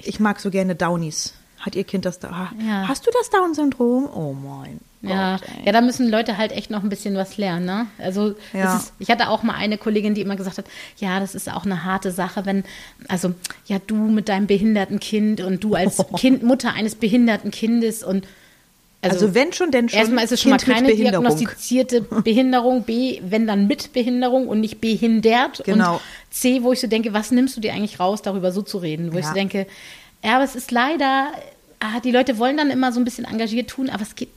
ich 0.02 0.18
mag 0.20 0.40
so 0.40 0.50
gerne 0.50 0.74
Downies. 0.74 1.34
Hat 1.60 1.74
ihr 1.74 1.84
Kind 1.84 2.04
das 2.04 2.18
da? 2.20 2.50
Ja. 2.64 2.86
Hast 2.88 3.06
du 3.06 3.10
das 3.12 3.28
Down-Syndrom? 3.30 4.08
Oh 4.12 4.32
mein 4.34 4.80
Ja, 5.02 5.36
Gott. 5.36 5.48
ja, 5.64 5.72
da 5.72 5.80
müssen 5.82 6.08
Leute 6.10 6.36
halt 6.38 6.52
echt 6.52 6.70
noch 6.70 6.82
ein 6.82 6.88
bisschen 6.88 7.14
was 7.16 7.36
lernen. 7.36 7.66
Ne? 7.66 7.86
Also 7.98 8.34
Ja. 8.52 8.76
ist, 8.76 8.92
ich 8.98 9.10
hatte 9.10 9.28
auch 9.28 9.42
mal 9.42 9.54
eine 9.54 9.78
Kollegin, 9.78 10.14
die 10.14 10.20
immer 10.22 10.36
gesagt 10.36 10.58
hat, 10.58 10.64
ja, 10.98 11.20
das 11.20 11.34
ist 11.34 11.52
auch 11.52 11.64
eine 11.64 11.84
harte 11.84 12.10
Sache, 12.10 12.46
wenn, 12.46 12.64
also 13.08 13.34
ja, 13.66 13.78
du 13.86 13.94
mit 13.96 14.28
deinem 14.28 14.46
behinderten 14.46 14.98
Kind 14.98 15.40
und 15.40 15.62
du 15.62 15.74
als 15.74 15.98
Kind, 16.16 16.42
Mutter 16.42 16.72
eines 16.72 16.94
behinderten 16.96 17.50
Kindes 17.50 18.02
und 18.02 18.26
Also, 19.02 19.34
wenn 19.34 19.52
schon, 19.52 19.70
denn 19.70 19.88
schon. 19.88 19.98
Erstmal 20.00 20.24
ist 20.24 20.32
es 20.32 20.40
schon 20.42 20.50
mal 20.50 20.56
Kind 20.56 20.68
mit 20.68 20.76
keine 20.76 20.88
Behinderung. 20.88 21.24
diagnostizierte 21.26 22.00
Behinderung. 22.24 22.82
B, 22.84 23.20
wenn 23.22 23.46
dann 23.46 23.66
mit 23.68 23.92
Behinderung 23.92 24.48
und 24.48 24.60
nicht 24.60 24.80
behindert. 24.80 25.62
Genau. 25.64 25.94
Und 25.96 26.00
C, 26.30 26.62
wo 26.64 26.72
ich 26.72 26.80
so 26.80 26.86
denke, 26.88 27.12
was 27.12 27.30
nimmst 27.30 27.56
du 27.56 27.60
dir 27.60 27.72
eigentlich 27.74 28.00
raus, 28.00 28.22
darüber 28.22 28.50
so 28.50 28.62
zu 28.62 28.78
reden? 28.78 29.12
Wo 29.12 29.18
ich 29.18 29.24
Ja. 29.24 29.28
so 29.28 29.34
denke, 29.34 29.66
ja, 30.24 30.36
aber 30.36 30.44
es 30.44 30.56
ist 30.56 30.72
leider, 30.72 31.28
ah, 31.78 32.00
die 32.02 32.10
Leute 32.10 32.38
wollen 32.38 32.56
dann 32.56 32.70
immer 32.70 32.90
so 32.92 32.98
ein 32.98 33.04
bisschen 33.04 33.26
engagiert 33.26 33.68
tun, 33.68 33.90
aber 33.90 34.02
es 34.02 34.16
geht 34.16 34.30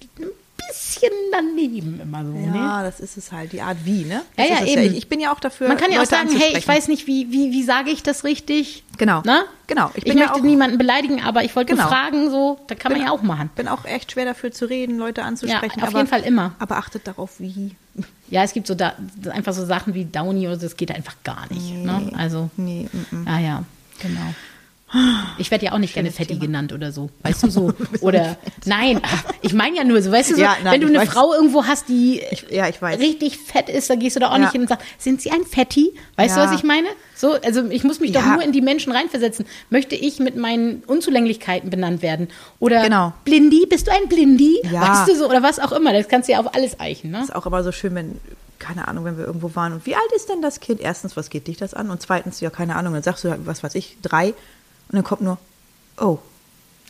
bisschen 0.67 1.09
daneben 1.31 1.99
immer 2.01 2.23
so. 2.25 2.31
Ne? 2.31 2.51
Ja, 2.55 2.83
das 2.83 2.99
ist 2.99 3.17
es 3.17 3.31
halt, 3.31 3.51
die 3.53 3.61
Art 3.61 3.77
wie, 3.85 4.03
ne? 4.05 4.21
Ja, 4.37 4.43
Das 4.43 4.47
ja, 4.49 4.55
es 4.65 4.69
eben. 4.69 4.81
Ich, 4.83 4.97
ich 4.97 5.09
bin 5.09 5.19
ja 5.19 5.31
auch 5.33 5.39
dafür, 5.39 5.67
Man 5.67 5.77
kann 5.77 5.91
ja 5.91 6.01
auch 6.01 6.05
sagen, 6.05 6.29
hey, 6.35 6.57
ich 6.57 6.67
weiß 6.67 6.87
nicht, 6.87 7.07
wie, 7.07 7.31
wie, 7.31 7.51
wie 7.51 7.63
sage 7.63 7.89
ich 7.91 8.03
das 8.03 8.23
richtig? 8.23 8.83
Genau. 8.97 9.21
Ne? 9.25 9.43
Genau. 9.67 9.91
Ich, 9.95 10.05
Ich 10.05 10.13
ja 10.13 10.19
möchte 10.19 10.33
auch- 10.35 10.41
niemanden 10.41 10.77
beleidigen, 10.77 11.23
aber 11.23 11.43
ich 11.43 11.55
wollte 11.55 11.73
Genau. 11.73 11.87
fragen, 11.87 12.29
so, 12.29 12.59
da 12.67 12.75
kann 12.75 12.91
man 12.91 12.99
Bin- 12.99 13.07
ja 13.07 13.13
auch 13.13 13.21
machen. 13.21 13.49
bin 13.55 13.67
auch 13.67 13.85
echt 13.85 14.11
schwer 14.11 14.25
dafür 14.25 14.51
zu 14.51 14.65
reden, 14.69 14.97
Leute 14.97 15.23
anzusprechen. 15.23 15.79
Ja, 15.79 15.83
auf 15.83 15.89
aber, 15.89 15.99
jeden 15.99 16.09
Fall 16.09 16.21
immer. 16.21 16.53
Aber 16.59 16.77
achtet 16.77 17.07
darauf, 17.07 17.39
wie. 17.39 17.75
Ja, 18.29 18.43
es 18.43 18.53
gibt 18.53 18.67
so 18.67 18.75
da, 18.75 18.93
einfach 19.31 19.53
so 19.53 19.65
Sachen 19.65 19.93
wie 19.93 20.05
Downy 20.05 20.47
oder 20.47 20.55
so, 20.57 20.63
das 20.63 20.77
geht 20.77 20.91
einfach 20.93 21.15
gar 21.23 21.45
nicht. 21.51 21.73
Ne? 21.73 22.11
Also, 22.17 22.49
Nee, 22.57 22.87
mm, 22.91 23.15
mm. 23.15 23.27
ja, 23.27 23.39
ja, 23.39 23.63
genau. 24.01 24.33
Ich 25.37 25.51
werde 25.51 25.65
ja 25.65 25.73
auch 25.73 25.77
nicht 25.77 25.93
gerne 25.93 26.07
Schönes 26.09 26.17
Fetti 26.17 26.33
Thema. 26.33 26.45
genannt 26.45 26.73
oder 26.73 26.91
so. 26.91 27.09
Weißt 27.23 27.43
du 27.43 27.49
so? 27.49 27.73
Oder 28.01 28.37
nein, 28.65 28.99
ich 29.41 29.53
meine 29.53 29.77
ja 29.77 29.83
nur 29.83 30.01
so, 30.01 30.11
weißt 30.11 30.31
du 30.31 30.35
so, 30.35 30.41
Ja, 30.41 30.55
nein, 30.63 30.73
wenn 30.73 30.81
du 30.81 30.87
eine 30.87 30.99
weiß. 30.99 31.09
Frau 31.09 31.33
irgendwo 31.33 31.65
hast, 31.65 31.89
die 31.89 32.21
Ich, 32.31 32.45
ja, 32.49 32.67
ich 32.67 32.81
richtig 32.81 33.37
fett 33.37 33.69
ist, 33.69 33.89
dann 33.89 33.99
gehst 33.99 34.15
du 34.15 34.19
da 34.19 34.29
auch 34.29 34.33
Ja. 34.33 34.39
nicht 34.39 34.51
hin 34.51 34.61
und 34.61 34.67
sagst, 34.67 34.85
sind 34.97 35.21
sie 35.21 35.31
ein 35.31 35.43
Fetti? 35.43 35.93
Weißt 36.15 36.35
du, 36.35 36.41
was 36.41 36.53
ich 36.53 36.63
meine? 36.63 36.87
So, 37.15 37.33
also 37.33 37.65
ich 37.69 37.83
muss 37.83 37.99
mich 37.99 38.11
doch 38.13 38.25
nur 38.25 38.41
in 38.41 38.51
die 38.51 38.61
Menschen 38.61 38.91
reinversetzen. 38.91 39.45
Möchte 39.69 39.95
ich 39.95 40.19
mit 40.19 40.35
meinen 40.37 40.83
Unzulänglichkeiten 40.87 41.69
benannt 41.69 42.01
werden? 42.01 42.29
Oder 42.59 42.83
Genau. 42.83 43.13
Blindi, 43.25 43.65
bist 43.67 43.87
du 43.87 43.91
ein 43.91 44.07
Blindi? 44.09 44.59
Ja. 44.71 44.81
Weißt 44.81 45.09
du 45.09 45.15
so? 45.17 45.29
Oder 45.29 45.43
was 45.43 45.59
auch 45.59 45.71
immer. 45.71 45.93
Das 45.93 46.07
kannst 46.07 46.29
du 46.29 46.33
ja 46.33 46.39
auf 46.39 46.55
alles 46.55 46.79
eichen, 46.79 47.11
ne? 47.11 47.21
ist 47.21 47.35
auch 47.35 47.45
immer 47.45 47.63
so 47.63 47.71
schön, 47.71 47.93
wenn, 47.95 48.19
keine 48.57 48.87
Ahnung, 48.87 49.05
wenn 49.05 49.17
wir 49.17 49.25
irgendwo 49.25 49.53
waren 49.55 49.73
und 49.73 49.85
wie 49.85 49.95
alt 49.95 50.11
ist 50.15 50.29
denn 50.29 50.41
das 50.41 50.59
Kind? 50.59 50.79
Erstens, 50.81 51.15
was 51.17 51.29
geht 51.29 51.47
dich 51.47 51.57
das 51.57 51.73
an? 51.73 51.89
Und 51.89 52.01
zweitens, 52.01 52.39
ja, 52.41 52.49
keine 52.49 52.75
Ahnung, 52.75 52.93
dann 52.93 53.03
sagst 53.03 53.23
du, 53.23 53.37
was 53.45 53.63
weiß 53.63 53.75
ich, 53.75 53.97
drei 54.01 54.33
und 54.89 54.95
dann 54.95 55.03
kommt 55.03 55.21
nur, 55.21 55.37
oh. 55.99 56.17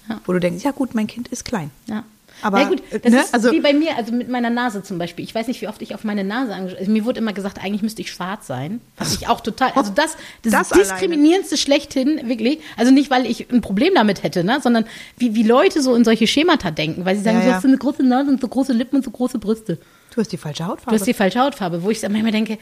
Ja. 0.07 0.19
Wo 0.25 0.33
du 0.33 0.39
denkst, 0.39 0.63
ja 0.63 0.71
gut, 0.71 0.95
mein 0.95 1.05
Kind 1.07 1.27
ist 1.27 1.45
klein. 1.45 1.69
Ja. 1.85 2.03
Aber, 2.41 2.59
Na 2.63 2.69
gut, 2.69 2.81
das 3.03 3.11
ne, 3.11 3.19
ist 3.19 3.33
also- 3.33 3.51
wie 3.51 3.59
bei 3.59 3.73
mir, 3.73 3.97
also 3.97 4.13
mit 4.13 4.29
meiner 4.29 4.49
Nase 4.49 4.81
zum 4.81 4.97
Beispiel. 4.97 5.25
Ich 5.25 5.35
weiß 5.35 5.47
nicht, 5.47 5.59
wie 5.61 5.67
oft 5.67 5.81
ich 5.81 5.93
auf 5.93 6.05
meine 6.05 6.23
Nase 6.23 6.53
angeschaut 6.55 6.79
also 6.79 6.89
Mir 6.91 7.03
wurde 7.03 7.19
immer 7.19 7.33
gesagt, 7.33 7.59
eigentlich 7.61 7.81
müsste 7.81 8.01
ich 8.01 8.11
schwarz 8.11 8.47
sein. 8.47 8.79
Was 8.97 9.13
ich 9.13 9.27
auch 9.27 9.41
total, 9.41 9.71
also 9.75 9.91
das, 9.93 10.15
das, 10.41 10.53
Das 10.53 10.69
diskriminierendste 10.69 11.57
schlechthin, 11.57 12.21
wirklich. 12.29 12.59
Also 12.77 12.91
nicht, 12.93 13.11
weil 13.11 13.25
ich 13.25 13.51
ein 13.51 13.59
Problem 13.61 13.93
damit 13.93 14.23
hätte, 14.23 14.43
ne, 14.45 14.59
sondern 14.63 14.85
wie, 15.17 15.35
wie 15.35 15.43
Leute 15.43 15.81
so 15.81 15.93
in 15.95 16.05
solche 16.05 16.27
Schemata 16.27 16.71
denken, 16.71 17.03
weil 17.03 17.17
sie 17.17 17.23
sagen, 17.23 17.37
Ja, 17.39 17.43
so 17.43 17.49
ja. 17.49 17.55
hast 17.55 17.63
du 17.65 17.67
eine 17.67 17.77
große 17.77 18.03
Nase 18.03 18.31
und 18.31 18.39
so 18.39 18.47
große 18.47 18.71
Lippen 18.71 18.95
und 18.97 19.03
so 19.03 19.11
große 19.11 19.37
Brüste. 19.37 19.77
Du 20.15 20.21
hast 20.21 20.31
die 20.31 20.37
falsche 20.37 20.63
Du 20.63 20.69
Hautfarbe. 20.69 20.95
hast 20.97 21.05
die 21.07 21.13
falsche 21.13 21.39
Hautfarbe, 21.41 21.83
wo 21.83 21.89
ich 21.91 22.01
manchmal 22.03 22.31
denke, 22.31 22.57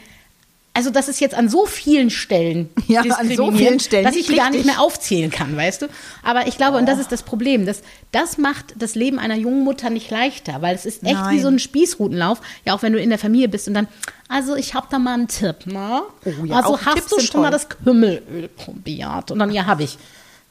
also 0.78 0.90
das 0.90 1.08
ist 1.08 1.20
jetzt 1.20 1.34
an 1.34 1.48
so 1.48 1.66
vielen 1.66 2.08
Stellen 2.08 2.70
Ja, 2.86 3.00
an 3.00 3.28
so 3.34 3.50
vielen 3.50 3.80
Stellen, 3.80 4.04
dass 4.04 4.14
ich 4.14 4.28
nicht 4.28 4.38
gar 4.38 4.50
nicht 4.50 4.64
mehr 4.64 4.80
aufzählen 4.80 5.28
kann, 5.28 5.56
weißt 5.56 5.82
du? 5.82 5.86
Aber 6.22 6.46
ich 6.46 6.56
glaube, 6.56 6.78
und 6.78 6.86
das 6.86 7.00
ist 7.00 7.10
das 7.10 7.24
Problem, 7.24 7.66
das, 7.66 7.82
das 8.12 8.38
macht 8.38 8.74
das 8.76 8.94
Leben 8.94 9.18
einer 9.18 9.34
jungen 9.34 9.64
Mutter 9.64 9.90
nicht 9.90 10.08
leichter, 10.08 10.62
weil 10.62 10.76
es 10.76 10.86
ist 10.86 11.02
echt 11.02 11.16
wie 11.16 11.34
Nein. 11.34 11.42
so 11.42 11.48
ein 11.48 11.58
Spießrutenlauf, 11.58 12.40
ja 12.64 12.74
auch 12.74 12.82
wenn 12.82 12.92
du 12.92 13.00
in 13.00 13.10
der 13.10 13.18
Familie 13.18 13.48
bist 13.48 13.66
und 13.66 13.74
dann, 13.74 13.88
also 14.28 14.54
ich 14.54 14.74
habe 14.74 14.86
da 14.88 15.00
mal 15.00 15.14
einen 15.14 15.26
Tipp, 15.26 15.66
ne? 15.66 16.02
Oh 16.24 16.44
ja, 16.44 16.56
also 16.58 16.80
hast 16.80 16.94
Tipps 16.94 17.08
du 17.08 17.20
schon 17.22 17.40
mal 17.40 17.50
toll. 17.50 17.58
das 17.58 17.68
Kümmelöl 17.68 18.48
probiert? 18.54 19.32
Und 19.32 19.40
dann, 19.40 19.50
ja, 19.50 19.66
habe 19.66 19.82
ich. 19.82 19.98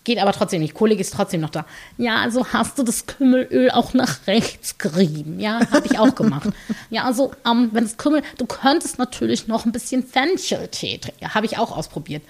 Geht 0.07 0.19
aber 0.19 0.31
trotzdem 0.31 0.61
nicht. 0.61 0.73
Kolik 0.73 1.01
ist 1.01 1.13
trotzdem 1.13 1.41
noch 1.41 1.49
da. 1.49 1.65
Ja, 1.97 2.21
also 2.21 2.47
hast 2.53 2.79
du 2.79 2.83
das 2.83 3.07
Kümmelöl 3.07 3.69
auch 3.71 3.93
nach 3.93 4.25
rechts 4.25 4.77
gerieben. 4.77 5.37
Ja, 5.37 5.59
habe 5.69 5.85
ich 5.85 5.99
auch 5.99 6.15
gemacht. 6.15 6.47
Ja, 6.89 7.03
also 7.03 7.33
ähm, 7.45 7.71
wenn 7.73 7.83
das 7.83 7.97
Kümmel, 7.97 8.23
du 8.37 8.45
könntest 8.45 8.97
natürlich 8.99 9.47
noch 9.49 9.65
ein 9.65 9.73
bisschen 9.73 10.07
Fencheltee 10.07 10.99
trinken. 10.99 11.19
Ja, 11.21 11.35
habe 11.35 11.45
ich 11.45 11.57
auch 11.57 11.75
ausprobiert. 11.75 12.23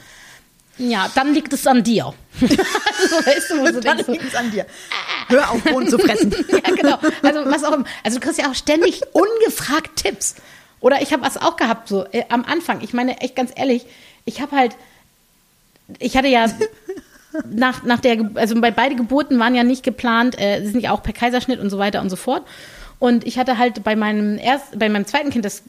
Ja, 0.79 1.11
dann 1.13 1.35
liegt 1.35 1.53
es 1.53 1.67
an 1.67 1.83
dir. 1.83 2.15
also, 2.41 2.55
weißt 2.57 3.51
du, 3.51 3.59
wo 3.59 3.65
du 3.65 3.79
Dann 3.79 4.03
so, 4.03 4.11
liegt 4.11 4.25
es 4.25 4.33
an 4.33 4.49
dir. 4.49 4.65
Hör 5.27 5.51
auf, 5.51 5.61
Bohnen 5.61 5.87
zu 5.87 5.99
fressen. 5.99 6.31
ja, 6.49 6.73
genau. 6.73 6.97
Also 7.21 7.45
was 7.45 7.63
auch 7.63 7.73
immer. 7.73 7.85
Also 8.03 8.17
du 8.17 8.25
kriegst 8.25 8.39
ja 8.39 8.49
auch 8.49 8.55
ständig 8.55 9.03
ungefragt 9.13 9.97
Tipps. 9.97 10.33
Oder 10.79 11.03
ich 11.03 11.13
habe 11.13 11.21
was 11.21 11.37
auch 11.37 11.57
gehabt, 11.57 11.89
so 11.89 12.05
äh, 12.05 12.23
am 12.29 12.43
Anfang. 12.43 12.81
Ich 12.81 12.93
meine, 12.93 13.21
echt 13.21 13.35
ganz 13.35 13.51
ehrlich, 13.55 13.85
ich 14.25 14.41
habe 14.41 14.55
halt, 14.55 14.75
ich 15.99 16.17
hatte 16.17 16.27
ja 16.27 16.47
nach, 17.49 17.83
nach 17.83 17.99
der, 17.99 18.29
also 18.35 18.59
bei 18.59 18.71
beide 18.71 18.95
Geburten 18.95 19.39
waren 19.39 19.55
ja 19.55 19.63
nicht 19.63 19.83
geplant, 19.83 20.39
äh, 20.39 20.63
sind 20.63 20.81
ja 20.81 20.91
auch 20.91 21.03
per 21.03 21.13
Kaiserschnitt 21.13 21.59
und 21.59 21.69
so 21.69 21.77
weiter 21.77 22.01
und 22.01 22.09
so 22.09 22.15
fort. 22.15 22.43
Und 22.99 23.27
ich 23.27 23.37
hatte 23.37 23.57
halt 23.57 23.83
bei 23.83 23.95
meinem 23.95 24.37
erst, 24.37 24.77
bei 24.77 24.89
meinem 24.89 25.05
zweiten 25.05 25.29
Kind 25.29 25.45
das 25.45 25.63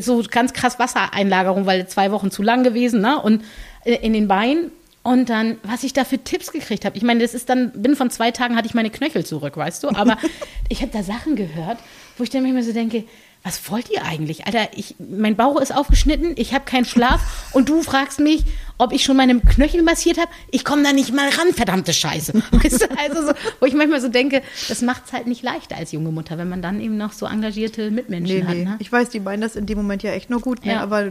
so 0.00 0.22
ganz 0.28 0.52
krass 0.52 0.78
Wassereinlagerung, 0.78 1.66
weil 1.66 1.86
zwei 1.86 2.10
Wochen 2.10 2.30
zu 2.30 2.42
lang 2.42 2.64
gewesen, 2.64 3.00
ne? 3.00 3.20
Und 3.20 3.44
äh, 3.84 3.94
in 3.94 4.12
den 4.12 4.28
Beinen. 4.28 4.70
Und 5.02 5.28
dann, 5.28 5.58
was 5.62 5.84
ich 5.84 5.92
da 5.92 6.04
für 6.04 6.16
Tipps 6.16 6.50
gekriegt 6.50 6.86
habe. 6.86 6.96
Ich 6.96 7.02
meine, 7.02 7.20
das 7.20 7.34
ist 7.34 7.50
dann, 7.50 7.72
binnen 7.72 7.94
von 7.94 8.08
zwei 8.10 8.30
Tagen 8.30 8.56
hatte 8.56 8.66
ich 8.66 8.72
meine 8.72 8.88
Knöchel 8.88 9.24
zurück, 9.24 9.58
weißt 9.58 9.84
du? 9.84 9.88
Aber 9.90 10.16
ich 10.70 10.80
habe 10.80 10.90
da 10.92 11.02
Sachen 11.02 11.36
gehört, 11.36 11.76
wo 12.16 12.24
ich 12.24 12.30
dann 12.30 12.42
manchmal 12.42 12.62
so 12.62 12.72
denke, 12.72 13.04
was 13.44 13.70
wollt 13.70 13.90
ihr 13.90 14.02
eigentlich? 14.04 14.46
Alter, 14.46 14.68
ich, 14.74 14.94
mein 14.98 15.36
Bauch 15.36 15.60
ist 15.60 15.74
aufgeschnitten, 15.74 16.32
ich 16.36 16.54
habe 16.54 16.64
keinen 16.64 16.86
Schlaf 16.86 17.20
und 17.52 17.68
du 17.68 17.82
fragst 17.82 18.18
mich, 18.18 18.42
ob 18.78 18.92
ich 18.92 19.04
schon 19.04 19.16
meine 19.16 19.38
Knöchel 19.38 19.82
massiert 19.82 20.18
habe. 20.18 20.30
Ich 20.50 20.64
komme 20.64 20.82
da 20.82 20.92
nicht 20.92 21.12
mal 21.12 21.28
ran, 21.28 21.52
verdammte 21.54 21.92
Scheiße. 21.92 22.32
Weißt 22.50 22.82
du? 22.82 22.86
Also 22.98 23.26
so, 23.26 23.32
wo 23.60 23.66
ich 23.66 23.74
manchmal 23.74 24.00
so 24.00 24.08
denke, 24.08 24.42
das 24.68 24.80
macht 24.80 25.02
es 25.06 25.12
halt 25.12 25.26
nicht 25.26 25.42
leichter 25.42 25.76
als 25.76 25.92
junge 25.92 26.10
Mutter, 26.10 26.38
wenn 26.38 26.48
man 26.48 26.62
dann 26.62 26.80
eben 26.80 26.96
noch 26.96 27.12
so 27.12 27.26
engagierte 27.26 27.90
Mitmenschen 27.90 28.38
Nee, 28.38 28.44
hat. 28.44 28.56
nee. 28.56 28.64
Ne? 28.64 28.76
Ich 28.78 28.90
weiß, 28.90 29.10
die 29.10 29.20
meinen 29.20 29.42
das 29.42 29.56
in 29.56 29.66
dem 29.66 29.76
Moment 29.76 30.02
ja 30.02 30.12
echt 30.12 30.30
nur 30.30 30.40
gut, 30.40 30.64
ne? 30.64 30.72
Ja. 30.72 30.80
aber 30.80 31.10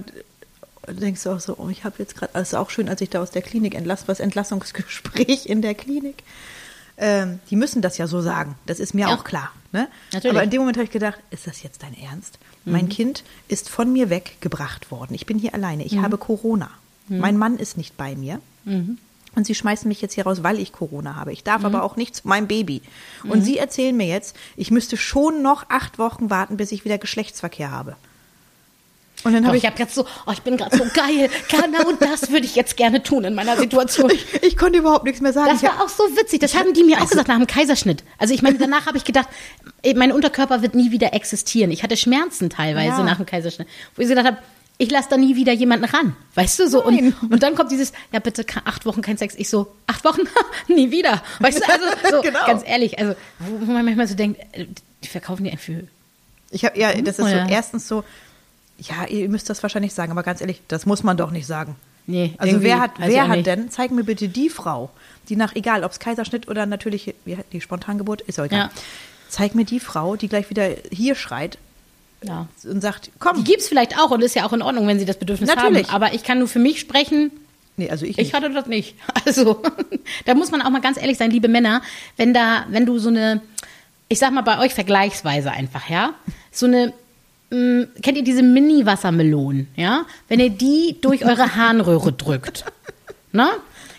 du 0.88 0.94
denkst 0.94 1.24
du 1.24 1.30
auch 1.30 1.40
so, 1.40 1.56
oh, 1.58 1.70
ich 1.70 1.84
habe 1.84 1.96
jetzt 2.00 2.16
gerade, 2.16 2.34
also 2.36 2.58
auch 2.58 2.70
schön, 2.72 2.90
als 2.90 3.00
ich 3.02 3.10
da 3.10 3.22
aus 3.22 3.32
der 3.32 3.42
Klinik 3.44 3.76
entlass, 3.76 4.08
was 4.08 4.20
Entlassungsgespräch 4.20 5.46
in 5.46 5.62
der 5.62 5.76
Klinik. 5.76 6.24
Ähm, 7.06 7.40
die 7.50 7.56
müssen 7.58 7.82
das 7.82 7.98
ja 7.98 8.08
so 8.08 8.22
sagen, 8.22 8.56
das 8.66 8.80
ist 8.80 8.94
mir 8.94 9.08
Ja. 9.08 9.14
auch 9.16 9.24
klar. 9.26 9.52
Ne? 9.74 9.88
Mhm. 10.14 10.30
Aber 10.30 10.44
in 10.44 10.50
dem 10.50 10.62
Moment 10.62 10.78
habe 10.78 10.86
ich 10.86 10.92
gedacht, 10.92 11.20
ist 11.32 11.48
das 11.48 11.62
jetzt 11.64 11.84
dein 11.84 11.96
Ernst? 12.00 12.40
Mein 12.64 12.88
Kind 12.88 13.24
ist 13.50 13.70
von 13.70 13.92
mir 13.92 14.10
weggebracht 14.10 14.90
worden. 14.90 15.14
Ich 15.14 15.26
bin 15.26 15.38
hier 15.38 15.54
alleine. 15.54 15.84
Mhm. 15.84 15.88
Ich 15.88 15.98
habe 15.98 16.18
Corona. 16.18 16.70
Mein 17.10 17.38
Mann 17.38 17.58
ist 17.58 17.76
nicht 17.76 17.98
bei 17.98 18.16
mir. 18.16 18.40
Mhm. 18.64 18.98
Und 19.36 19.46
sie 19.48 19.56
schmeißen 19.56 19.88
mich 19.90 20.00
jetzt 20.02 20.14
hier 20.14 20.26
raus, 20.26 20.44
weil 20.44 20.60
ich 20.60 20.72
Corona 20.72 21.16
habe. 21.16 21.34
Ich 21.34 21.44
darf 21.44 21.60
Mhm. 21.62 21.66
aber 21.66 21.84
auch 21.84 21.96
nicht 21.98 22.16
zu 22.16 22.28
meinem 22.28 22.48
Baby. 22.48 22.82
Und 23.24 23.44
sie 23.44 23.58
erzählen 23.58 23.98
mir 23.98 24.08
jetzt, 24.08 24.36
ich 24.56 24.72
müsste 24.72 24.96
schon 24.96 25.42
noch 25.42 25.66
acht 25.70 25.98
Wochen 26.00 26.30
warten, 26.30 26.56
bis 26.56 26.72
ich 26.72 26.86
wieder 26.86 26.98
Geschlechtsverkehr 27.00 27.70
habe. 27.72 27.98
Und 29.24 29.34
dann 29.34 29.46
habe 29.46 29.58
ich 29.58 29.64
ich, 29.64 29.70
habe 29.70 29.80
jetzt 29.80 29.96
so, 29.96 30.06
oh, 30.26 30.32
ich 30.32 30.42
bin 30.42 30.58
gerade 30.58 30.76
so 30.78 30.84
geil. 30.94 31.30
Genau 31.50 31.92
das 32.00 32.30
würde 32.32 32.46
ich 32.46 32.56
jetzt 32.56 32.76
gerne 32.76 33.02
tun 33.04 33.24
in 33.24 33.34
meiner 33.36 33.56
Situation. 33.58 34.12
ich, 34.12 34.44
ich 34.44 34.58
konnte 34.58 34.80
überhaupt 34.80 35.06
nichts 35.06 35.22
mehr 35.22 35.32
sagen. 35.34 35.50
Das 35.52 35.64
war 35.64 35.82
auch 35.84 35.90
so 35.90 36.04
witzig. 36.18 36.40
Das 36.40 36.56
haben 36.56 36.74
die 36.74 36.84
mir 36.84 37.02
auch 37.02 37.08
gesagt 37.10 37.28
nach 37.28 37.38
dem 37.38 37.48
Kaiserschnitt. 37.48 38.04
Also 38.18 38.34
ich 38.34 38.42
meine, 38.42 38.58
danach 38.58 38.86
habe 38.86 38.98
ich 38.98 39.04
gedacht, 39.06 39.30
mein 39.96 40.12
Unterkörper 40.12 40.62
wird 40.62 40.76
nie 40.76 40.92
wieder 40.92 41.14
existieren. 41.14 41.72
Ich 41.72 41.84
hatte 41.84 41.96
Schmerzen 41.98 42.50
teilweise 42.50 42.98
Ja. 42.98 43.04
nach 43.04 43.18
dem 43.18 43.26
Kaiserschnitt, 43.26 43.68
wo 43.96 44.02
ich 44.02 44.08
gedacht 44.10 44.26
habe, 44.26 44.38
ich 44.78 44.90
lasse 44.92 45.08
da 45.10 45.18
nie 45.18 45.36
wieder 45.36 45.54
jemanden 45.54 45.86
ran. 45.86 46.16
Weißt 46.36 46.60
du 46.60 46.68
so? 46.68 46.84
Und, 46.84 46.96
Nein. 46.96 47.16
und 47.30 47.44
dann 47.44 47.56
kommt 47.56 47.72
dieses, 47.72 47.94
ja 48.12 48.20
bitte 48.20 48.46
acht 48.66 48.86
Wochen 48.86 49.02
kein 49.02 49.18
Sex. 49.18 49.36
Ich 49.38 49.50
so, 49.50 49.74
acht 49.88 50.04
Wochen? 50.04 50.22
nie 50.68 50.92
wieder. 50.92 51.22
Weißt 51.40 51.60
du, 51.60 51.70
also 51.70 51.86
so, 52.12 52.22
Genau. 52.24 52.46
ganz 52.46 52.64
ehrlich, 52.66 52.98
also 53.00 53.14
wo, 53.40 53.72
man 53.72 53.86
manchmal 53.86 54.08
so 54.08 54.16
denkt, 54.16 54.42
äh, 54.54 54.66
die 55.04 55.08
verkaufen 55.08 55.44
die 55.44 55.52
ein 55.52 55.58
für 55.60 55.84
Ich 56.52 56.66
habe 56.66 56.78
ja, 56.80 56.92
das 57.02 57.20
ist 57.20 57.30
so 57.30 57.36
erstens 57.50 57.88
so, 57.88 58.04
ja, 58.78 59.06
ihr 59.08 59.30
müsst 59.30 59.50
das 59.50 59.62
wahrscheinlich 59.64 59.94
sagen, 59.94 60.12
aber 60.12 60.24
ganz 60.24 60.42
ehrlich, 60.42 60.62
das 60.68 60.86
muss 60.86 61.04
man 61.04 61.18
doch 61.18 61.32
nicht 61.32 61.48
sagen. 61.48 61.76
Nee, 62.06 62.34
Also 62.38 62.62
wer 62.62 62.80
hat, 62.82 62.92
ich 63.00 63.06
wer 63.08 63.28
hat 63.30 63.36
nicht. 63.38 63.48
denn, 63.48 63.70
zeig 63.72 63.92
mir 63.92 64.04
bitte 64.04 64.28
die 64.28 64.50
Frau, 64.50 64.90
die 65.30 65.38
nach, 65.38 65.56
egal 65.56 65.84
ob 65.86 65.92
es 65.94 66.00
Kaiserschnitt 66.00 66.50
oder 66.50 66.66
natürlich 66.66 67.16
die 67.54 67.62
Spontangeburt, 67.62 68.22
ist 68.22 68.40
auch 68.40 68.46
egal. 68.46 68.60
Ja. 68.60 68.70
Zeig 69.30 69.56
mir 69.56 69.64
die 69.64 69.80
Frau, 69.80 70.16
die 70.18 70.28
gleich 70.28 70.50
wieder 70.50 70.70
hier 70.92 71.16
schreit, 71.16 71.58
Ja. 72.24 72.48
und 72.70 72.82
sagt, 72.82 73.10
komm. 73.20 73.38
Die 73.38 73.44
gibt 73.46 73.62
es 73.62 73.70
vielleicht 73.70 73.98
auch 73.98 74.12
und 74.12 74.22
ist 74.22 74.36
ja 74.36 74.46
auch 74.46 74.52
in 74.54 74.62
Ordnung, 74.62 74.86
wenn 74.86 75.00
sie 75.00 75.06
das 75.06 75.18
Bedürfnis 75.18 75.48
Natürlich. 75.50 75.88
haben. 75.88 75.96
Aber 75.96 76.14
ich 76.14 76.24
kann 76.24 76.40
nur 76.40 76.50
für 76.50 76.60
mich 76.60 76.80
sprechen. 76.82 77.32
nee, 77.78 77.90
also 77.90 78.04
ich, 78.06 78.12
Ich 78.12 78.18
nicht. 78.18 78.34
hatte 78.34 78.50
das 78.52 78.66
nicht. 78.68 78.96
Also, 79.26 79.62
da 80.26 80.34
muss 80.36 80.52
man 80.52 80.62
auch 80.62 80.70
mal 80.72 80.82
ganz 80.82 80.98
ehrlich 80.98 81.18
sein, 81.18 81.32
liebe 81.32 81.48
Männer, 81.48 81.82
wenn 82.18 82.34
da, 82.34 82.66
wenn 82.70 82.86
du 82.86 83.00
so 83.00 83.08
eine, 83.08 83.42
ich 84.10 84.20
sag 84.20 84.34
mal 84.34 84.42
bei 84.42 84.60
euch 84.60 84.74
vergleichsweise 84.74 85.52
einfach, 85.52 85.90
ja, 85.90 86.14
so 86.52 86.66
eine, 86.66 86.92
mh, 87.54 87.88
kennt 88.02 88.18
ihr 88.18 88.24
diese 88.24 88.44
Mini-Wassermelonen, 88.44 89.68
ja? 89.76 90.06
Wenn 90.28 90.40
ihr 90.40 90.50
die 90.50 90.98
durch 91.02 91.24
eure 91.26 91.56
Harnröhre 91.56 92.12
drückt, 92.12 92.66
ne? 93.32 93.48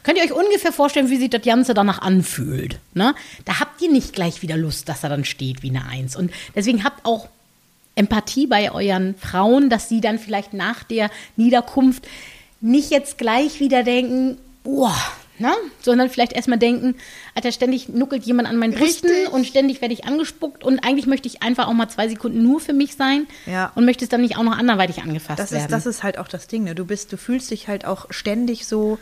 Könnt 0.02 0.18
ihr 0.18 0.24
euch 0.24 0.32
ungefähr 0.32 0.72
vorstellen, 0.72 1.08
wie 1.08 1.16
sich 1.16 1.30
das 1.30 1.40
Ganze 1.40 1.72
danach 1.72 2.02
anfühlt, 2.02 2.78
ne? 2.92 3.14
Da 3.44 3.60
habt 3.60 3.80
ihr 3.80 3.90
nicht 3.90 4.12
gleich 4.12 4.42
wieder 4.42 4.56
Lust, 4.56 4.88
dass 4.88 5.02
er 5.02 5.08
dann 5.08 5.24
steht 5.24 5.62
wie 5.62 5.70
eine 5.70 5.86
Eins. 5.86 6.16
Und 6.16 6.30
deswegen 6.54 6.84
habt 6.84 7.06
auch 7.06 7.28
Empathie 7.94 8.46
bei 8.46 8.72
euren 8.72 9.14
Frauen, 9.14 9.70
dass 9.70 9.88
sie 9.88 10.00
dann 10.00 10.18
vielleicht 10.18 10.52
nach 10.52 10.82
der 10.82 11.10
Niederkunft 11.36 12.06
nicht 12.60 12.90
jetzt 12.90 13.18
gleich 13.18 13.60
wieder 13.60 13.82
denken, 13.82 14.36
boah, 14.64 14.96
ne? 15.38 15.53
sondern 15.81 16.09
vielleicht 16.11 16.33
erstmal 16.33 16.59
denken, 16.59 16.94
Alter, 17.35 17.53
ständig 17.53 17.88
nuckelt 17.88 18.25
jemand 18.25 18.49
an 18.49 18.57
meinen 18.57 18.75
Brüsten 18.75 19.11
Richtig. 19.11 19.33
und 19.33 19.47
ständig 19.47 19.81
werde 19.81 19.94
ich 19.94 20.05
angespuckt 20.05 20.64
und 20.64 20.81
eigentlich 20.85 21.07
möchte 21.07 21.29
ich 21.29 21.42
einfach 21.42 21.66
auch 21.68 21.73
mal 21.73 21.88
zwei 21.88 22.09
Sekunden 22.09 22.42
nur 22.42 22.61
für 22.61 22.73
mich 22.73 22.94
sein 22.97 23.27
Ja. 23.47 23.73
und 23.75 23.85
möchte 23.85 24.05
es 24.05 24.09
dann 24.11 24.20
nicht 24.20 24.37
auch 24.37 24.42
noch 24.44 24.57
anderweitig 24.57 25.03
angefasst 25.03 25.38
Das 25.38 25.53
werden. 25.53 25.64
ist, 25.64 25.73
das 25.73 25.87
ist 25.87 26.03
halt 26.03 26.18
auch 26.18 26.29
das 26.29 26.47
Ding. 26.47 26.64
Ne? 26.64 26.75
Du 26.75 26.85
bist, 26.85 27.12
du 27.12 27.16
fühlst 27.16 27.51
dich 27.51 27.68
halt 27.68 27.85
auch 27.85 28.07
ständig 28.11 28.66
so 28.66 28.99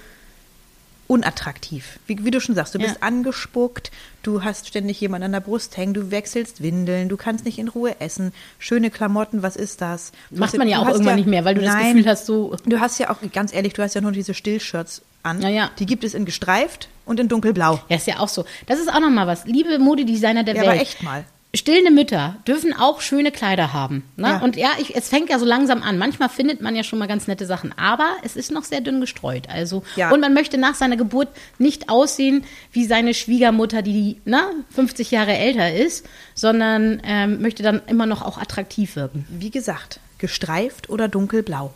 unattraktiv. 1.09 1.99
Wie, 2.07 2.25
wie 2.25 2.31
du 2.31 2.41
schon 2.41 2.55
sagst, 2.55 2.75
du 2.75 2.79
Ja. 2.79 2.87
bist 2.87 3.03
angespuckt, 3.03 3.91
du 4.23 4.45
hast 4.45 4.69
ständig 4.69 4.99
jemanden 5.01 5.27
an 5.27 5.33
der 5.33 5.41
Brust 5.41 5.77
hängen, 5.77 5.93
du 5.93 6.11
wechselst 6.11 6.63
Windeln, 6.63 7.09
du 7.11 7.17
kannst 7.19 7.45
nicht 7.45 7.59
in 7.59 7.69
Ruhe 7.69 8.01
essen, 8.01 8.33
schöne 8.59 8.91
Klamotten, 8.91 9.43
was 9.43 9.57
ist 9.57 9.81
das? 9.83 10.13
Du 10.31 10.39
Macht 10.41 10.53
hast 10.53 10.59
man 10.59 10.69
ja 10.69 10.79
auch 10.79 10.89
irgendwann 10.89 11.17
nicht 11.17 11.29
mehr, 11.29 11.45
weil 11.45 11.55
du 11.55 11.61
das 11.61 11.75
Nein, 11.75 11.97
Gefühl 11.97 12.11
hast, 12.11 12.25
so- 12.27 12.57
Du 12.65 12.81
hast 12.81 12.99
ja 12.99 13.11
auch, 13.11 13.19
ganz 13.33 13.53
ehrlich, 13.53 13.75
du 13.75 13.83
hast 13.83 13.95
ja 13.95 14.01
nur 14.01 14.13
diese 14.13 14.33
Stillshirts 14.33 15.03
an. 15.23 15.41
Ja, 15.43 15.49
ja. 15.49 15.71
Die 15.79 15.87
gibt 15.87 16.05
es 16.05 16.15
in 16.15 16.25
gestreift 16.25 16.89
und 17.05 17.21
in 17.21 17.29
dunkelblau. 17.29 17.81
ja, 17.89 17.97
ist 17.97 18.07
ja 18.07 18.19
auch 18.19 18.29
so. 18.29 18.45
Das 18.67 18.79
ist 18.79 18.89
auch 18.93 19.01
nochmal 19.01 19.27
was. 19.27 19.45
Liebe 19.47 19.79
Modedesigner 19.79 20.45
der 20.45 20.55
Ja, 20.57 20.63
Welt. 20.63 20.71
aber 20.73 20.81
echt 20.81 21.03
mal. 21.03 21.25
Stillende 21.55 21.91
Mütter 21.91 22.37
dürfen 22.49 22.73
auch 22.73 23.03
schöne 23.03 23.31
Kleider 23.31 23.75
haben. 23.75 24.05
Ne? 24.17 24.29
Ja. 24.29 24.39
Und 24.39 24.57
ja, 24.57 24.71
ich, 24.81 24.97
es 24.97 25.11
fängt 25.11 25.29
ja 25.29 25.39
so 25.39 25.45
langsam 25.45 25.83
an. 25.83 25.99
Manchmal 25.99 26.31
findet 26.31 26.63
man 26.63 26.75
ja 26.75 26.83
schon 26.83 26.99
mal 26.99 27.07
ganz 27.09 27.27
nette 27.29 27.45
Sachen, 27.45 27.75
aber 27.77 28.07
es 28.23 28.37
ist 28.37 28.51
noch 28.51 28.65
sehr 28.65 28.81
dünn 28.81 29.03
gestreut. 29.03 29.51
Also 29.51 29.83
Ja. 29.95 30.11
und 30.13 30.21
man 30.21 30.33
möchte 30.33 30.57
nach 30.57 30.75
seiner 30.75 30.97
Geburt 30.97 31.29
nicht 31.59 31.91
aussehen 31.91 32.45
wie 32.73 32.87
seine 32.87 33.13
Schwiegermutter, 33.13 33.83
die 33.83 34.17
ne, 34.25 34.41
50 34.71 35.11
Jahre 35.11 35.35
älter 35.37 35.75
ist, 35.75 36.07
sondern 36.35 37.03
ähm, 37.05 37.43
möchte 37.43 37.63
dann 37.63 37.83
immer 37.87 38.07
noch 38.07 38.23
auch 38.23 38.39
attraktiv 38.39 38.97
wirken. 38.97 39.27
Wie 39.29 39.51
gesagt, 39.51 40.01
gestreift 40.17 40.89
oder 40.89 41.07
dunkelblau. 41.09 41.75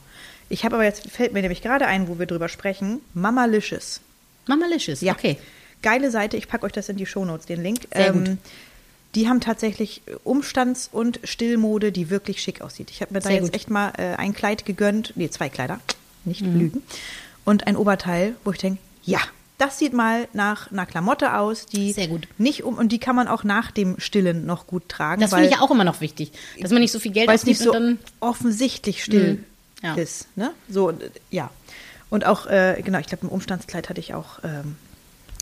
Ich 0.49 0.65
habe 0.65 0.77
aber 0.77 0.85
jetzt, 0.85 1.09
fällt 1.11 1.33
mir 1.33 1.43
nämlich 1.43 1.63
gerade 1.63 1.87
ein, 1.87 2.09
wo 2.09 2.19
wir 2.19 2.27
drüber 2.27 2.49
sprechen, 2.49 3.01
Mamalicious. 3.15 4.01
Mamalicious, 4.47 5.01
Ja. 5.01 5.13
okay. 5.13 5.39
Geile 5.83 6.11
Seite, 6.11 6.37
ich 6.37 6.49
packe 6.49 6.65
euch 6.67 6.73
das 6.73 6.89
in 6.89 6.97
die 6.97 7.07
Shownotes, 7.07 7.47
den 7.47 7.63
Link. 7.63 7.81
Sehr 7.95 8.13
gut. 8.13 8.31
Die 9.15 9.29
haben 9.29 9.41
tatsächlich 9.41 10.03
Umstands- 10.25 10.89
und 10.93 11.21
Stillmode, 11.25 11.91
die 11.93 12.11
wirklich 12.11 12.43
schick 12.43 12.61
aussieht. 12.61 12.91
Ich 12.91 13.01
habe 13.03 13.15
mir 13.15 13.21
da 13.21 13.29
Sehr 13.29 13.37
jetzt 13.37 13.47
gut. 13.47 13.57
echt 13.57 13.71
mal 13.71 13.93
äh, 13.97 14.15
ein 14.17 14.35
Kleid 14.35 14.67
gegönnt, 14.67 15.13
nee, 15.17 15.29
zwei 15.31 15.49
Kleider, 15.49 15.81
nicht 16.25 16.43
Mhm. 16.43 16.59
lügen. 16.59 16.83
Und 17.45 17.67
ein 17.67 17.77
Oberteil, 17.77 18.35
wo 18.45 18.53
ich 18.53 18.59
denke, 18.59 18.79
ja, 19.05 19.21
das 19.59 19.79
sieht 19.79 19.95
mal 19.95 20.29
nach 20.35 20.71
einer 20.71 20.85
Klamotte 20.85 21.35
aus, 21.39 21.65
die 21.67 21.93
Sehr 21.93 22.09
gut. 22.09 22.29
nicht 22.37 22.63
um 22.65 22.77
und 22.77 22.91
die 22.93 22.99
kann 22.99 23.17
man 23.17 23.27
auch 23.27 23.43
nach 23.43 23.71
dem 23.71 23.99
Stillen 23.99 24.45
noch 24.45 24.67
gut 24.67 24.89
tragen. 24.89 25.23
Das 25.23 25.31
finde 25.31 25.47
ich 25.47 25.53
ja 25.53 25.61
auch 25.61 25.71
immer 25.71 25.85
noch 25.85 26.01
wichtig, 26.03 26.33
dass 26.61 26.71
man 26.73 26.81
nicht 26.83 26.93
so 26.93 26.99
viel 26.99 27.13
Geld 27.13 27.31
es 27.31 27.45
nicht 27.47 27.67
ausgibt 27.67 28.01
so 28.11 28.27
offensichtlich 28.27 29.03
still 29.03 29.35
Mhm. 29.35 29.45
Ja. 29.83 29.95
ist. 29.95 30.27
Ne? 30.37 30.53
So, 30.69 30.93
ja. 31.31 31.51
Und 32.09 32.25
auch, 32.25 32.47
äh, 32.47 32.81
genau, 32.83 32.99
ich 32.99 33.07
glaube, 33.07 33.27
ein 33.27 33.31
Umstandskleid 33.31 33.89
hatte 33.89 34.01
ich 34.01 34.15
auch 34.15 34.39
ähm, 34.45 34.77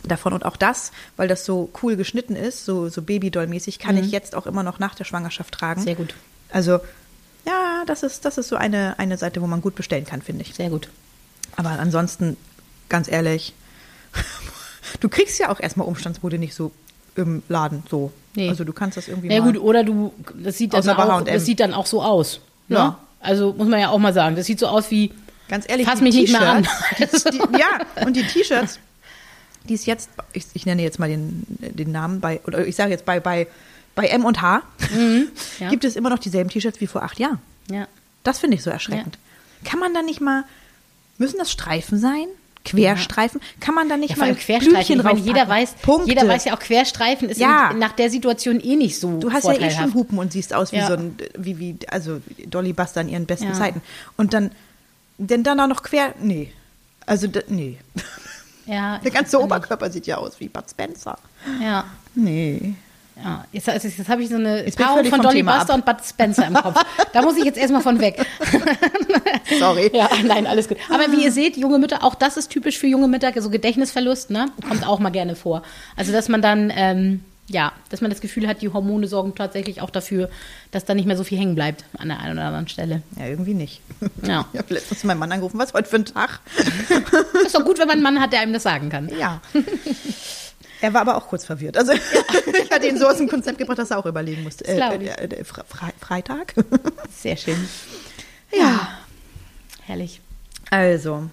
davon. 0.02 0.32
Und 0.32 0.44
auch 0.44 0.56
das, 0.56 0.92
weil 1.16 1.28
das 1.28 1.44
so 1.44 1.70
cool 1.82 1.96
geschnitten 1.96 2.36
ist, 2.36 2.64
so, 2.64 2.88
so 2.88 3.02
Babydoll-mäßig, 3.02 3.78
kann 3.78 3.96
ich 3.96 4.10
jetzt 4.10 4.34
auch 4.34 4.46
immer 4.46 4.62
noch 4.62 4.78
nach 4.78 4.94
der 4.94 5.04
Schwangerschaft 5.04 5.54
tragen. 5.54 5.80
Mhm. 5.80 5.84
Sehr 5.84 5.94
gut. 5.94 6.14
Also, 6.50 6.80
ja, 7.46 7.84
das 7.86 8.02
ist, 8.02 8.24
das 8.24 8.38
ist 8.38 8.48
so 8.48 8.56
eine, 8.56 8.98
eine 8.98 9.18
Seite, 9.18 9.42
wo 9.42 9.46
man 9.46 9.60
gut 9.60 9.74
bestellen 9.74 10.06
kann, 10.06 10.22
finde 10.22 10.42
ich. 10.42 10.54
sehr 10.54 10.70
gut. 10.70 10.88
Aber 11.56 11.70
ansonsten, 11.70 12.36
ganz 12.88 13.08
ehrlich, 13.08 13.54
du 15.00 15.08
kriegst 15.08 15.38
ja 15.38 15.50
auch 15.50 15.60
erstmal 15.60 15.86
Umstandsmode 15.86 16.38
nicht 16.38 16.54
so 16.54 16.72
im 17.16 17.42
Laden 17.48 17.84
so. 17.88 18.12
Nee. 18.34 18.48
Also 18.48 18.64
du 18.64 18.72
kannst 18.72 18.96
das 18.96 19.08
irgendwie 19.08 19.32
Ja 19.32 19.40
gut, 19.40 19.58
oder 19.58 19.84
du, 19.84 20.12
das 20.42 20.58
sieht, 20.58 20.72
dann 20.74 20.88
auch, 20.88 21.22
das 21.22 21.44
sieht 21.44 21.60
dann 21.60 21.72
auch 21.72 21.86
so 21.86 22.02
aus. 22.02 22.40
Ne? 22.68 22.76
Ja. 22.76 22.98
Also 23.24 23.52
muss 23.52 23.68
man 23.68 23.80
ja 23.80 23.88
auch 23.88 23.98
mal 23.98 24.12
sagen, 24.12 24.36
das 24.36 24.46
sieht 24.46 24.58
so 24.58 24.66
aus 24.68 24.90
wie, 24.90 25.12
Ganz 25.48 25.66
ehrlich, 25.68 25.86
fass 25.86 26.00
mich 26.00 26.14
nicht 26.14 26.32
mehr 26.32 26.40
an. 26.42 26.66
Die, 26.98 27.38
ja, 27.58 28.04
und 28.06 28.16
die 28.16 28.22
T-Shirts, 28.22 28.78
die 29.68 29.74
es 29.74 29.84
jetzt, 29.86 30.08
ich, 30.32 30.46
ich 30.54 30.64
nenne 30.66 30.82
jetzt 30.82 30.98
mal 30.98 31.08
den, 31.08 31.44
den 31.48 31.92
Namen 31.92 32.20
bei, 32.20 32.40
oder 32.46 32.66
ich 32.66 32.76
sage 32.76 32.90
jetzt 32.90 33.04
bei, 33.04 33.20
bei, 33.20 33.46
bei 33.94 34.06
M 34.06 34.24
und 34.24 34.40
H, 34.40 34.62
Mhm. 34.94 35.28
ja. 35.60 35.68
gibt 35.70 35.84
es 35.84 35.96
immer 35.96 36.10
noch 36.10 36.18
dieselben 36.18 36.48
T-Shirts 36.50 36.80
wie 36.80 36.86
vor 36.86 37.02
acht 37.02 37.18
Jahren. 37.18 37.38
ja. 37.70 37.86
Das 38.22 38.38
finde 38.38 38.56
ich 38.56 38.62
so 38.62 38.70
erschreckend. 38.70 39.18
Kann 39.66 39.78
man 39.78 39.92
da 39.92 40.00
nicht 40.00 40.22
mal, 40.22 40.44
müssen 41.18 41.36
das 41.38 41.52
Streifen 41.52 41.98
sein? 41.98 42.26
Querstreifen? 42.64 43.40
Kann 43.60 43.74
man 43.74 43.88
da 43.88 43.96
nicht 43.96 44.10
Ja, 44.10 44.16
mal 44.16 44.34
Querstreifen. 44.34 44.96
Ich 44.98 45.02
meine, 45.02 45.20
jeder 45.20 45.46
weiß, 45.48 45.74
Punkte. 45.82 46.08
jeder 46.08 46.26
weiß 46.26 46.46
ja 46.46 46.54
auch, 46.54 46.58
Querstreifen 46.58 47.28
ist 47.28 47.38
Ja. 47.38 47.70
in, 47.70 47.78
nach 47.78 47.92
der 47.92 48.08
Situation 48.10 48.58
eh 48.60 48.76
nicht 48.76 48.98
so 48.98 49.18
Du 49.18 49.32
hast 49.32 49.44
ja 49.44 49.52
eh 49.54 49.70
schon 49.70 49.92
Hupen 49.94 50.18
und 50.18 50.32
siehst 50.32 50.54
aus 50.54 50.72
wie 50.72 50.80
so 50.80 50.94
ein, 50.94 51.16
wie, 51.36 51.58
wie, 51.58 51.76
also 51.90 52.20
Dolly 52.46 52.72
Buster 52.72 53.02
in 53.02 53.08
ihren 53.10 53.26
besten. 53.26 53.52
Zeiten. 53.54 53.82
Und 54.16 54.32
dann, 54.34 54.50
denn 55.18 55.42
dann 55.44 55.60
auch 55.60 55.68
noch 55.68 55.82
quer, 55.82 56.14
nee. 56.20 56.52
Also, 57.06 57.28
nee. 57.48 57.76
Ja, 58.66 58.98
Der 59.04 59.10
ganze 59.10 59.38
Oberkörper 59.40 59.90
sieht 59.90 60.06
ja 60.06 60.16
aus 60.16 60.40
wie 60.40 60.48
Bud 60.48 60.64
Spencer. 60.70 61.18
Ja. 61.62 61.84
Nee. 62.14 62.74
Ja, 63.22 63.44
jetzt, 63.52 63.66
jetzt, 63.68 63.84
jetzt 63.84 64.08
habe 64.08 64.22
ich 64.22 64.28
so 64.28 64.34
eine 64.34 64.64
Jetzt 64.64 64.76
Paarung 64.76 65.04
von 65.04 65.20
Dolly 65.20 65.36
Thema 65.36 65.58
Buster 65.58 65.74
ab. 65.74 65.78
und 65.78 65.84
Bud 65.84 66.04
Spencer 66.04 66.46
im 66.48 66.54
Kopf. 66.54 66.82
Da 67.12 67.22
muss 67.22 67.36
ich 67.36 67.44
jetzt 67.44 67.58
erstmal 67.58 67.80
von 67.80 68.00
weg. 68.00 68.24
Sorry. 69.58 69.90
Ja, 69.94 70.10
nein, 70.24 70.46
alles 70.46 70.68
gut. 70.68 70.78
Aber 70.90 71.12
wie 71.12 71.24
ihr 71.24 71.30
seht, 71.30 71.56
junge 71.56 71.78
Mütter, 71.78 72.02
auch 72.02 72.16
das 72.16 72.36
ist 72.36 72.48
typisch 72.50 72.78
für 72.78 72.88
junge 72.88 73.06
Mütter, 73.06 73.30
so 73.40 73.50
Gedächtnisverlust, 73.50 74.30
ne? 74.30 74.46
Kommt 74.68 74.86
auch 74.86 74.98
mal 74.98 75.10
gerne 75.10 75.36
vor. 75.36 75.62
Also, 75.96 76.10
dass 76.10 76.28
man 76.28 76.42
dann, 76.42 76.72
ähm, 76.74 77.20
ja, 77.46 77.72
dass 77.90 78.00
man 78.00 78.10
das 78.10 78.20
Gefühl 78.20 78.48
hat, 78.48 78.62
die 78.62 78.70
Hormone 78.70 79.06
sorgen 79.06 79.34
tatsächlich 79.34 79.80
auch 79.80 79.90
dafür, 79.90 80.28
dass 80.72 80.84
da 80.84 80.94
nicht 80.94 81.06
mehr 81.06 81.16
so 81.16 81.22
viel 81.24 81.38
hängen 81.38 81.54
bleibt 81.54 81.84
an 81.98 82.08
der 82.08 82.18
einen 82.18 82.32
oder 82.32 82.46
anderen 82.46 82.68
Stelle. 82.68 83.02
Ja, 83.16 83.26
irgendwie 83.26 83.54
nicht. 83.54 83.80
Ja. 84.26 84.46
Ich 84.52 84.58
habe 84.58 84.74
letztens 84.74 85.04
meinen 85.04 85.18
Mann 85.18 85.30
angerufen, 85.30 85.58
was 85.58 85.72
heute 85.72 85.88
für 85.88 85.96
ein 85.96 86.04
Tag? 86.04 86.40
Ist 87.44 87.54
doch 87.54 87.64
gut, 87.64 87.78
wenn 87.78 87.86
man 87.86 87.94
einen 87.94 88.02
Mann 88.02 88.20
hat, 88.20 88.32
der 88.32 88.40
einem 88.40 88.52
das 88.54 88.64
sagen 88.64 88.88
kann. 88.88 89.08
Ja. 89.16 89.40
Er 90.84 90.92
war 90.92 91.00
aber 91.00 91.16
auch 91.16 91.28
kurz 91.28 91.46
verwirrt. 91.46 91.78
Also 91.78 91.92
ich 91.92 92.70
hatte 92.70 92.86
ihn 92.86 92.98
so 92.98 93.06
aus 93.08 93.16
dem 93.16 93.26
Konzept 93.26 93.56
gebracht, 93.56 93.78
dass 93.78 93.90
er 93.90 93.96
auch 93.96 94.04
überlegen 94.04 94.42
musste. 94.42 94.66
Äh, 94.66 94.76
äh, 94.76 95.06
äh, 95.06 95.42
Fre 95.42 95.64
Fre 95.66 95.94
Freitag? 95.98 96.52
Sehr 97.10 97.38
schön. 97.38 97.56
ja. 98.52 98.98
Herrlich. 99.86 100.20
Also, 100.68 101.30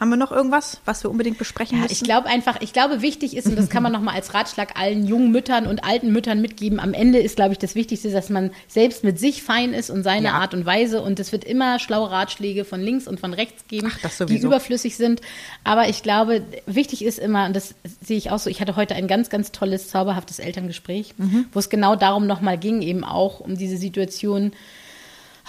haben 0.00 0.08
wir 0.08 0.16
noch 0.16 0.32
irgendwas, 0.32 0.80
was 0.86 1.04
wir 1.04 1.10
unbedingt 1.10 1.36
besprechen 1.36 1.76
Ja, 1.76 1.82
müssen? 1.82 1.92
ich 1.92 2.02
glaube 2.02 2.26
einfach, 2.28 2.60
ich 2.62 2.72
glaube, 2.72 3.02
wichtig 3.02 3.36
ist, 3.36 3.46
und 3.46 3.56
das 3.56 3.68
kann 3.68 3.82
man 3.82 3.92
nochmal 3.92 4.14
als 4.14 4.32
Ratschlag 4.32 4.78
allen 4.80 5.06
jungen 5.06 5.30
Müttern 5.30 5.66
und 5.66 5.84
alten 5.84 6.10
Müttern 6.10 6.40
mitgeben, 6.40 6.80
am 6.80 6.94
Ende 6.94 7.18
ist, 7.18 7.36
glaube 7.36 7.52
ich, 7.52 7.58
das 7.58 7.74
Wichtigste, 7.74 8.10
dass 8.10 8.30
man 8.30 8.50
selbst 8.66 9.04
mit 9.04 9.18
sich 9.20 9.42
fein 9.42 9.74
ist 9.74 9.90
und 9.90 10.02
seine 10.02 10.28
Ja. 10.28 10.32
Art 10.34 10.54
und 10.54 10.64
Weise. 10.64 11.02
Und 11.02 11.20
es 11.20 11.32
wird 11.32 11.44
immer 11.44 11.78
schlaue 11.78 12.10
Ratschläge 12.10 12.64
von 12.64 12.80
links 12.80 13.06
und 13.06 13.20
von 13.20 13.34
rechts 13.34 13.64
geben, 13.68 13.92
Ach, 13.94 14.24
die 14.26 14.38
überflüssig 14.38 14.96
sind. 14.96 15.20
Aber 15.64 15.88
ich 15.90 16.02
glaube, 16.02 16.42
wichtig 16.66 17.04
ist 17.04 17.18
immer, 17.18 17.44
und 17.44 17.54
das 17.54 17.74
sehe 18.02 18.16
ich 18.16 18.30
auch 18.30 18.38
so, 18.38 18.48
ich 18.48 18.62
hatte 18.62 18.76
heute 18.76 18.94
ein 18.94 19.06
ganz, 19.06 19.28
ganz 19.28 19.52
tolles, 19.52 19.88
zauberhaftes 19.88 20.38
Elterngespräch, 20.38 21.14
Mhm. 21.18 21.44
wo 21.52 21.58
es 21.58 21.68
genau 21.68 21.94
darum 21.94 22.26
nochmal 22.26 22.56
ging, 22.56 22.80
eben 22.80 23.04
auch 23.04 23.40
um 23.40 23.58
diese 23.58 23.76
Situation, 23.76 24.52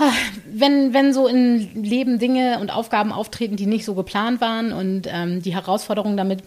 wenn, 0.52 0.94
wenn 0.94 1.14
so 1.14 1.28
im 1.28 1.70
Leben 1.84 2.20
Dinge 2.20 2.60
und 2.60 2.72
Aufgaben 2.72 3.12
auftreten, 3.12 3.56
die 3.56 3.66
nicht 3.66 3.86
so 3.86 3.94
geplant 3.96 4.42
waren 4.42 4.74
und 4.74 5.08
ähm, 5.08 5.42
die 5.42 5.54
Herausforderung 5.54 6.18
damit, 6.18 6.44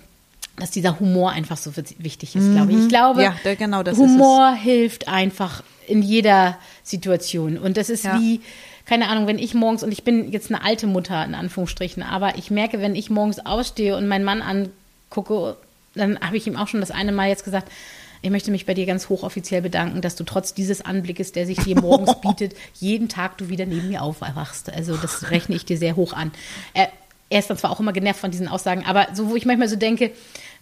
dass 0.57 0.71
dieser 0.71 1.01
Humor 1.01 1.33
einfach 1.33 1.57
so 1.57 1.73
wichtig 1.99 2.37
ist, 2.37 2.53
glaube 2.53 2.73
ich. 2.73 2.79
Ich 2.79 2.89
glaube, 2.89 3.19
Mhm. 3.21 3.25
Ja, 3.25 3.35
da- 3.43 3.55
genau, 3.55 3.83
Humor 3.97 4.53
hilft 4.55 5.09
einfach 5.09 5.63
in 5.89 6.01
jeder 6.01 6.57
Situation. 6.85 7.59
Und 7.59 7.77
das 7.77 7.91
ist 7.91 8.05
Ja. 8.05 8.19
wie, 8.19 8.41
keine 8.87 9.09
Ahnung, 9.09 9.27
wenn 9.27 9.39
ich 9.39 9.55
morgens, 9.55 9.83
und 9.83 9.91
ich 9.93 10.05
bin 10.05 10.31
jetzt 10.31 10.51
eine 10.53 10.63
alte 10.65 10.87
Mutter 10.87 11.25
in 11.25 11.35
Anführungsstrichen, 11.35 12.03
aber 12.03 12.37
ich 12.39 12.51
merke, 12.51 12.81
wenn 12.81 12.95
ich 12.95 13.11
morgens 13.11 13.45
ausstehe 13.45 13.97
und 13.97 14.07
meinen 14.07 14.25
Mann 14.25 14.43
angucke, 14.43 15.57
dann 15.95 16.19
habe 16.21 16.37
ich 16.37 16.47
ihm 16.47 16.57
auch 16.57 16.69
schon 16.69 16.81
das 16.81 16.91
eine 16.91 17.13
Mal 17.13 17.29
jetzt 17.29 17.45
gesagt, 17.45 17.71
ich 18.25 18.31
möchte 18.31 18.51
mich 18.51 18.65
bei 18.65 18.73
dir 18.73 18.87
ganz 18.87 19.11
hochoffiziell 19.11 19.61
bedanken, 19.61 20.01
dass 20.01 20.17
du 20.17 20.25
trotz 20.25 20.55
dieses 20.55 20.83
Anblickes, 20.83 21.33
der 21.33 21.45
sich 21.45 21.59
dir 21.59 21.79
morgens 21.79 22.19
bietet, 22.23 22.55
jeden 22.73 23.11
Tag 23.11 23.37
du 23.37 23.51
wieder 23.51 23.67
neben 23.67 23.89
mir 23.89 24.01
aufwachst. 24.01 24.73
Also 24.73 24.97
das 24.97 25.31
rechne 25.31 25.55
ich 25.55 25.67
dir 25.67 25.77
sehr 25.77 25.95
hoch 25.95 26.15
an. 26.15 26.33
Er, 26.73 26.89
er 27.29 27.41
ist 27.41 27.51
dann 27.51 27.59
zwar 27.59 27.71
auch 27.71 27.81
immer 27.81 27.93
genervt 27.93 28.21
von 28.21 28.31
diesen 28.31 28.49
Aussagen, 28.49 28.87
aber 28.87 29.09
so, 29.13 29.29
wo 29.29 29.37
ich 29.37 29.45
manchmal 29.45 29.69
so 29.69 29.77
denke, 29.77 30.13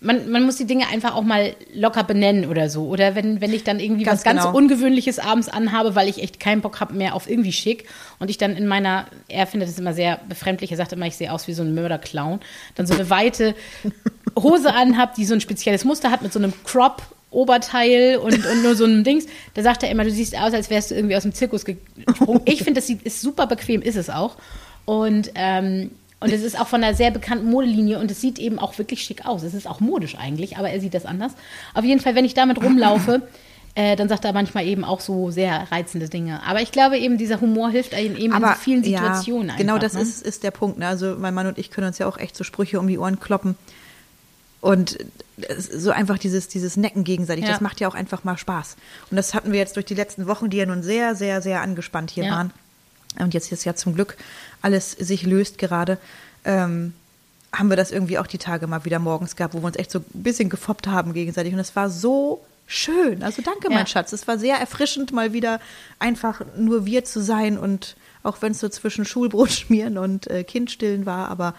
man, 0.00 0.28
man 0.28 0.42
muss 0.42 0.56
die 0.56 0.64
Dinge 0.64 0.88
einfach 0.88 1.14
auch 1.14 1.22
mal 1.22 1.54
locker 1.72 2.02
benennen 2.02 2.50
oder 2.50 2.68
so. 2.68 2.88
Oder 2.88 3.14
wenn, 3.14 3.40
wenn 3.40 3.52
ich 3.52 3.62
dann 3.62 3.78
irgendwie 3.78 4.02
Ganz 4.02 4.20
was 4.20 4.24
ganz 4.24 4.42
genau. 4.42 4.56
Ungewöhnliches 4.56 5.20
abends 5.20 5.48
anhabe, 5.48 5.94
weil 5.94 6.08
ich 6.08 6.20
echt 6.20 6.40
keinen 6.40 6.62
Bock 6.62 6.80
habe 6.80 6.94
mehr 6.94 7.14
auf 7.14 7.30
irgendwie 7.30 7.52
schick 7.52 7.88
und 8.18 8.28
ich 8.28 8.38
dann 8.38 8.56
in 8.56 8.66
meiner, 8.66 9.06
er 9.28 9.46
findet 9.46 9.68
es 9.68 9.78
immer 9.78 9.94
sehr 9.94 10.18
befremdlich, 10.28 10.72
er 10.72 10.78
sagt 10.78 10.92
immer, 10.92 11.06
ich 11.06 11.14
sehe 11.14 11.32
aus 11.32 11.46
wie 11.46 11.52
so 11.52 11.62
ein 11.62 11.76
Mörderclown, 11.76 12.40
dann 12.74 12.88
so 12.88 12.94
eine 12.94 13.08
weite 13.08 13.54
Hose 14.36 14.74
anhab, 14.74 15.14
die 15.14 15.26
so 15.26 15.34
ein 15.34 15.40
spezielles 15.40 15.84
Muster 15.84 16.10
hat 16.10 16.22
mit 16.22 16.32
so 16.32 16.40
einem 16.40 16.52
Crop. 16.64 17.02
Oberteil 17.32 18.18
und, 18.18 18.46
und 18.46 18.62
nur 18.62 18.76
so 18.76 18.84
einem 18.84 19.04
Dings. 19.04 19.26
Da 19.54 19.62
sagt 19.62 19.82
er 19.82 19.90
immer, 19.90 20.04
du 20.04 20.10
siehst 20.10 20.36
aus, 20.36 20.52
als 20.52 20.70
wärst 20.70 20.90
du 20.90 20.94
irgendwie 20.94 21.16
aus 21.16 21.22
dem 21.22 21.34
Zirkus 21.34 21.64
gesprungen. 21.64 22.42
Ich 22.44 22.58
finde, 22.62 22.74
das 22.74 22.86
sieht, 22.86 23.02
ist 23.02 23.20
super 23.20 23.46
bequem, 23.46 23.82
ist 23.82 23.96
es 23.96 24.10
auch. 24.10 24.36
Und, 24.84 25.30
ähm, 25.34 25.90
und 26.20 26.32
es 26.32 26.42
ist 26.42 26.60
auch 26.60 26.68
von 26.68 26.82
einer 26.82 26.94
sehr 26.94 27.10
bekannten 27.10 27.50
Modelinie 27.50 27.98
und 27.98 28.10
es 28.10 28.20
sieht 28.20 28.38
eben 28.38 28.58
auch 28.58 28.78
wirklich 28.78 29.02
schick 29.02 29.26
aus. 29.26 29.42
Es 29.42 29.54
ist 29.54 29.66
auch 29.66 29.80
modisch 29.80 30.16
eigentlich, 30.16 30.56
aber 30.56 30.70
er 30.70 30.80
sieht 30.80 30.94
das 30.94 31.06
anders. 31.06 31.32
Auf 31.74 31.84
jeden 31.84 32.00
Fall, 32.00 32.14
wenn 32.14 32.24
ich 32.24 32.34
damit 32.34 32.62
rumlaufe, 32.62 33.22
äh, 33.74 33.96
dann 33.96 34.08
sagt 34.08 34.24
er 34.24 34.32
manchmal 34.32 34.66
eben 34.66 34.84
auch 34.84 35.00
so 35.00 35.30
sehr 35.30 35.66
reizende 35.72 36.08
Dinge. 36.08 36.42
Aber 36.46 36.60
ich 36.60 36.72
glaube 36.72 36.98
eben, 36.98 37.18
dieser 37.18 37.40
Humor 37.40 37.70
hilft 37.70 37.94
einem 37.94 38.16
eben 38.16 38.34
in 38.34 38.40
so 38.40 38.48
vielen 38.60 38.84
Situationen 38.84 39.48
ja, 39.48 39.56
genau 39.56 39.74
einfach, 39.74 39.86
das 39.86 39.94
ne? 39.94 40.02
ist, 40.02 40.22
ist 40.22 40.44
der 40.44 40.50
Punkt. 40.50 40.78
Ne? 40.78 40.86
Also 40.86 41.16
mein 41.18 41.34
Mann 41.34 41.46
und 41.46 41.58
ich 41.58 41.70
können 41.70 41.88
uns 41.88 41.98
ja 41.98 42.06
auch 42.06 42.18
echt 42.18 42.36
so 42.36 42.44
Sprüche 42.44 42.78
um 42.78 42.86
die 42.86 42.98
Ohren 42.98 43.18
kloppen. 43.18 43.56
Und 44.62 44.96
so 45.58 45.90
einfach 45.90 46.18
dieses, 46.18 46.46
dieses 46.48 46.76
Necken 46.76 47.02
gegenseitig, 47.04 47.44
Ja. 47.44 47.50
das 47.50 47.60
macht 47.60 47.80
ja 47.80 47.88
auch 47.88 47.94
einfach 47.94 48.22
mal 48.24 48.38
Spaß. 48.38 48.76
Und 49.10 49.16
das 49.16 49.34
hatten 49.34 49.50
wir 49.52 49.58
jetzt 49.58 49.74
durch 49.76 49.86
die 49.86 49.94
letzten 49.94 50.26
Wochen, 50.28 50.48
die 50.50 50.56
ja 50.56 50.66
nun 50.66 50.82
sehr, 50.84 51.14
sehr, 51.16 51.42
sehr 51.42 51.60
angespannt 51.60 52.10
hier 52.12 52.24
Ja. 52.26 52.30
waren. 52.30 52.52
Und 53.18 53.34
jetzt 53.34 53.50
ist 53.52 53.64
ja 53.64 53.74
zum 53.74 53.94
Glück 53.94 54.16
alles 54.62 54.92
sich 54.92 55.24
löst 55.24 55.58
gerade. 55.58 55.98
Ähm, 56.44 56.94
haben 57.52 57.68
wir 57.68 57.76
das 57.76 57.90
irgendwie 57.90 58.18
auch 58.18 58.26
die 58.28 58.38
Tage 58.38 58.66
mal 58.68 58.84
wieder 58.86 58.98
morgens 59.00 59.36
gehabt, 59.36 59.52
wo 59.54 59.58
wir 59.60 59.66
uns 59.66 59.76
echt 59.76 59.90
so 59.90 59.98
ein 59.98 60.04
bisschen 60.22 60.48
gefoppt 60.48 60.86
haben 60.86 61.12
gegenseitig. 61.12 61.52
Und 61.52 61.58
es 61.58 61.74
war 61.76 61.90
so 61.90 62.40
schön. 62.66 63.22
Also 63.24 63.42
danke, 63.42 63.68
Ja. 63.68 63.74
mein 63.74 63.86
Schatz. 63.88 64.12
Es 64.12 64.26
war 64.28 64.38
sehr 64.38 64.56
erfrischend, 64.56 65.12
mal 65.12 65.32
wieder 65.32 65.60
einfach 65.98 66.40
nur 66.56 66.86
wir 66.86 67.04
zu 67.04 67.20
sein 67.20 67.58
und 67.58 67.96
auch 68.22 68.36
wenn 68.40 68.52
es 68.52 68.60
so 68.60 68.68
zwischen 68.68 69.04
Schulbrot 69.04 69.50
schmieren 69.52 69.98
und 69.98 70.28
äh, 70.28 70.44
Kind 70.44 70.70
stillen 70.70 71.06
war, 71.06 71.28
aber 71.28 71.54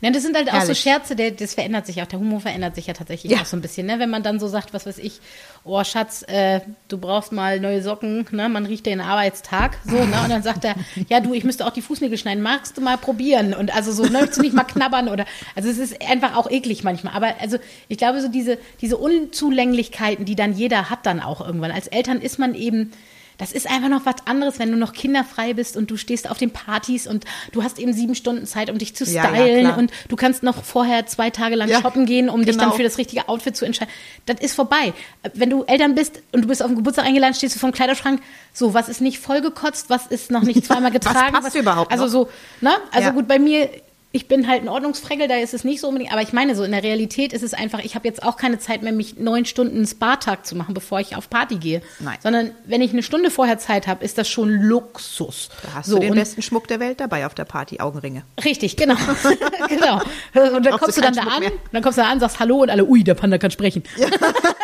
Ja, 0.00 0.10
das 0.10 0.22
sind 0.22 0.36
halt 0.36 0.48
auch 0.48 0.54
so 0.54 0.58
Herrlich. 0.60 0.80
Scherze, 0.80 1.16
der, 1.16 1.30
das 1.30 1.54
verändert 1.54 1.86
sich 1.86 2.02
auch. 2.02 2.06
Der 2.06 2.18
Humor 2.18 2.40
verändert 2.40 2.74
sich 2.74 2.86
ja 2.86 2.94
tatsächlich 2.94 3.32
Ja. 3.32 3.40
auch 3.40 3.46
so 3.46 3.56
ein 3.56 3.60
bisschen. 3.62 3.86
Ne? 3.86 3.98
Wenn 3.98 4.10
man 4.10 4.22
dann 4.22 4.38
so 4.40 4.48
sagt, 4.48 4.74
was 4.74 4.86
weiß 4.86 4.98
ich, 4.98 5.20
oh 5.64 5.82
Schatz, 5.84 6.22
äh, 6.28 6.60
du 6.88 6.98
brauchst 6.98 7.32
mal 7.32 7.60
neue 7.60 7.82
Socken, 7.82 8.26
ne? 8.32 8.48
man 8.48 8.66
riecht 8.66 8.86
den 8.86 9.00
Arbeitstag. 9.00 9.78
So, 9.86 9.96
ne? 9.96 10.20
Und 10.24 10.30
dann 10.30 10.42
sagt 10.42 10.64
er, 10.64 10.74
ja 11.08 11.20
du, 11.20 11.34
ich 11.34 11.44
müsste 11.44 11.66
auch 11.66 11.72
die 11.72 11.82
Fußnägel 11.82 12.18
schneiden, 12.18 12.42
magst 12.42 12.76
du 12.76 12.80
mal 12.80 12.96
probieren? 12.98 13.54
Und 13.54 13.74
also 13.74 13.92
so, 13.92 14.02
ne, 14.04 14.10
möchtest 14.10 14.38
du 14.38 14.42
nicht 14.42 14.54
mal 14.54 14.64
knabbern 14.64 15.08
oder 15.08 15.24
also 15.54 15.68
es 15.68 15.78
ist 15.78 16.00
einfach 16.08 16.36
auch 16.36 16.50
eklig 16.50 16.82
manchmal. 16.84 17.14
Aber 17.14 17.34
also 17.40 17.58
ich 17.88 17.98
glaube, 17.98 18.20
so 18.20 18.28
diese, 18.28 18.58
diese 18.80 18.96
Unzulänglichkeiten, 18.96 20.24
die 20.24 20.34
dann 20.36 20.52
jeder 20.54 20.90
hat 20.90 21.06
dann 21.06 21.20
auch 21.20 21.44
irgendwann. 21.44 21.70
Als 21.70 21.86
Eltern 21.86 22.20
ist 22.20 22.38
man 22.38 22.54
eben. 22.54 22.92
Das 23.38 23.52
ist 23.52 23.70
einfach 23.70 23.88
noch 23.88 24.04
was 24.04 24.16
anderes, 24.26 24.58
wenn 24.58 24.70
du 24.70 24.76
noch 24.76 24.92
kinderfrei 24.92 25.54
bist 25.54 25.76
und 25.76 25.90
du 25.90 25.96
stehst 25.96 26.28
auf 26.28 26.38
den 26.38 26.50
Partys 26.50 27.06
und 27.06 27.24
du 27.52 27.62
hast 27.62 27.78
eben 27.78 27.92
sieben 27.92 28.14
Stunden 28.16 28.46
Zeit, 28.46 28.68
um 28.68 28.78
dich 28.78 28.96
zu 28.96 29.04
Ja, 29.04 29.24
ja, 29.24 29.28
stylen 29.36 29.60
klar. 29.66 29.78
und 29.78 29.92
du 30.08 30.16
kannst 30.16 30.42
noch 30.42 30.64
vorher 30.64 31.06
zwei 31.06 31.30
Tage 31.30 31.54
lang 31.54 31.68
Ja, 31.68 31.80
shoppen 31.80 32.04
gehen, 32.04 32.28
um 32.28 32.44
dich 32.44 32.56
dann 32.56 32.66
genau. 32.66 32.76
für 32.76 32.82
das 32.82 32.98
richtige 32.98 33.28
Outfit 33.28 33.56
zu 33.56 33.64
entscheiden. 33.64 33.92
Das 34.26 34.40
ist 34.40 34.54
vorbei. 34.54 34.92
Wenn 35.34 35.50
du 35.50 35.62
Eltern 35.64 35.94
bist 35.94 36.20
und 36.32 36.42
du 36.42 36.48
bist 36.48 36.62
auf 36.62 36.68
den 36.68 36.76
Geburtstag 36.76 37.04
eingeladen, 37.06 37.34
stehst 37.34 37.54
du 37.54 37.60
vom 37.60 37.70
Kleiderschrank, 37.72 38.20
so, 38.52 38.74
was 38.74 38.88
ist 38.88 39.00
nicht 39.00 39.20
vollgekotzt, 39.20 39.88
was 39.88 40.08
ist 40.08 40.30
noch 40.32 40.42
nicht 40.42 40.66
zweimal 40.66 40.92
Was 40.92 41.00
getragen? 41.00 41.32
passt 41.32 41.54
überhaupt 41.54 41.92
Also 41.92 42.04
noch? 42.06 42.10
so, 42.10 42.28
ne? 42.60 42.72
Also 42.90 43.08
Ja. 43.08 43.10
gut, 43.14 43.28
bei 43.28 43.38
mir, 43.38 43.70
ich 44.10 44.26
bin 44.26 44.48
halt 44.48 44.62
ein 44.62 44.68
Ordnungsfregel, 44.68 45.28
da 45.28 45.36
ist 45.36 45.52
es 45.52 45.64
nicht 45.64 45.80
so 45.80 45.88
unbedingt, 45.88 46.12
aber 46.12 46.22
ich 46.22 46.32
meine 46.32 46.56
so, 46.56 46.64
in 46.64 46.72
der 46.72 46.82
Realität 46.82 47.34
ist 47.34 47.42
es 47.42 47.52
einfach, 47.52 47.80
ich 47.80 47.94
habe 47.94 48.08
jetzt 48.08 48.22
auch 48.22 48.38
keine 48.38 48.58
Zeit 48.58 48.82
mehr, 48.82 48.92
mich 48.92 49.18
neun 49.18 49.44
Stunden 49.44 49.76
einen 49.76 49.86
Spa-Tag 49.86 50.46
zu 50.46 50.56
machen, 50.56 50.72
bevor 50.72 50.98
ich 51.00 51.14
auf 51.14 51.28
Party 51.28 51.56
gehe. 51.56 51.82
Nein. 52.00 52.16
Sondern 52.22 52.52
wenn 52.64 52.80
ich 52.80 52.92
eine 52.92 53.02
Stunde 53.02 53.30
vorher 53.30 53.58
Zeit 53.58 53.86
habe, 53.86 54.02
ist 54.02 54.16
das 54.16 54.26
schon 54.26 54.48
Luxus. 54.48 55.50
da 55.62 55.74
hast 55.74 55.86
so, 55.90 55.96
du 55.96 56.02
den 56.02 56.14
besten 56.14 56.40
Schmuck 56.40 56.68
der 56.68 56.80
Welt 56.80 57.00
dabei 57.00 57.26
auf 57.26 57.34
der 57.34 57.44
Party, 57.44 57.80
Augenringe. 57.80 58.22
Richtig, 58.42 58.76
genau. 58.76 58.94
genau. 59.68 59.96
Und 59.96 60.02
dann 60.34 60.62
Brauchst 60.62 60.78
kommst 60.78 60.96
du 60.96 61.02
dann 61.02 61.14
da 61.14 61.22
an, 61.22 61.40
mehr. 61.40 61.52
dann 61.72 61.82
kommst 61.82 61.98
du 61.98 62.02
da 62.02 62.08
an, 62.08 62.18
sagst 62.18 62.40
Hallo 62.40 62.62
und 62.62 62.70
alle, 62.70 62.86
ui, 62.86 63.04
der 63.04 63.14
Panda 63.14 63.36
kann 63.36 63.50
sprechen. 63.50 63.82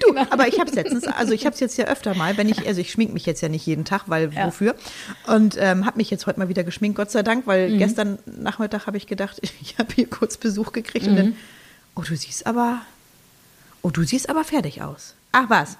Du, 0.00 0.16
aber 0.16 0.48
ich 0.48 0.58
habe 0.58 0.68
es 0.70 0.74
letztens, 0.76 1.04
also 1.06 1.32
ich 1.32 1.44
habe 1.46 1.54
es 1.54 1.60
jetzt 1.60 1.76
ja 1.78 1.86
öfter 1.86 2.14
mal, 2.14 2.36
wenn 2.36 2.48
ich, 2.48 2.66
also 2.66 2.80
ich 2.80 2.90
schmink 2.92 3.12
mich 3.12 3.26
jetzt 3.26 3.40
ja 3.40 3.48
nicht 3.48 3.66
jeden 3.66 3.84
Tag, 3.84 4.04
weil 4.06 4.32
Ja. 4.34 4.46
wofür? 4.46 4.74
Und 5.26 5.56
ähm, 5.58 5.86
habe 5.86 5.96
mich 5.98 6.10
jetzt 6.10 6.26
heute 6.26 6.38
mal 6.38 6.48
wieder 6.48 6.64
geschminkt, 6.64 6.96
Gott 6.96 7.10
sei 7.10 7.22
Dank, 7.22 7.46
Mhm. 7.46 7.50
weil 7.50 7.76
gestern 7.78 8.18
Nachmittag 8.26 8.86
habe 8.86 8.96
ich 8.96 9.06
gedacht, 9.06 9.38
ich 9.60 9.78
habe 9.78 9.92
hier 9.94 10.08
kurz 10.08 10.36
Besuch 10.36 10.72
gekriegt 10.72 11.06
und 11.06 11.12
Mhm. 11.14 11.16
dann, 11.16 11.36
oh, 11.96 12.02
du 12.02 12.16
siehst 12.16 12.46
aber, 12.46 12.80
oh, 13.82 13.90
du 13.90 14.02
siehst 14.04 14.28
aber 14.28 14.44
fertig 14.44 14.82
aus. 14.82 15.14
Ach 15.32 15.48
was? 15.48 15.76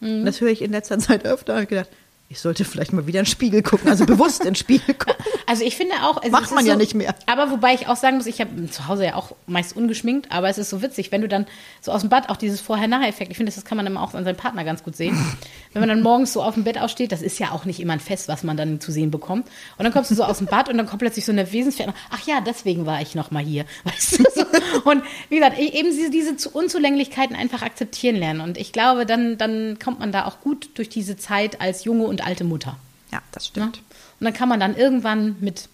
Mhm. 0.00 0.24
Das 0.24 0.40
höre 0.40 0.48
ich 0.50 0.62
in 0.62 0.72
letzter 0.72 0.98
Zeit 1.00 1.24
öfter. 1.24 1.62
Ich 1.62 1.68
gedacht, 1.68 1.88
ich 2.32 2.38
sollte 2.38 2.64
vielleicht 2.64 2.92
mal 2.92 3.08
wieder 3.08 3.18
in 3.18 3.24
den 3.24 3.30
Spiegel 3.30 3.60
gucken, 3.60 3.90
also 3.90 4.06
bewusst 4.06 4.40
in 4.42 4.50
den 4.50 4.54
Spiegel 4.54 4.94
gucken. 4.94 5.16
Also 5.46 5.64
ich 5.64 5.76
finde 5.76 5.96
auch, 6.04 6.18
also 6.18 6.30
Macht 6.30 6.44
es 6.44 6.50
man 6.52 6.60
ist 6.60 6.68
ja 6.68 6.74
so, 6.74 6.78
nicht 6.78 6.94
mehr. 6.94 7.12
Aber 7.26 7.50
wobei 7.50 7.74
ich 7.74 7.88
auch 7.88 7.96
sagen 7.96 8.18
muss, 8.18 8.26
ich 8.26 8.40
habe 8.40 8.70
zu 8.70 8.86
Hause 8.86 9.06
ja 9.06 9.14
auch 9.16 9.32
meist 9.48 9.74
ungeschminkt, 9.74 10.30
aber 10.30 10.48
es 10.48 10.58
ist 10.58 10.70
so 10.70 10.80
witzig, 10.80 11.10
wenn 11.10 11.22
du 11.22 11.26
dann 11.28 11.46
so 11.80 11.90
aus 11.90 12.02
dem 12.02 12.08
Bad 12.08 12.28
auch 12.28 12.36
dieses 12.36 12.60
Vorher-Nachher-Effekt, 12.60 13.32
ich 13.32 13.36
finde, 13.36 13.50
das 13.50 13.64
kann 13.64 13.76
man 13.76 13.84
immer 13.84 14.00
auch 14.00 14.14
an 14.14 14.22
seinem 14.22 14.36
Partner 14.36 14.62
ganz 14.62 14.84
gut 14.84 14.94
sehen. 14.94 15.18
wenn 15.72 15.80
man 15.80 15.88
dann 15.88 16.02
morgens 16.02 16.32
so 16.32 16.40
auf 16.44 16.54
dem 16.54 16.62
Bett 16.62 16.78
aussteht, 16.78 17.10
das 17.10 17.20
ist 17.20 17.40
ja 17.40 17.50
auch 17.50 17.64
nicht 17.64 17.80
immer 17.80 17.94
ein 17.94 17.98
Fest, 18.00 18.28
was 18.28 18.44
man 18.44 18.56
dann 18.56 18.80
zu 18.80 18.92
sehen 18.92 19.10
bekommt. 19.10 19.48
Und 19.76 19.82
dann 19.82 19.92
kommst 19.92 20.12
du 20.12 20.14
so 20.14 20.22
aus 20.22 20.38
dem 20.38 20.46
Bad 20.46 20.68
und 20.68 20.78
dann 20.78 20.86
kommt 20.86 21.00
plötzlich 21.00 21.24
so 21.24 21.32
eine 21.32 21.50
Wesensveränderung. 21.50 22.00
Ach 22.10 22.24
ja, 22.28 22.40
deswegen 22.40 22.86
war 22.86 23.00
ich 23.02 23.16
noch 23.16 23.32
mal 23.32 23.42
hier. 23.42 23.64
Weißt 23.84 24.20
du? 24.20 24.24
So. 24.32 24.46
Und 24.88 25.02
wie 25.30 25.36
gesagt, 25.40 25.58
e- 25.58 25.72
eben 25.76 25.90
diese, 25.90 26.10
diese 26.10 26.36
Zu- 26.36 26.50
Unzulänglichkeiten 26.50 27.34
einfach 27.34 27.62
akzeptieren 27.62 28.14
lernen. 28.14 28.40
Und 28.40 28.56
ich 28.56 28.70
glaube, 28.72 29.04
dann, 29.04 29.36
dann 29.36 29.80
kommt 29.82 29.98
man 29.98 30.12
da 30.12 30.26
auch 30.26 30.38
gut 30.40 30.70
durch 30.74 30.88
diese 30.90 31.16
Zeit 31.16 31.60
als 31.60 31.82
junge 31.82 32.04
und 32.04 32.19
alte 32.22 32.44
Mutter. 32.44 32.76
Ja, 33.12 33.20
das 33.32 33.44
Ne? 33.44 33.48
stimmt. 33.48 33.78
Und 34.20 34.24
dann 34.24 34.34
kann 34.34 34.48
man 34.48 34.60
dann 34.60 34.76
irgendwann 34.76 35.36
mit 35.40 35.68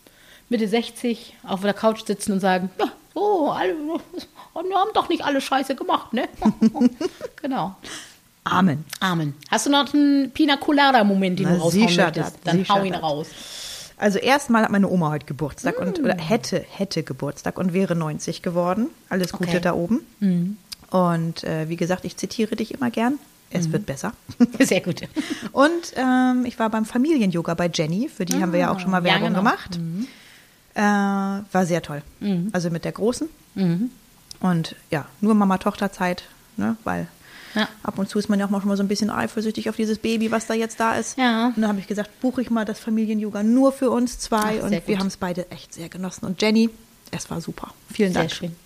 Mitte 0.49 0.69
60 0.69 1.35
auf 1.43 1.63
der 1.63 1.75
Couch 1.75 2.05
sitzen 2.07 2.33
und 2.33 2.41
sagen, 2.41 2.71
ja, 2.79 2.87
so, 3.15 3.51
alle, 3.51 3.75
wir 3.75 4.77
haben 4.77 4.91
doch 4.95 5.09
nicht 5.09 5.25
alle 5.25 5.41
Scheiße 5.41 5.75
gemacht, 5.75 6.13
ne? 6.13 6.29
genau. 7.43 7.75
Amen. 8.45 8.85
Amen. 9.01 9.35
Hast 9.51 9.67
du 9.67 9.71
noch 9.71 9.93
einen 9.93 10.31
Pina 10.31 10.57
Colada 10.57 11.03
Moment, 11.03 11.39
den 11.41 11.47
Na, 11.49 11.55
du 11.57 11.63
raushauen 11.63 11.97
möchtest? 11.97 12.37
Dann 12.45 12.69
hau 12.69 12.85
ihn 12.85 12.95
raus. 12.95 13.27
Also 13.99 14.19
erstmal 14.19 14.63
hat 14.63 14.71
meine 14.71 14.89
Oma 14.89 15.11
heute 15.11 15.27
Geburtstag 15.27 15.79
und 15.81 15.99
Mm. 16.01 16.05
oder 16.05 16.17
hätte 16.19 16.65
hätte 16.71 17.03
Geburtstag 17.03 17.59
und 17.59 17.73
wäre 17.73 17.97
90 17.97 18.43
geworden. 18.43 18.89
Alles 19.09 19.33
Gute 19.33 19.49
Okay. 19.49 19.59
Mm. 19.59 19.63
da 19.63 19.73
oben. 19.75 20.59
Und 20.91 21.43
äh, 21.45 21.69
wie 21.69 21.77
gesagt, 21.77 22.05
ich 22.05 22.17
zitiere 22.17 22.55
dich 22.57 22.73
immer 22.75 22.91
gern. 22.91 23.19
Es 23.51 23.71
wird 23.73 23.87
besser. 23.87 24.13
Sehr 24.61 24.81
gut. 24.81 25.03
Und 25.53 25.71
ähm, 25.97 26.45
ich 26.47 26.59
war 26.59 26.69
beim 26.69 26.85
Familien-Yoga 26.85 27.55
bei 27.55 27.71
Jenny, 27.73 28.09
für 28.09 28.25
die 28.25 28.41
haben 28.43 28.53
wir 28.53 28.61
ja 28.61 28.71
auch 28.73 28.81
schon 28.81 28.91
mal 28.91 28.99
ja, 28.99 29.13
Werbung 29.15 29.29
genau. 29.29 29.39
gemacht. 29.39 29.79
Äh, 30.75 30.81
war 30.81 31.65
sehr 31.67 31.81
toll. 31.81 32.03
Also 32.53 32.71
mit 32.71 32.85
der 32.85 32.93
Großen. 32.93 33.29
Und 34.41 34.77
ja, 34.91 35.07
nur 35.23 35.35
Mama-Tochter-Zeit, 35.35 36.25
ne? 36.57 36.77
weil 36.85 37.09
Ja. 37.55 37.69
ab 37.83 37.99
und 37.99 38.11
zu 38.11 38.19
ist 38.19 38.29
man 38.29 38.39
ja 38.39 38.45
auch 38.47 38.51
manchmal 38.51 38.77
so 38.77 38.83
ein 38.83 38.89
bisschen 38.89 39.09
eifersüchtig 39.11 39.71
auf 39.71 39.77
dieses 39.77 39.99
Baby, 39.99 40.31
was 40.31 40.47
da 40.47 40.53
jetzt 40.53 40.79
da 40.79 40.97
ist. 40.97 41.17
Ja. 41.17 41.47
Und 41.47 41.63
dann 41.63 41.69
habe 41.69 41.79
ich 41.79 41.87
gesagt, 41.87 42.21
buche 42.21 42.43
ich 42.43 42.51
mal 42.51 42.67
das 42.67 42.79
Familien-Yoga 42.79 43.43
nur 43.43 43.73
für 43.73 43.91
uns 43.91 44.19
zwei. 44.19 44.37
Ach, 44.39 44.51
sehr 44.53 44.65
und 44.65 44.71
wir 44.73 44.81
gut. 44.81 44.99
haben 44.99 45.07
es 45.07 45.17
beide 45.17 45.51
echt 45.51 45.73
sehr 45.73 45.89
genossen. 45.89 46.27
Und 46.27 46.43
Jenny, 46.43 46.69
es 47.11 47.31
war 47.31 47.41
super. 47.41 47.73
Vielen 47.91 48.13
Sehr 48.13 48.23
Dank. 48.23 48.33
schön. 48.35 48.57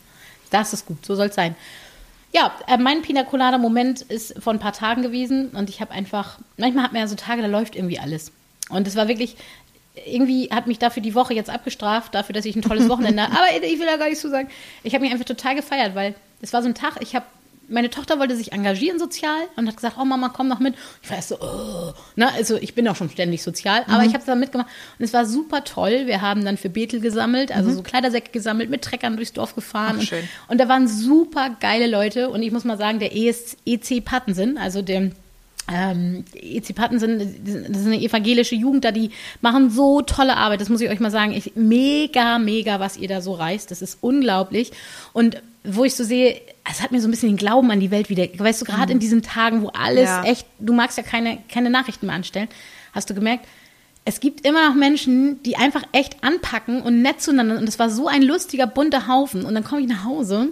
Das 0.51 0.73
ist 0.73 0.87
gut, 0.87 1.07
so 1.07 1.15
soll 1.15 1.29
es 1.29 1.37
sein. 1.37 1.55
Ja, 2.33 2.53
äh, 2.69 2.77
mein 2.77 3.03
Pina 3.03 3.25
Colada 3.25 3.59
Moment 3.59 4.03
ist 4.03 4.41
vor 4.41 4.53
ein 4.53 4.59
paar 4.61 4.73
Tagen 4.73 5.03
gewesen 5.03 5.49
und 5.49 5.69
ich 5.69 5.81
habe 5.81 5.93
einfach, 5.93 6.39
manchmal 6.57 6.85
hat 6.85 6.93
man 6.93 7.03
ja 7.03 7.09
so 7.09 7.17
Tage, 7.17 7.43
da 7.43 7.49
läuft 7.49 7.75
irgendwie 7.75 7.99
alles. 7.99 8.33
Und 8.69 8.87
es 8.87 8.95
war 8.95 9.09
wirklich, 9.09 9.37
irgendwie 10.07 10.51
hat 10.51 10.67
mich 10.67 10.79
dafür 10.79 11.03
die 11.03 11.15
Woche 11.15 11.35
jetzt 11.35 11.51
abgestraft, 11.51 12.15
dafür, 12.15 12.33
dass 12.33 12.45
ich 12.45 12.55
ein 12.55 12.63
tolles 12.63 12.89
Wochenende 12.89 13.23
habe. 13.29 13.33
Aber 13.35 13.65
ich 13.65 13.79
will 13.79 13.87
da 13.87 13.97
gar 13.97 14.09
nicht 14.09 14.21
so 14.21 14.29
sagen. 14.29 14.49
Ich 14.85 14.95
habe 14.95 15.03
mich 15.03 15.13
einfach 15.13 15.27
total 15.27 15.57
gefeiert, 15.57 15.95
weil 15.95 16.15
es 16.41 16.53
war 16.53 16.63
so 16.63 16.69
ein 16.69 16.75
Tag, 16.75 16.99
ich 17.01 17.17
habe, 17.17 17.27
meine 17.71 17.91
Tochter 17.91 18.19
wollte 18.19 18.37
sich 18.37 18.53
engagieren 18.53 18.99
sozial 18.99 19.41
und 19.57 19.67
hat 19.67 19.77
gesagt, 19.77 19.97
oh 20.01 20.05
Mama, 20.05 20.29
komm 20.29 20.49
noch 20.49 20.61
mit. 20.61 20.75
Ich 21.03 21.11
war 21.11 21.17
erst 21.17 21.31
so, 21.31 21.39
oh. 21.41 21.93
Na, 22.17 22.29
also 22.35 22.57
ich 22.57 22.75
bin 22.75 22.87
auch 22.89 22.97
schon 22.97 23.11
ständig 23.11 23.43
sozial, 23.43 23.85
aber 23.87 24.05
ich 24.05 24.15
habe 24.15 24.25
da 24.27 24.35
mitgemacht 24.35 24.69
und 24.99 25.05
es 25.05 25.13
war 25.13 25.27
super 25.27 25.65
toll. 25.65 26.07
Wir 26.07 26.21
haben 26.21 26.45
dann 26.45 26.57
für 26.57 26.69
Bethel 26.69 27.01
gesammelt, 27.01 27.55
also 27.55 27.73
so 27.73 27.83
Kleidersäcke 27.83 28.31
gesammelt, 28.33 28.71
mit 28.71 28.83
Treckern 28.83 29.17
durchs 29.17 29.33
Dorf 29.33 29.55
gefahren. 29.55 29.99
Ach, 30.03 30.13
und, 30.13 30.29
und 30.49 30.61
da 30.61 30.69
waren 30.69 30.89
super 30.89 31.57
geile 31.61 31.87
Leute 31.87 32.31
und 32.31 32.43
ich 32.43 32.53
muss 32.53 32.65
mal 32.65 32.79
sagen, 32.79 32.99
der 32.99 33.15
ES, 33.15 33.57
EC 33.65 34.05
Pattensen, 34.05 34.59
also 34.59 34.83
der 34.83 35.11
ähm, 35.73 36.25
EC 36.35 36.75
Pattensen, 36.75 37.19
das 37.19 37.83
ist 37.83 37.87
eine 37.87 38.01
evangelische 38.01 38.55
Jugend 38.55 38.85
da, 38.85 38.91
die 38.91 39.11
machen 39.41 39.71
so 39.71 40.03
tolle 40.03 40.37
Arbeit, 40.37 40.61
das 40.61 40.69
muss 40.69 40.81
ich 40.81 40.89
euch 40.91 41.01
mal 41.01 41.11
sagen. 41.11 41.33
Ich, 41.33 41.53
mega, 41.55 42.39
mega, 42.39 42.81
was 42.81 42.97
ihr 42.97 43.09
da 43.09 43.21
so 43.21 43.35
reißt, 43.35 43.71
das 43.71 43.83
ist 43.83 43.99
unglaublich. 44.01 44.73
Und 45.13 45.41
wo 45.65 45.85
ich 45.85 45.95
so 45.95 46.05
sehe, 46.05 46.41
es 46.71 46.81
hat 46.83 46.93
mir 46.93 47.01
so 47.01 47.09
ein 47.09 47.11
bisschen 47.11 47.31
den 47.31 47.37
Glauben 47.37 47.71
an 47.71 47.81
die 47.81 47.91
Welt 47.91 48.09
wieder, 48.09 48.27
weißt 48.33 48.61
du, 48.63 48.65
gerade 48.65 48.93
in 48.93 48.99
diesen 48.99 49.23
Tagen, 49.23 49.63
wo 49.63 49.69
alles 49.69 50.09
Ja. 50.09 50.25
echt, 50.25 50.47
du 50.59 50.73
magst 50.73 50.97
ja 50.97 51.03
keine, 51.03 51.39
keine 51.53 51.71
Nachrichten 51.71 52.07
mehr 52.07 52.15
anstellen, 52.15 52.49
hast 52.93 53.11
du 53.11 53.15
gemerkt, 53.15 53.47
es 54.07 54.21
gibt 54.21 54.47
immer 54.47 54.69
noch 54.69 54.75
Menschen, 54.75 55.43
die 55.43 55.57
einfach 55.57 55.83
echt 55.93 56.25
anpacken 56.25 56.81
und 56.81 57.03
nett 57.03 57.21
zueinander. 57.21 57.59
Und 57.59 57.69
es 57.69 57.79
war 57.79 57.91
so 57.91 58.09
ein 58.09 58.23
lustiger, 58.23 58.67
bunter 58.67 59.07
Haufen. 59.07 59.45
Und 59.45 59.55
dann 59.55 59.63
komme 59.63 59.83
ich 59.83 59.89
nach 59.89 60.05
Hause. 60.05 60.49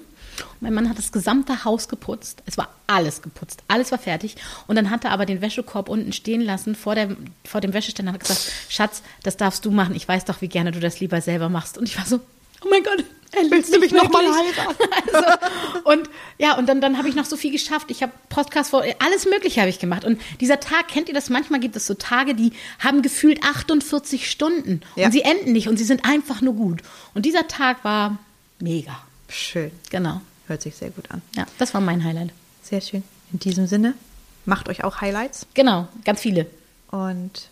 Mein 0.61 0.75
Mann 0.75 0.89
hat 0.89 0.99
das 0.99 1.13
gesamte 1.13 1.65
Haus 1.65 1.89
geputzt. 1.89 2.43
Es 2.45 2.59
war 2.59 2.69
alles 2.87 3.23
geputzt. 3.23 3.63
Alles 3.67 3.91
war 3.91 3.99
fertig. 3.99 4.37
Und 4.67 4.77
dann 4.77 4.91
hat 4.91 5.05
er 5.07 5.13
aber 5.13 5.25
den 5.25 5.41
Wäschekorb 5.41 5.89
unten 5.89 6.13
stehen 6.13 6.43
lassen 6.43 6.75
vor, 6.75 6.95
der, 6.95 7.17
vor 7.45 7.63
dem 7.63 7.73
Wäscheständer 7.73 8.11
und 8.13 8.15
hat 8.17 8.21
gesagt, 8.21 8.53
Schatz, 8.69 9.03
das 9.23 9.39
darfst 9.39 9.65
du 9.65 9.71
machen. 9.71 9.97
Ich 9.97 10.07
weiß 10.07 10.27
doch, 10.27 10.43
wie 10.43 10.49
gerne 10.49 10.71
du 10.71 10.79
das 10.79 11.01
lieber 11.01 11.23
selber 11.23 11.49
machst. 11.49 11.79
Und 11.79 11.89
ich 11.89 11.97
war 11.97 12.05
so, 12.05 12.21
oh 12.65 12.69
mein 12.71 12.83
Gott, 12.85 13.03
Willst 13.51 13.75
du 13.75 13.79
mich 13.79 13.93
nochmal 13.93 14.25
heiraten? 14.27 14.77
Also, 15.13 15.27
und 15.85 16.11
ja, 16.39 16.57
und 16.57 16.67
dann, 16.67 16.81
dann 16.81 16.99
habe 16.99 17.09
ich 17.09 17.15
noch 17.15 17.25
so 17.25 17.37
viel 17.37 17.53
geschafft. 17.53 17.91
Ich 17.91 18.03
habe 18.03 18.13
Podcast 18.29 18.71
vor, 18.71 18.83
alles 19.05 19.27
Mögliche 19.27 19.61
habe 19.61 19.71
ich 19.71 19.79
gemacht. 19.79 20.05
Und 20.05 20.21
dieser 20.41 20.61
Tag, 20.61 20.89
kennt 20.89 21.09
ihr 21.09 21.15
das? 21.15 21.29
Manchmal 21.31 21.61
gibt 21.61 21.77
es 21.77 21.87
so 21.87 21.95
Tage, 21.95 22.35
die 22.35 22.53
haben 22.79 23.03
gefühlt 23.03 23.43
48 23.43 24.31
Stunden 24.31 24.81
Ja. 24.97 25.07
und 25.07 25.13
sie 25.13 25.23
enden 25.23 25.53
nicht 25.53 25.69
und 25.69 25.77
sie 25.77 25.85
sind 25.85 26.05
einfach 26.05 26.41
nur 26.41 26.55
gut. 26.55 26.81
Und 27.15 27.27
dieser 27.27 27.49
Tag 27.49 27.85
war 27.85 28.19
mega. 28.61 28.99
Schön. 29.29 29.71
Genau. 29.91 30.21
Hört 30.47 30.63
sich 30.63 30.75
sehr 30.77 30.91
gut 30.91 31.11
an. 31.11 31.21
Ja, 31.37 31.47
das 31.59 31.75
war 31.75 31.81
mein 31.81 32.03
Highlight. 32.05 32.31
Sehr 32.63 32.81
schön. 32.81 33.03
In 33.33 33.39
diesem 33.41 33.67
Sinne, 33.67 33.95
macht 34.47 34.69
euch 34.71 34.85
auch 34.85 35.01
Highlights 35.03 35.47
Genau, 35.55 35.89
ganz 36.05 36.21
viele. 36.21 36.47
und 36.91 37.49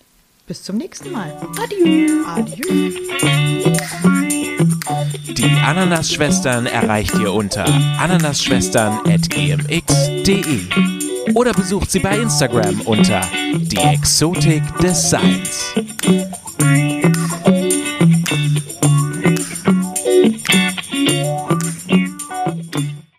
bis 0.47 0.63
zum 0.63 0.77
nächsten 0.77 1.11
Mal. 1.13 1.33
Adieu. 1.63 2.25
Adieu. 2.27 2.91
Die 5.37 5.51
Ananas-Schwestern 5.65 6.67
erreicht 6.67 7.15
ihr 7.19 7.33
unter 7.33 7.65
ananasschwestern.gmx.de 7.99 10.61
oder 11.35 11.53
besucht 11.53 11.91
sie 11.91 11.99
bei 11.99 12.19
Instagram 12.19 12.81
unter 12.83 13.23
die 13.55 13.77
Exotik 13.77 14.63
des 14.79 15.11
Seins. 15.11 15.75